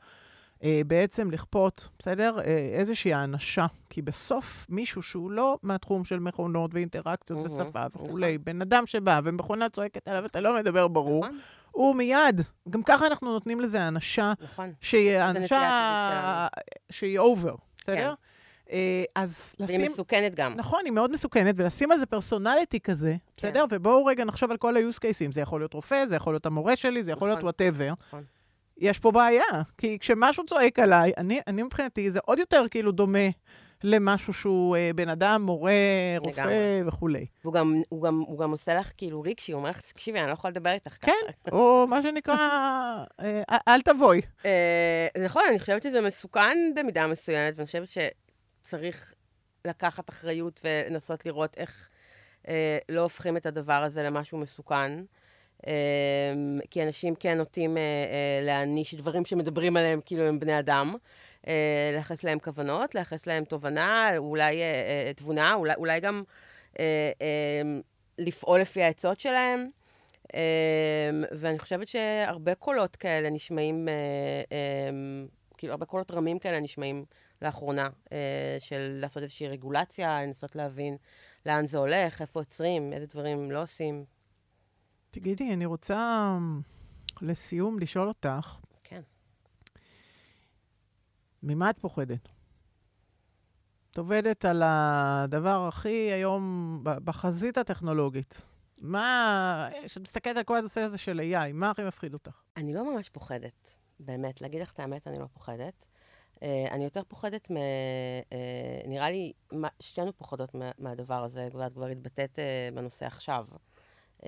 אה, 0.64 0.82
בעצם 0.88 1.32
לכפות, 1.32 1.90
בסדר? 2.00 2.40
אה, 2.40 2.70
איזושהי 2.80 3.14
האנשה. 3.14 3.66
כי 3.90 4.02
בסוף 4.02 4.66
מישהו 4.70 5.02
שהוא 5.02 5.32
לא 5.32 5.58
מהתחום 5.64 6.06
של 6.06 6.20
מכונות 6.20 6.74
ואינטראקציות 6.74 7.40
מהמם, 7.40 7.54
ושפה 7.54 7.86
נכון. 7.86 8.08
וכולי, 8.08 8.38
בן 8.38 8.62
אדם 8.62 8.86
שבא 8.86 9.20
ומכונה 9.24 9.70
צועקת 9.70 10.08
עליו, 10.08 10.26
אתה 10.26 10.40
לא 10.40 10.60
מדבר 10.60 10.88
ברור, 10.88 11.26
נכון, 11.26 11.40
הוא 11.72 11.96
מיד, 11.96 12.42
גם 12.70 12.84
ככה 12.84 13.08
אנחנו 13.08 13.34
נותנים 13.34 13.60
לזה 13.60 13.82
האנשה, 13.82 14.34
נכון. 14.42 14.74
שהיא 14.82 15.18
הטבעית 15.18 15.52
שהיא 16.92 17.20
over, 17.20 17.56
בסדר? 17.78 17.96
כן. 17.96 18.35
אה, 18.72 19.04
אז 19.16 19.56
והיא 19.60 19.80
לשים... 19.80 19.92
מסוכנת 19.92 20.36
גם. 20.36 20.54
נכון, 20.56 20.82
היא 20.86 20.94
מאוד 20.94 21.12
מסוכנת, 21.12 21.56
ולשים 21.58 21.92
על 21.92 22.00
זה 22.00 22.06
personality 22.06 22.80
כזה, 22.80 23.12
כן. 23.12 23.48
בסדר? 23.50 23.66
ובואו 23.70 24.06
רגע 24.06 24.26
נחשוב 24.26 24.52
על 24.52 24.58
כל 24.58 24.78
ה-use 24.78 24.98
cases. 24.98 25.32
זה 25.32 25.42
יכול 25.42 25.62
להיות 25.62 25.74
רופא, 25.74 26.06
זה 26.06 26.16
יכול 26.16 26.34
להיות 26.34 26.46
המורה 26.46 26.76
שלי, 26.76 27.04
זה 27.04 27.12
יכול 27.12 27.28
להיות 27.28 27.38
נכון. 27.38 27.46
whatever. 27.46 27.94
נכון. 28.08 28.24
יש 28.78 29.00
פה 29.00 29.12
בעיה, 29.12 29.44
כי 29.78 29.98
כשמשהו 30.00 30.46
צועק 30.46 30.80
עליי, 30.80 31.12
אני, 31.18 31.40
אני 31.48 31.64
מבחינתי, 31.64 32.12
זה 32.12 32.20
עוד 32.26 32.40
יותר 32.40 32.66
כאילו 32.72 32.92
דומה 32.92 33.30
למשהו 33.84 34.34
שהוא 34.34 34.76
אה, 34.76 34.92
בן 34.96 35.10
אדם, 35.10 35.42
מורה, 35.42 35.74
רופא 36.18 36.42
לגמרי. 36.42 36.82
וכולי. 36.86 37.26
והוא 37.44 37.54
גם, 37.54 37.82
הוא 37.90 38.04
גם, 38.04 38.20
הוא 38.20 38.40
גם 38.40 38.52
עושה 38.52 38.74
לך 38.74 38.92
כאילו 38.98 39.22
רגשי, 39.22 39.52
הוא 39.52 39.60
אומר 39.60 39.70
לך, 39.70 39.82
תקשיבי, 39.82 40.20
אני 40.20 40.28
לא 40.28 40.34
יכולה 40.34 40.52
לדבר 40.52 40.72
איתך 40.72 40.98
ככה. 41.02 41.12
כן, 41.12 41.52
או 41.52 41.86
מה 41.90 42.02
שנקרא, 42.02 42.38
אה, 43.20 43.58
אל 43.68 43.82
תבואי. 43.82 44.22
אה, 44.46 45.08
נכון, 45.26 45.44
אני 45.50 45.60
חושבת 45.60 45.84
שזה 45.84 46.02
מסוכן 46.02 46.58
במידה 46.76 47.08
מסוימת, 47.08 47.54
ואני 47.56 47.66
חושבת 47.66 47.88
שצריך 48.66 49.14
לקחת 49.66 50.10
אחריות 50.10 50.62
ולנסות 50.64 51.26
לראות 51.26 51.58
איך 51.58 51.90
אה, 52.48 52.78
לא 52.90 53.02
הופכים 53.02 53.38
את 53.38 53.46
הדבר 53.46 53.84
הזה 53.84 54.04
למשהו 54.04 54.38
מסוכן. 54.38 54.92
אה, 55.68 56.34
כי 56.72 56.84
אנשים 56.84 57.16
כן 57.16 57.38
נוטים 57.38 57.78
אה, 57.78 57.82
אה, 57.82 58.46
להעניש 58.46 58.96
דברים 58.96 59.26
שמדברים 59.26 59.78
עליהם 59.78 60.00
כאילו 60.06 60.24
הם 60.24 60.40
בני 60.40 60.60
אדם. 60.60 60.96
אה, 61.48 61.90
לייחס 61.94 62.24
להם 62.24 62.40
כוונות, 62.40 62.96
לייחס 62.96 63.28
להם 63.28 63.44
תובנה, 63.44 64.18
אולי 64.18 64.62
אה, 64.62 65.06
אה, 65.08 65.14
תבונה, 65.14 65.54
אולי, 65.54 65.74
אולי 65.78 66.00
גם 66.00 66.24
אה, 66.80 67.12
אה, 67.22 67.80
לפעול 68.18 68.62
לפי 68.62 68.84
העצות 68.84 69.20
שלהם. 69.20 69.70
Um, 70.26 70.28
ואני 71.32 71.60
חושבת 71.60 71.88
שהרבה 71.88 72.56
קולות 72.56 72.96
כאלה 72.96 73.30
נשמעים, 73.30 73.88
uh, 73.88 74.50
um, 74.50 75.32
כאילו 75.58 75.74
הרבה 75.74 75.86
קולות 75.86 76.12
רמים 76.12 76.40
כאלה 76.40 76.60
נשמעים 76.60 77.06
לאחרונה, 77.42 77.90
uh, 78.06 78.10
של 78.60 78.98
לעשות 79.02 79.24
איזושהי 79.24 79.48
רגולציה, 79.48 80.24
לנסות 80.24 80.56
להבין 80.56 80.98
לאן 81.46 81.68
זה 81.68 81.78
הולך, 81.78 82.22
איפה 82.22 82.40
עוצרים, 82.40 82.94
איזה 82.94 83.06
דברים 83.06 83.52
לא 83.52 83.64
עושים. 83.64 84.06
תגידי, 85.12 85.54
אני 85.54 85.66
רוצה 85.66 86.32
לסיום 87.22 87.80
לשאול 87.80 88.08
אותך, 88.08 88.58
כן. 88.84 89.02
ממה 91.44 91.70
את 91.70 91.80
פוחדת? 91.80 92.32
את 93.92 93.98
עובדת 93.98 94.46
על 94.46 94.64
הדבר 94.66 95.68
הכי 95.68 96.12
היום 96.12 96.80
בחזית 96.84 97.58
הטכנולוגית. 97.58 98.42
מה, 98.78 99.70
כשאת 99.86 100.04
מסתכלת 100.04 100.38
על 100.38 100.44
כל 100.44 100.58
הנושא 100.58 100.82
הזה 100.82 100.98
של 100.98 101.20
AI, 101.20 101.54
מה 101.54 101.70
הכי 101.70 101.84
מפחיד 101.84 102.14
אותך? 102.14 102.42
אני 102.58 102.74
לא 102.74 102.94
ממש 102.94 103.10
פוחדת, 103.10 103.76
באמת. 104.00 104.42
להגיד 104.42 104.62
לך 104.62 104.72
את 104.72 104.80
האמת, 104.80 105.08
אני 105.08 105.20
לא 105.20 105.26
פוחדת. 105.34 105.86
Uh, 106.36 106.42
אני 106.72 106.84
יותר 106.84 107.02
פוחדת 107.08 107.52
מ... 107.52 107.56
Uh, 107.56 108.88
נראה 108.88 109.12
לי, 109.12 109.34
שתינו 109.80 110.18
פוחדות 110.18 110.56
מה, 110.56 110.72
מהדבר 110.78 111.24
הזה, 111.24 111.48
ואת 111.54 111.74
כבר 111.74 111.86
התבטאת 111.86 112.40
uh, 112.40 112.76
בנושא 112.76 113.06
עכשיו. 113.06 113.46
Um, 114.22 114.26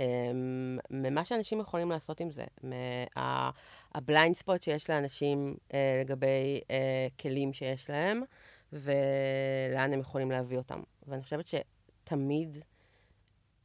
ממה 0.90 1.26
שאנשים 1.26 1.60
יכולים 1.60 1.90
לעשות 1.90 2.20
עם 2.20 2.30
זה, 2.32 2.46
מהבליינד 2.64 4.36
ספוט 4.36 4.62
שיש 4.62 4.90
לאנשים 4.90 5.58
לגבי 6.02 6.62
כלים 7.20 7.54
שיש 7.54 7.90
להם, 7.90 8.22
ולאן 8.74 9.94
הם 9.94 10.00
יכולים 10.00 10.32
להביא 10.32 10.58
אותם. 10.58 10.82
ואני 11.08 11.24
חושבת 11.24 11.46
שתמיד, 11.48 12.58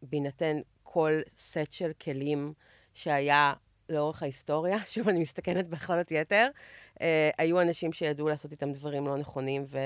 בהינתן 0.02 0.60
כל 0.82 1.20
סט 1.36 1.72
של 1.72 1.92
כלים 1.92 2.52
שהיה 2.94 3.52
לאורך 3.92 4.22
ההיסטוריה, 4.22 4.78
שוב, 4.92 5.08
אני 5.08 5.18
מסתכנת 5.20 5.68
בהכללות 5.68 6.10
יתר, 6.10 6.48
uh, 6.94 7.00
היו 7.38 7.60
אנשים 7.60 7.92
שידעו 7.92 8.28
לעשות 8.28 8.52
איתם 8.52 8.72
דברים 8.72 9.06
לא 9.06 9.16
נכונים, 9.16 9.64
ו... 9.68 9.78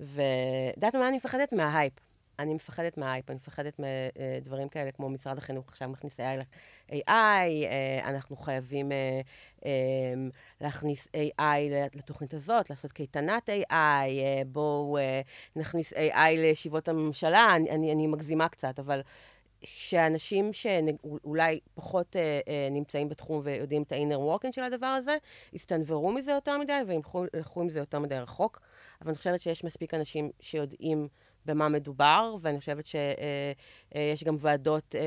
ואת 0.00 0.76
יודעת 0.76 0.94
מה 0.94 1.08
אני 1.08 1.16
מפחדת? 1.16 1.52
מה-hype. 1.52 1.92
אני 2.38 2.54
מפחדת 2.54 2.98
מה-hype, 2.98 3.30
אני 3.30 3.36
מפחדת 3.36 3.80
מדברים 4.40 4.68
כאלה 4.68 4.90
כמו 4.90 5.08
משרד 5.08 5.38
החינוך 5.38 5.68
עכשיו 5.68 5.88
מכניס 5.88 6.20
AI, 6.20 6.44
AI 6.92 7.00
אה, 7.06 8.00
אנחנו 8.04 8.36
חייבים 8.36 8.92
אה, 8.92 9.20
אה, 9.66 9.70
להכניס 10.60 11.08
AI 11.16 11.42
לתוכנית 11.94 12.34
הזאת, 12.34 12.70
לעשות 12.70 12.92
קייטנת 12.92 13.48
AI, 13.48 13.72
אה, 13.72 14.42
בואו 14.46 14.98
אה, 14.98 15.20
נכניס 15.56 15.92
AI 15.92 16.36
לישיבות 16.36 16.88
הממשלה, 16.88 17.56
אני, 17.56 17.70
אני, 17.70 17.92
אני 17.92 18.06
מגזימה 18.06 18.48
קצת, 18.48 18.78
אבל 18.78 19.00
שאנשים 19.64 20.50
שאולי 20.52 21.60
פחות 21.74 22.16
אה, 22.16 22.40
אה, 22.48 22.68
נמצאים 22.70 23.08
בתחום 23.08 23.40
ויודעים 23.44 23.82
את 23.82 23.92
ה-inner 23.92 24.42
working 24.42 24.52
של 24.52 24.62
הדבר 24.62 24.86
הזה, 24.86 25.16
יסתנוורו 25.52 26.12
מזה 26.12 26.32
יותר 26.32 26.58
מדי 26.58 26.80
וילכו 26.86 27.60
עם 27.60 27.68
זה 27.68 27.78
יותר 27.78 27.98
מדי 27.98 28.18
רחוק. 28.18 28.60
אבל 29.02 29.08
אני 29.10 29.16
חושבת 29.16 29.40
שיש 29.40 29.64
מספיק 29.64 29.94
אנשים 29.94 30.30
שיודעים 30.40 31.08
במה 31.46 31.68
מדובר, 31.68 32.36
ואני 32.40 32.60
חושבת 32.60 32.86
שיש 32.86 34.24
גם 34.24 34.36
ועדות 34.38 34.94
אה, 34.94 35.00
אה, 35.00 35.04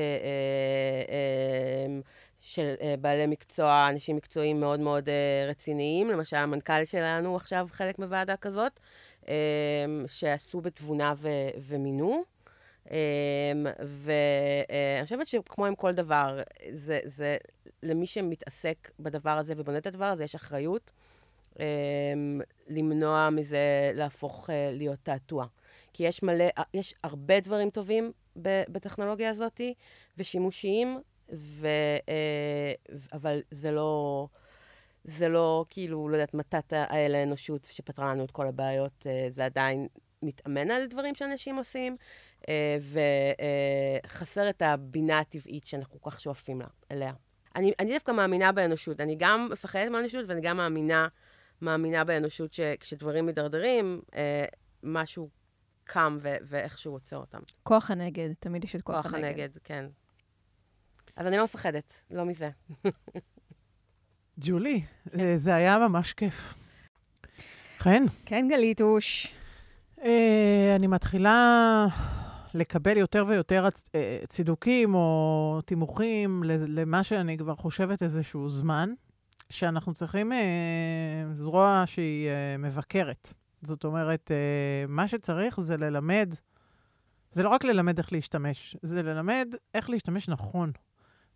אה, 1.08 2.00
של 2.40 2.74
אה, 2.80 2.94
בעלי 3.00 3.26
מקצוע, 3.26 3.88
אנשים 3.90 4.16
מקצועיים 4.16 4.60
מאוד 4.60 4.80
מאוד 4.80 5.08
אה, 5.08 5.46
רציניים. 5.48 6.10
למשל, 6.10 6.36
המנכ"ל 6.36 6.84
שלנו 6.84 7.36
עכשיו 7.36 7.68
חלק 7.70 7.98
מוועדה 7.98 8.36
כזאת, 8.36 8.80
אה, 9.28 9.34
שעשו 10.06 10.60
בתבונה 10.60 11.14
ו- 11.16 11.28
ומינו. 11.60 12.22
אמ, 12.90 13.66
ואני 13.80 15.04
חושבת 15.04 15.28
שכמו 15.28 15.66
עם 15.66 15.74
כל 15.74 15.92
דבר, 15.92 16.42
זה, 16.72 17.00
זה 17.04 17.36
למי 17.82 18.06
שמתעסק 18.06 18.90
בדבר 19.00 19.30
הזה 19.30 19.54
ובונה 19.56 19.78
את 19.78 19.86
הדבר 19.86 20.04
הזה, 20.04 20.24
יש 20.24 20.34
אחריות 20.34 20.90
אמ, 21.58 22.40
למנוע 22.68 23.30
מזה 23.30 23.92
להפוך 23.94 24.50
אה, 24.50 24.70
להיות 24.72 24.98
תעתוע. 25.02 25.46
כי 25.92 26.04
יש 26.04 26.22
מלא, 26.22 26.44
יש 26.74 26.94
הרבה 27.04 27.40
דברים 27.40 27.70
טובים 27.70 28.12
בטכנולוגיה 28.36 29.30
הזאת, 29.30 29.60
ושימושיים, 30.18 31.00
ו, 31.32 31.66
אה, 32.08 32.72
אבל 33.12 33.40
זה 33.50 33.70
לא... 33.70 34.26
זה 35.04 35.28
לא 35.28 35.64
כאילו, 35.68 36.08
לא 36.08 36.16
יודעת, 36.16 36.34
מתת 36.34 36.72
האל 36.72 37.14
האנושות 37.14 37.64
שפתרה 37.70 38.14
לנו 38.14 38.24
את 38.24 38.30
כל 38.30 38.46
הבעיות, 38.46 39.06
אה, 39.06 39.26
זה 39.30 39.44
עדיין 39.44 39.86
מתאמן 40.22 40.70
על 40.70 40.86
דברים 40.86 41.14
שאנשים 41.14 41.56
עושים, 41.56 41.92
אה, 41.92 42.06
וחסר 44.06 44.50
את 44.50 44.62
הבינה 44.62 45.18
הטבעית 45.18 45.66
שאנחנו 45.66 46.00
כל 46.00 46.10
כך 46.10 46.20
שואפים 46.20 46.60
לה, 46.60 46.66
אליה. 46.90 47.12
אני, 47.56 47.72
אני 47.78 47.92
דווקא 47.92 48.12
מאמינה 48.12 48.52
באנושות. 48.52 49.00
אני 49.00 49.16
גם 49.18 49.48
מפחדת 49.52 49.90
מהאנושות 49.90 50.24
ואני 50.28 50.40
גם 50.40 50.56
מאמינה, 50.56 51.08
מאמינה 51.62 52.04
באנושות 52.04 52.52
שכשדברים 52.52 53.26
מידרדרים, 53.26 54.00
אה, 54.14 54.44
משהו 54.82 55.28
קם 55.84 56.18
ו- 56.20 56.36
ואיכשהו 56.42 56.92
עוצר 56.92 57.16
אותם. 57.16 57.38
כוח 57.62 57.90
הנגד, 57.90 58.28
תמיד 58.40 58.64
יש 58.64 58.76
את 58.76 58.82
כוח, 58.82 59.02
כוח 59.02 59.14
הנגד. 59.14 59.24
הנגד, 59.24 59.48
כן. 59.64 59.86
אז 61.16 61.26
אני 61.26 61.36
לא 61.36 61.44
מפחדת, 61.44 62.00
לא 62.10 62.24
מזה. 62.24 62.50
ג'ולי, 64.40 64.82
אה, 65.18 65.34
זה 65.36 65.54
היה 65.54 65.78
ממש 65.78 66.12
כיף. 66.12 66.54
חן, 67.78 68.02
כן, 68.26 68.48
גליטוש. 68.50 69.34
אה, 70.02 70.72
אני 70.76 70.86
מתחילה 70.86 71.86
לקבל 72.54 72.96
יותר 72.96 73.24
ויותר 73.28 73.68
אה, 73.94 74.18
צידוקים 74.28 74.94
או 74.94 75.60
תימוכים 75.64 76.42
למה 76.46 77.02
שאני 77.02 77.38
כבר 77.38 77.54
חושבת 77.54 78.02
איזשהו 78.02 78.48
זמן, 78.48 78.92
שאנחנו 79.50 79.94
צריכים 79.94 80.32
אה, 80.32 80.38
זרוע 81.32 81.82
שהיא 81.86 82.28
אה, 82.28 82.56
מבקרת. 82.58 83.32
זאת 83.62 83.84
אומרת, 83.84 84.30
אה, 84.30 84.86
מה 84.88 85.08
שצריך 85.08 85.60
זה 85.60 85.76
ללמד, 85.76 86.34
זה 87.32 87.42
לא 87.42 87.48
רק 87.48 87.64
ללמד 87.64 87.98
איך 87.98 88.12
להשתמש, 88.12 88.76
זה 88.82 89.02
ללמד 89.02 89.54
איך 89.74 89.90
להשתמש 89.90 90.28
נכון. 90.28 90.72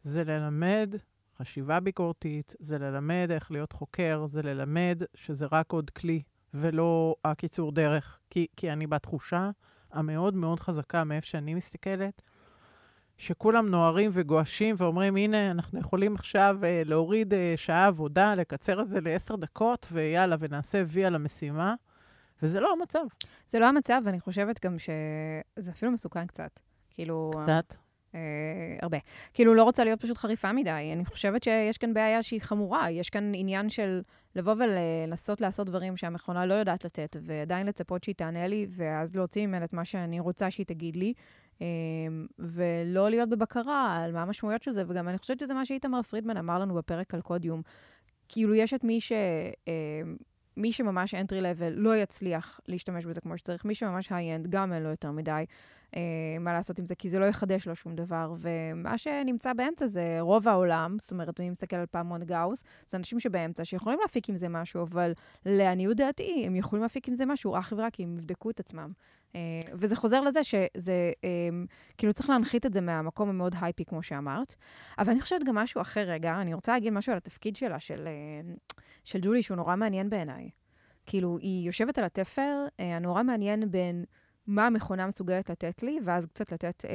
זה 0.02 0.24
ללמד 0.24 0.94
חשיבה 1.38 1.80
ביקורתית, 1.80 2.54
זה 2.58 2.78
ללמד 2.78 3.28
איך 3.30 3.50
להיות 3.50 3.72
חוקר, 3.72 4.26
זה 4.26 4.42
ללמד 4.42 5.02
שזה 5.14 5.46
רק 5.52 5.72
עוד 5.72 5.90
כלי 5.90 6.22
ולא 6.54 7.14
הקיצור 7.24 7.72
דרך. 7.72 8.18
כי, 8.30 8.46
כי 8.56 8.72
אני 8.72 8.86
בתחושה 8.86 9.50
המאוד 9.93 10.34
מאוד 10.34 10.61
חזקה 10.61 11.05
מאיפה 11.05 11.26
שאני 11.26 11.55
מסתכלת, 11.55 12.22
שכולם 13.16 13.68
נוהרים 13.68 14.11
וגועשים 14.14 14.74
ואומרים, 14.78 15.16
הנה, 15.16 15.51
אנחנו 15.51 15.80
יכולים 15.80 16.14
עכשיו 16.14 16.59
אה, 16.64 16.82
להוריד 16.84 17.34
אה, 17.34 17.55
שעה 17.57 17.86
עבודה, 17.86 18.34
לקצר 18.34 18.80
את 18.80 18.88
זה 18.88 19.01
לעשר 19.01 19.36
דקות, 19.36 19.86
ויאללה, 19.93 20.36
ונעשה 20.40 20.82
וי 20.86 21.05
על 21.05 21.14
המשימה. 21.14 21.74
וזה 22.43 22.61
לא 22.61 22.72
המצב. 22.72 23.05
זה 23.49 23.59
לא 23.59 23.68
המצב, 23.68 24.03
ואני 24.05 24.20
חושבת 24.20 24.64
גם 24.64 24.78
שזה 24.78 25.70
אפילו 25.70 25.93
מסוכן 25.93 26.26
קצת. 26.26 26.61
כאילו... 26.90 27.30
קצת. 27.43 27.74
אה, 28.14 28.20
הרבה. 28.82 28.98
כאילו, 29.34 29.54
לא 29.54 29.62
רוצה 29.62 29.84
להיות 29.84 30.00
פשוט 30.00 30.16
חריפה 30.18 30.52
מדי. 30.52 30.90
אני 30.92 31.04
חושבת 31.04 31.42
שיש 31.42 31.78
כאן 31.78 31.94
בעיה 31.94 32.22
שהיא 32.22 32.40
חמורה. 32.40 32.90
יש 32.90 33.10
כאן 33.10 33.32
עניין 33.34 33.68
של 33.68 34.00
לבוא 34.36 34.54
ולנסות 34.58 35.40
לעשות 35.40 35.66
דברים 35.66 35.96
שהמכונה 35.96 36.46
לא 36.46 36.54
יודעת 36.54 36.84
לתת, 36.84 37.16
ועדיין 37.22 37.66
לצפות 37.66 38.04
שהיא 38.04 38.14
תענה 38.14 38.46
לי, 38.46 38.66
ואז 38.68 39.16
להוציא 39.16 39.46
ממנה 39.46 39.64
את 39.64 39.72
מה 39.72 39.84
שאני 39.84 40.20
רוצה 40.20 40.50
שהיא 40.50 40.66
תגיד 40.66 40.96
לי, 40.96 41.12
אה, 41.62 41.66
ולא 42.38 43.10
להיות 43.10 43.28
בבקרה 43.28 43.96
על 44.04 44.12
מה 44.12 44.22
המשמעויות 44.22 44.62
של 44.62 44.72
זה. 44.72 44.84
וגם 44.88 45.08
אני 45.08 45.18
חושבת 45.18 45.40
שזה 45.40 45.54
מה 45.54 45.64
שאיתמר 45.64 46.02
פרידמן 46.02 46.36
אמר 46.36 46.58
לנו 46.58 46.74
בפרק 46.74 47.14
על 47.14 47.20
קודיום. 47.20 47.62
כאילו, 48.28 48.54
יש 48.54 48.74
את 48.74 48.84
מי 48.84 49.00
ש... 49.00 49.12
מי 50.57 50.72
שממש 50.72 51.14
entry 51.14 51.40
level 51.42 51.70
לא 51.70 51.96
יצליח 51.96 52.61
להשתמש 52.68 53.05
בזה 53.05 53.20
כמו 53.20 53.38
שצריך, 53.38 53.64
מי 53.64 53.74
שממש 53.74 54.09
high-end 54.09 54.48
גם 54.48 54.72
אין 54.72 54.82
לו 54.82 54.88
יותר 54.88 55.11
מדי 55.11 55.44
אה, 55.96 56.00
מה 56.40 56.53
לעשות 56.53 56.78
עם 56.78 56.86
זה, 56.86 56.94
כי 56.94 57.09
זה 57.09 57.18
לא 57.18 57.24
יחדש 57.24 57.66
לו 57.66 57.76
שום 57.76 57.94
דבר. 57.94 58.34
ומה 58.40 58.98
שנמצא 58.98 59.53
באמצע 59.53 59.86
זה 59.86 60.16
רוב 60.20 60.48
העולם, 60.48 60.96
זאת 61.00 61.11
אומרת, 61.11 61.40
אני 61.40 61.50
מסתכל 61.50 61.76
על 61.76 61.86
פעמון 61.86 62.24
גאוס, 62.24 62.64
זה 62.86 62.96
אנשים 62.96 63.20
שבאמצע 63.20 63.64
שיכולים 63.64 63.98
להפיק 64.03 64.28
עם 64.28 64.36
זה 64.36 64.48
משהו, 64.48 64.82
אבל 64.82 65.12
לעניות 65.46 65.96
דעתי, 65.96 66.42
הם 66.46 66.57
יכולים 66.57 66.82
להפיק 66.82 67.09
עם 67.09 67.14
זה 67.14 67.26
משהו 67.26 67.59
אך 67.59 67.72
ורק 67.76 68.00
אם 68.00 68.14
יבדקו 68.18 68.50
את 68.50 68.61
עצמם. 68.61 68.92
אה, 69.34 69.40
וזה 69.72 69.96
חוזר 69.96 70.20
לזה 70.20 70.44
שזה, 70.44 71.12
אה, 71.24 71.30
כאילו 71.98 72.12
צריך 72.12 72.30
להנחית 72.30 72.66
את 72.66 72.72
זה 72.72 72.80
מהמקום 72.80 73.28
המאוד 73.28 73.55
הייפי, 73.61 73.84
כמו 73.84 74.03
שאמרת. 74.03 74.55
אבל 74.98 75.12
אני 75.12 75.20
חושבת 75.20 75.44
גם 75.44 75.55
משהו 75.55 75.80
אחר 75.80 76.00
רגע, 76.00 76.40
אני 76.40 76.55
רוצה 76.55 76.72
להגיד 76.72 76.92
משהו 76.92 77.12
על 77.12 77.16
התפקיד 77.16 77.57
שלה, 77.57 77.80
של, 77.80 78.07
אה, 78.09 78.55
של 79.05 79.18
ג'ולי, 79.22 79.42
שהוא 79.42 79.57
נורא 79.57 79.76
מעניין 79.76 80.11
בעיניי. 80.11 80.50
כאילו, 81.07 81.38
היא 81.38 81.66
יושבת 81.66 81.98
על 81.98 82.05
התפר 82.05 82.66
הנורא 82.78 83.22
מעניין 83.22 83.70
בין... 83.70 84.05
מה 84.46 84.66
המכונה 84.66 85.07
מסוגלת 85.07 85.50
לתת 85.50 85.82
לי, 85.82 85.98
ואז 86.05 86.26
קצת 86.26 86.53
לתת 86.53 86.84
אה, 86.84 86.90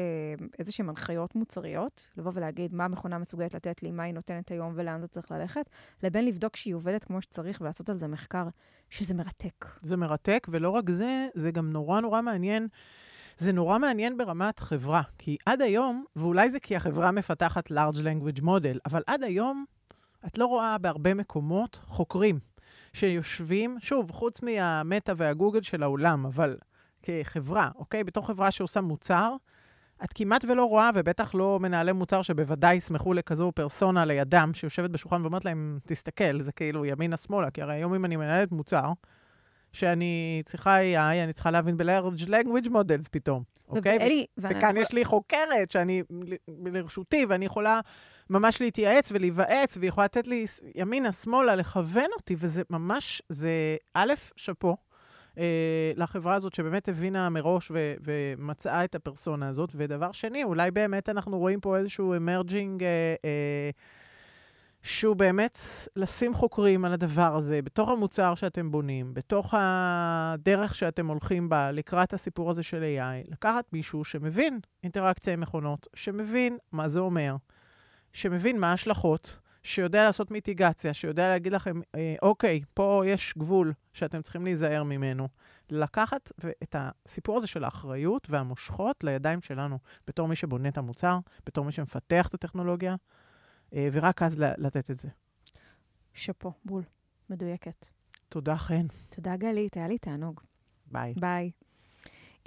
איזה 0.59 0.71
שהן 0.71 0.89
הנחיות 0.89 1.35
מוצריות, 1.35 2.07
לבוא 2.17 2.31
ולהגיד 2.35 2.73
מה 2.73 2.85
המכונה 2.85 3.17
מסוגלת 3.17 3.55
לתת 3.55 3.83
לי, 3.83 3.91
מה 3.91 4.03
היא 4.03 4.13
נותנת 4.13 4.51
היום 4.51 4.73
ולאן 4.75 5.01
זה 5.01 5.07
צריך 5.07 5.31
ללכת, 5.31 5.69
לבין 6.03 6.25
לבדוק 6.25 6.55
שהיא 6.55 6.75
עובדת 6.75 7.03
כמו 7.03 7.21
שצריך 7.21 7.61
ולעשות 7.61 7.89
על 7.89 7.97
זה 7.97 8.07
מחקר, 8.07 8.47
שזה 8.89 9.13
מרתק. 9.13 9.65
זה 9.81 9.97
מרתק, 9.97 10.47
ולא 10.51 10.69
רק 10.69 10.89
זה, 10.89 11.27
זה 11.33 11.51
גם 11.51 11.71
נורא 11.71 12.01
נורא 12.01 12.21
מעניין. 12.21 12.67
זה 13.37 13.51
נורא 13.51 13.77
מעניין 13.77 14.17
ברמת 14.17 14.59
חברה, 14.59 15.01
כי 15.17 15.37
עד 15.45 15.61
היום, 15.61 16.05
ואולי 16.15 16.51
זה 16.51 16.59
כי 16.59 16.75
החברה 16.75 17.11
מפתחת 17.11 17.71
large 17.71 17.97
language 17.97 18.41
model, 18.41 18.79
אבל 18.85 19.01
עד 19.07 19.23
היום 19.23 19.65
את 20.27 20.37
לא 20.37 20.45
רואה 20.45 20.77
בהרבה 20.77 21.13
מקומות 21.13 21.79
חוקרים 21.85 22.39
שיושבים, 22.93 23.77
שוב, 23.79 24.11
חוץ 24.11 24.41
מהמטא 24.41 25.13
והגוגל 25.17 25.61
של 25.61 25.83
העולם, 25.83 26.25
אבל 26.25 26.57
כחברה, 27.03 27.69
אוקיי? 27.75 28.03
בתור 28.03 28.27
חברה 28.27 28.51
שעושה 28.51 28.81
מוצר, 28.81 29.33
את 30.03 30.13
כמעט 30.15 30.45
ולא 30.45 30.65
רואה, 30.65 30.89
ובטח 30.95 31.35
לא 31.35 31.59
מנהלי 31.61 31.91
מוצר 31.91 32.21
שבוודאי 32.21 32.75
ישמחו 32.75 33.13
לכזו 33.13 33.51
פרסונה 33.55 34.05
לידם, 34.05 34.51
שיושבת 34.53 34.89
בשולחן 34.89 35.21
ואומרת 35.21 35.45
להם, 35.45 35.79
תסתכל, 35.85 36.41
זה 36.41 36.51
כאילו 36.51 36.85
ימינה-שמאלה, 36.85 37.51
כי 37.51 37.61
הרי 37.61 37.73
היום 37.73 37.93
אם 37.93 38.05
אני 38.05 38.15
מנהלת 38.15 38.51
מוצר, 38.51 38.91
שאני 39.77 40.41
צריכה 40.45 40.77
AI, 40.79 41.23
אני 41.23 41.33
צריכה 41.33 41.51
להבין 41.51 41.77
ב-large 41.77 42.27
language 42.27 42.67
models 42.67 43.09
פתאום, 43.11 43.43
אוקיי? 43.69 43.97
ואלי, 43.97 44.25
וכאן 44.37 44.77
יש 44.77 44.93
לי 44.93 45.05
חוקרת 45.05 45.71
שאני 45.71 46.03
לרשותי, 46.65 47.25
ואני 47.29 47.45
יכולה 47.45 47.79
ממש 48.29 48.61
להתייעץ 48.61 49.11
ולהיוועץ, 49.11 49.77
והיא 49.77 49.89
יכולה 49.89 50.05
לתת 50.05 50.27
לי 50.27 50.45
ימינה-שמאלה, 50.75 51.55
לכוון 51.55 52.09
אותי, 52.15 52.35
וזה 52.39 52.61
ממש, 52.69 53.21
זה 53.29 53.51
א', 53.93 54.13
שאפו. 54.35 54.77
אה, 55.37 55.91
לחברה 55.95 56.35
הזאת, 56.35 56.53
שבאמת 56.53 56.89
הבינה 56.89 57.29
מראש 57.29 57.71
ו- 57.71 57.93
ומצאה 58.03 58.83
את 58.83 58.95
הפרסונה 58.95 59.47
הזאת. 59.47 59.69
ודבר 59.75 60.11
שני, 60.11 60.43
אולי 60.43 60.71
באמת 60.71 61.09
אנחנו 61.09 61.39
רואים 61.39 61.59
פה 61.59 61.77
איזשהו 61.77 62.15
אמרג'ינג, 62.15 62.83
אה, 62.83 63.15
אה, 63.25 63.69
שהוא 64.87 65.15
באמת 65.15 65.59
לשים 65.95 66.33
חוקרים 66.33 66.85
על 66.85 66.93
הדבר 66.93 67.35
הזה, 67.35 67.61
בתוך 67.61 67.89
המוצר 67.89 68.35
שאתם 68.35 68.71
בונים, 68.71 69.13
בתוך 69.13 69.53
הדרך 69.57 70.75
שאתם 70.75 71.07
הולכים 71.07 71.49
בה 71.49 71.71
לקראת 71.71 72.13
הסיפור 72.13 72.49
הזה 72.49 72.63
של 72.63 72.83
AI, 72.83 73.31
לקחת 73.31 73.73
מישהו 73.73 74.03
שמבין 74.03 74.59
אינטראקציה 74.83 75.33
עם 75.33 75.39
מכונות, 75.39 75.87
שמבין 75.93 76.57
מה 76.71 76.89
זה 76.89 76.99
אומר, 76.99 77.35
שמבין 78.13 78.59
מה 78.59 78.69
ההשלכות. 78.69 79.39
שיודע 79.63 80.03
לעשות 80.03 80.31
מיטיגציה, 80.31 80.93
שיודע 80.93 81.27
להגיד 81.27 81.53
לכם, 81.53 81.81
אה, 81.95 82.15
אוקיי, 82.21 82.61
פה 82.73 83.03
יש 83.05 83.33
גבול 83.37 83.73
שאתם 83.93 84.21
צריכים 84.21 84.43
להיזהר 84.43 84.83
ממנו. 84.83 85.27
לקחת 85.69 86.31
את 86.63 86.75
הסיפור 86.79 87.37
הזה 87.37 87.47
של 87.47 87.63
האחריות 87.63 88.27
והמושכות 88.29 89.03
לידיים 89.03 89.41
שלנו, 89.41 89.79
בתור 90.07 90.27
מי 90.27 90.35
שבונה 90.35 90.69
את 90.69 90.77
המוצר, 90.77 91.19
בתור 91.45 91.65
מי 91.65 91.71
שמפתח 91.71 92.27
את 92.27 92.33
הטכנולוגיה, 92.33 92.95
ורק 93.73 94.21
אז 94.21 94.35
לתת 94.37 94.91
את 94.91 94.97
זה. 94.97 95.09
שאפו, 96.13 96.51
בול. 96.65 96.83
מדויקת. 97.29 97.87
תודה, 98.29 98.55
חן. 98.55 98.85
תודה, 99.09 99.35
גלית, 99.35 99.77
היה 99.77 99.87
לי 99.87 99.97
תענוג. 99.97 100.41
ביי. 100.91 101.13
ביי. 101.19 101.51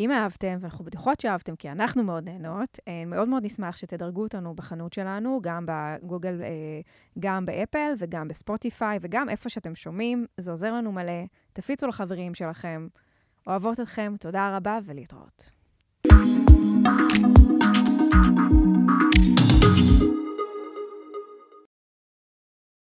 אם 0.00 0.12
אהבתם, 0.12 0.58
ואנחנו 0.60 0.84
בטוחות 0.84 1.20
שאהבתם, 1.20 1.56
כי 1.56 1.70
אנחנו 1.70 2.02
מאוד 2.02 2.24
נהנות, 2.24 2.78
אה, 2.88 3.04
מאוד 3.06 3.28
מאוד 3.28 3.44
נשמח 3.44 3.76
שתדרגו 3.76 4.22
אותנו 4.22 4.54
בחנות 4.54 4.92
שלנו, 4.92 5.40
גם 5.42 5.66
בגוגל, 5.68 6.42
אה, 6.42 6.80
גם 7.18 7.46
באפל 7.46 7.92
וגם 7.98 8.28
בספוטיפיי, 8.28 8.98
וגם 9.02 9.28
איפה 9.28 9.48
שאתם 9.48 9.74
שומעים. 9.74 10.26
זה 10.36 10.50
עוזר 10.50 10.72
לנו 10.72 10.92
מלא. 10.92 11.24
תפיצו 11.52 11.86
לחברים 11.86 12.34
שלכם. 12.34 12.88
אוהבות 13.46 13.80
אתכם, 13.80 14.14
תודה 14.20 14.56
רבה 14.56 14.78
ולהתראות. 14.84 15.52
thank 16.82 17.18
you 17.18 17.29